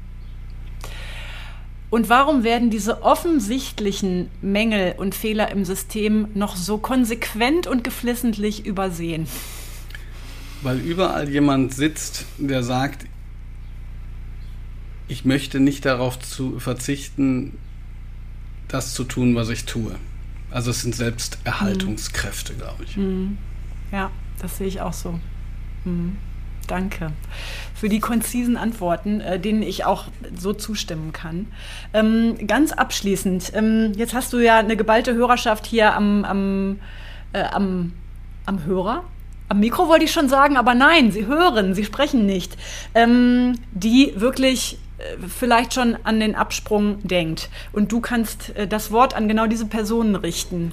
[1.90, 8.66] Und warum werden diese offensichtlichen Mängel und Fehler im System noch so konsequent und geflissentlich
[8.66, 9.28] übersehen?
[10.64, 13.06] Weil überall jemand sitzt, der sagt,
[15.08, 17.60] ich möchte nicht darauf zu verzichten,
[18.74, 19.96] das zu tun, was ich tue.
[20.52, 22.58] Also es sind Selbsterhaltungskräfte, mhm.
[22.58, 22.98] glaube ich.
[22.98, 23.38] Mhm.
[23.92, 25.20] Ja, das sehe ich auch so.
[25.86, 26.18] Mhm.
[26.68, 27.12] Danke
[27.84, 30.06] für die konzisen Antworten, äh, denen ich auch
[30.38, 31.48] so zustimmen kann.
[31.94, 36.80] Ähm, ganz abschließend, ähm, jetzt hast du ja eine geballte Hörerschaft hier am, am,
[37.34, 37.92] äh, am,
[38.46, 39.04] am Hörer.
[39.50, 42.56] Am Mikro wollte ich schon sagen, aber nein, sie hören, sie sprechen nicht.
[42.96, 44.78] Ähm, die wirklich
[45.28, 47.50] vielleicht schon an den Absprung denkt.
[47.72, 50.72] Und du kannst äh, das Wort an genau diese Personen richten.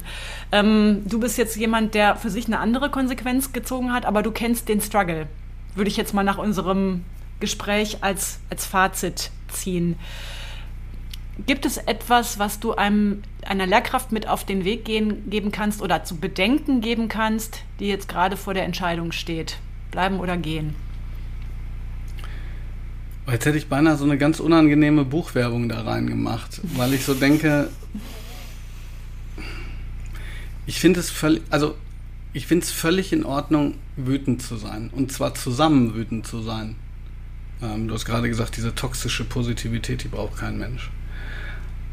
[0.51, 4.31] Ähm, du bist jetzt jemand, der für sich eine andere Konsequenz gezogen hat, aber du
[4.31, 5.27] kennst den Struggle
[5.75, 7.03] würde ich jetzt mal nach unserem
[7.39, 9.97] Gespräch als, als Fazit ziehen.
[11.45, 15.81] Gibt es etwas, was du einem, einer Lehrkraft mit auf den Weg gehen, geben kannst
[15.81, 19.57] oder zu bedenken geben kannst, die jetzt gerade vor der Entscheidung steht?
[19.89, 20.75] Bleiben oder gehen?
[23.29, 27.69] Jetzt hätte ich beinahe so eine ganz unangenehme Buchwerbung da reingemacht, weil ich so denke,
[30.65, 31.75] ich finde es völlig, also
[32.33, 34.89] ich finde es völlig in Ordnung, wütend zu sein.
[34.91, 36.75] Und zwar zusammen wütend zu sein.
[37.61, 40.89] Ähm, du hast gerade gesagt, diese toxische Positivität, die braucht kein Mensch.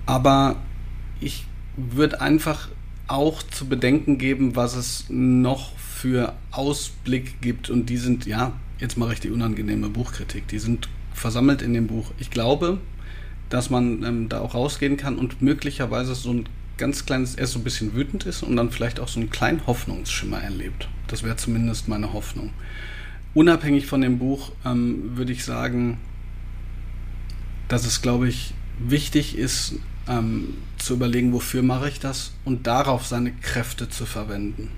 [0.07, 0.57] Aber
[1.21, 1.45] ich
[1.77, 2.69] würde einfach
[3.09, 7.71] auch zu bedenken geben, was es noch für Ausblick gibt.
[7.71, 10.89] Und die sind, ja, jetzt mache ich die unangenehme Buchkritik, die sind
[11.19, 12.13] versammelt in dem Buch.
[12.19, 12.79] Ich glaube,
[13.49, 17.59] dass man ähm, da auch rausgehen kann und möglicherweise so ein ganz kleines, erst so
[17.59, 20.89] ein bisschen wütend ist und dann vielleicht auch so einen kleinen Hoffnungsschimmer erlebt.
[21.09, 22.53] Das wäre zumindest meine Hoffnung.
[23.35, 25.99] Unabhängig von dem Buch ähm, würde ich sagen,
[27.69, 29.75] dass es, glaube ich, wichtig ist,
[30.09, 34.71] ähm, zu überlegen, wofür mache ich das und darauf seine Kräfte zu verwenden.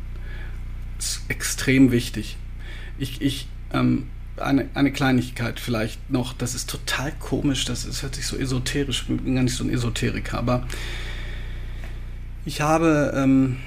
[0.97, 2.37] Das ist extrem wichtig.
[2.99, 4.09] Ich, ich ähm,
[4.41, 9.07] eine, eine Kleinigkeit vielleicht noch, das ist total komisch, das, ist, hört sich so esoterisch,
[9.09, 10.67] ich bin gar nicht so ein Esoteriker, aber
[12.45, 13.59] ich habe ähm,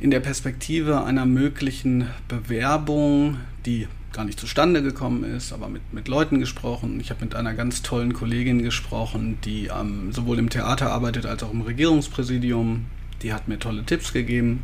[0.00, 6.08] in der Perspektive einer möglichen Bewerbung, die gar nicht zustande gekommen ist, aber mit, mit
[6.08, 7.00] Leuten gesprochen.
[7.00, 11.42] Ich habe mit einer ganz tollen Kollegin gesprochen, die ähm, sowohl im Theater arbeitet als
[11.42, 12.86] auch im Regierungspräsidium.
[13.22, 14.62] Die hat mir tolle Tipps gegeben.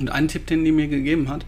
[0.00, 1.46] Und ein Tipp, den die mir gegeben hat,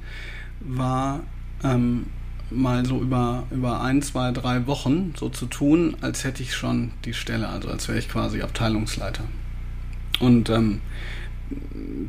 [0.60, 1.20] war
[1.64, 2.06] ähm,
[2.50, 6.92] mal so über, über ein, zwei, drei Wochen so zu tun, als hätte ich schon
[7.04, 9.24] die Stelle, also als wäre ich quasi Abteilungsleiter.
[10.20, 10.80] Und ähm,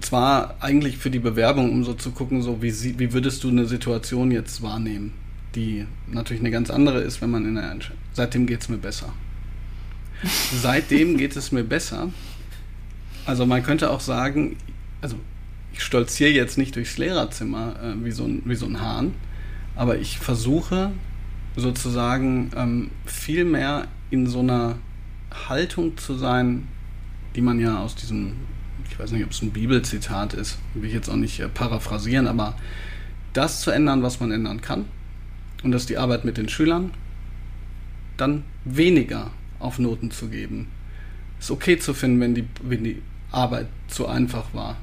[0.02, 3.50] zwar eigentlich für die Bewerbung, um so zu gucken, so wie, sie, wie würdest du
[3.50, 5.14] eine Situation jetzt wahrnehmen,
[5.56, 8.02] die natürlich eine ganz andere ist, wenn man in der Entscheidung.
[8.14, 9.14] Seitdem geht es mir besser.
[10.54, 12.10] Seitdem geht es mir besser.
[13.26, 14.58] Also man könnte auch sagen,
[15.02, 15.16] also
[15.74, 19.14] ich stolziere jetzt nicht durchs Lehrerzimmer äh, wie, so ein, wie so ein Hahn,
[19.80, 20.92] aber ich versuche
[21.56, 24.76] sozusagen ähm, viel mehr in so einer
[25.48, 26.68] Haltung zu sein,
[27.34, 28.34] die man ja aus diesem
[28.90, 32.28] ich weiß nicht, ob es ein Bibelzitat ist, will ich jetzt auch nicht äh, paraphrasieren,
[32.28, 32.56] aber
[33.32, 34.84] das zu ändern, was man ändern kann,
[35.64, 36.92] und das ist die Arbeit mit den Schülern,
[38.18, 40.68] dann weniger auf Noten zu geben.
[41.40, 43.02] Ist okay zu finden, wenn die, wenn die
[43.32, 44.76] Arbeit zu einfach war.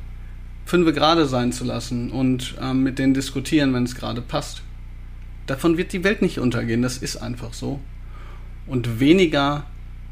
[0.65, 4.63] Fünfe gerade sein zu lassen und ähm, mit denen diskutieren, wenn es gerade passt.
[5.47, 7.81] Davon wird die Welt nicht untergehen, das ist einfach so.
[8.67, 9.67] Und weniger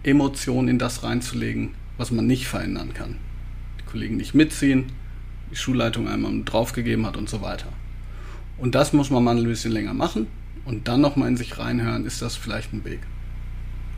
[0.05, 3.17] Emotionen in das reinzulegen, was man nicht verändern kann.
[3.91, 4.87] Kollegen nicht mitziehen,
[5.51, 7.69] die Schulleitung einmal draufgegeben hat und so weiter.
[8.59, 10.27] Und das muss man mal ein bisschen länger machen
[10.65, 13.01] und dann nochmal in sich reinhören, ist das vielleicht ein Weg.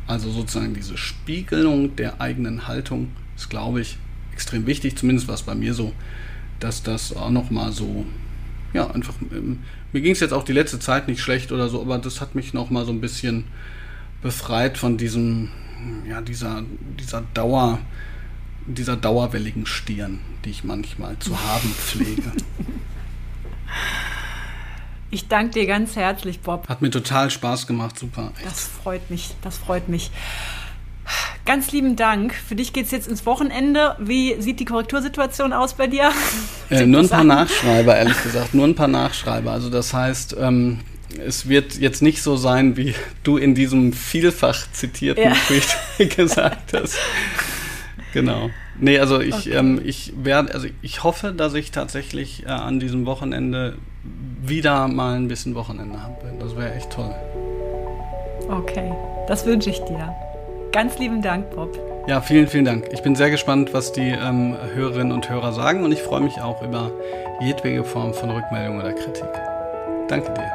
[0.06, 3.98] Also sozusagen diese Spiegelung der eigenen Haltung ist, glaube ich,
[4.32, 4.96] extrem wichtig.
[4.96, 5.92] Zumindest war es bei mir so,
[6.60, 8.06] dass das auch nochmal so,
[8.72, 9.14] ja, einfach,
[9.96, 12.34] mir ging es jetzt auch die letzte Zeit nicht schlecht oder so, aber das hat
[12.34, 13.44] mich nochmal so ein bisschen
[14.20, 15.48] befreit von diesem,
[16.06, 16.64] ja, dieser,
[17.00, 17.78] dieser Dauer,
[18.66, 22.30] dieser dauerwelligen Stirn, die ich manchmal zu haben pflege.
[25.10, 26.68] Ich danke dir ganz herzlich, Bob.
[26.68, 28.32] Hat mir total Spaß gemacht, super.
[28.36, 28.44] Echt.
[28.44, 30.10] Das freut mich, das freut mich.
[31.44, 32.34] Ganz lieben Dank.
[32.34, 33.94] Für dich geht es jetzt ins Wochenende.
[34.00, 36.10] Wie sieht die Korrektursituation aus bei dir?
[36.70, 38.52] Äh, nur ein paar Nachschreiber, ehrlich gesagt.
[38.52, 39.52] Nur ein paar Nachschreiber.
[39.52, 40.80] Also das heißt, ähm,
[41.24, 45.32] es wird jetzt nicht so sein, wie du in diesem vielfach zitierten ja.
[45.46, 46.98] Tweet gesagt hast.
[48.12, 48.50] Genau.
[48.78, 49.52] Nee, also ich, okay.
[49.52, 53.76] ähm, ich werde, also ich hoffe, dass ich tatsächlich äh, an diesem Wochenende
[54.42, 56.16] wieder mal ein bisschen Wochenende habe.
[56.40, 57.14] Das wäre echt toll.
[58.48, 58.92] Okay,
[59.28, 60.14] das wünsche ich dir.
[60.76, 61.70] Ganz lieben Dank, Bob.
[62.06, 62.88] Ja, vielen, vielen Dank.
[62.92, 66.38] Ich bin sehr gespannt, was die ähm, Hörerinnen und Hörer sagen und ich freue mich
[66.42, 66.90] auch über
[67.40, 69.24] jedwege Form von Rückmeldung oder Kritik.
[70.06, 70.52] Danke dir.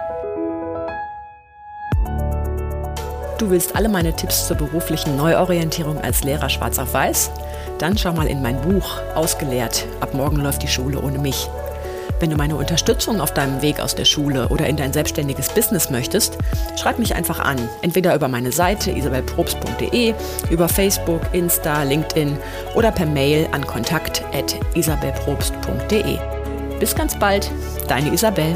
[3.40, 7.32] Du willst alle meine Tipps zur beruflichen Neuorientierung als Lehrer schwarz auf weiß?
[7.80, 9.88] Dann schau mal in mein Buch Ausgelehrt.
[10.02, 11.50] Ab morgen läuft die Schule ohne mich.
[12.22, 15.90] Wenn du meine Unterstützung auf deinem Weg aus der Schule oder in dein selbstständiges Business
[15.90, 16.38] möchtest,
[16.80, 17.58] schreib mich einfach an.
[17.82, 20.14] Entweder über meine Seite isabelprobst.de,
[20.52, 22.38] über Facebook, Insta, LinkedIn
[22.76, 26.20] oder per Mail an kontakt.isabelprobst.de.
[26.80, 27.50] Bis ganz bald,
[27.88, 28.56] deine Isabel.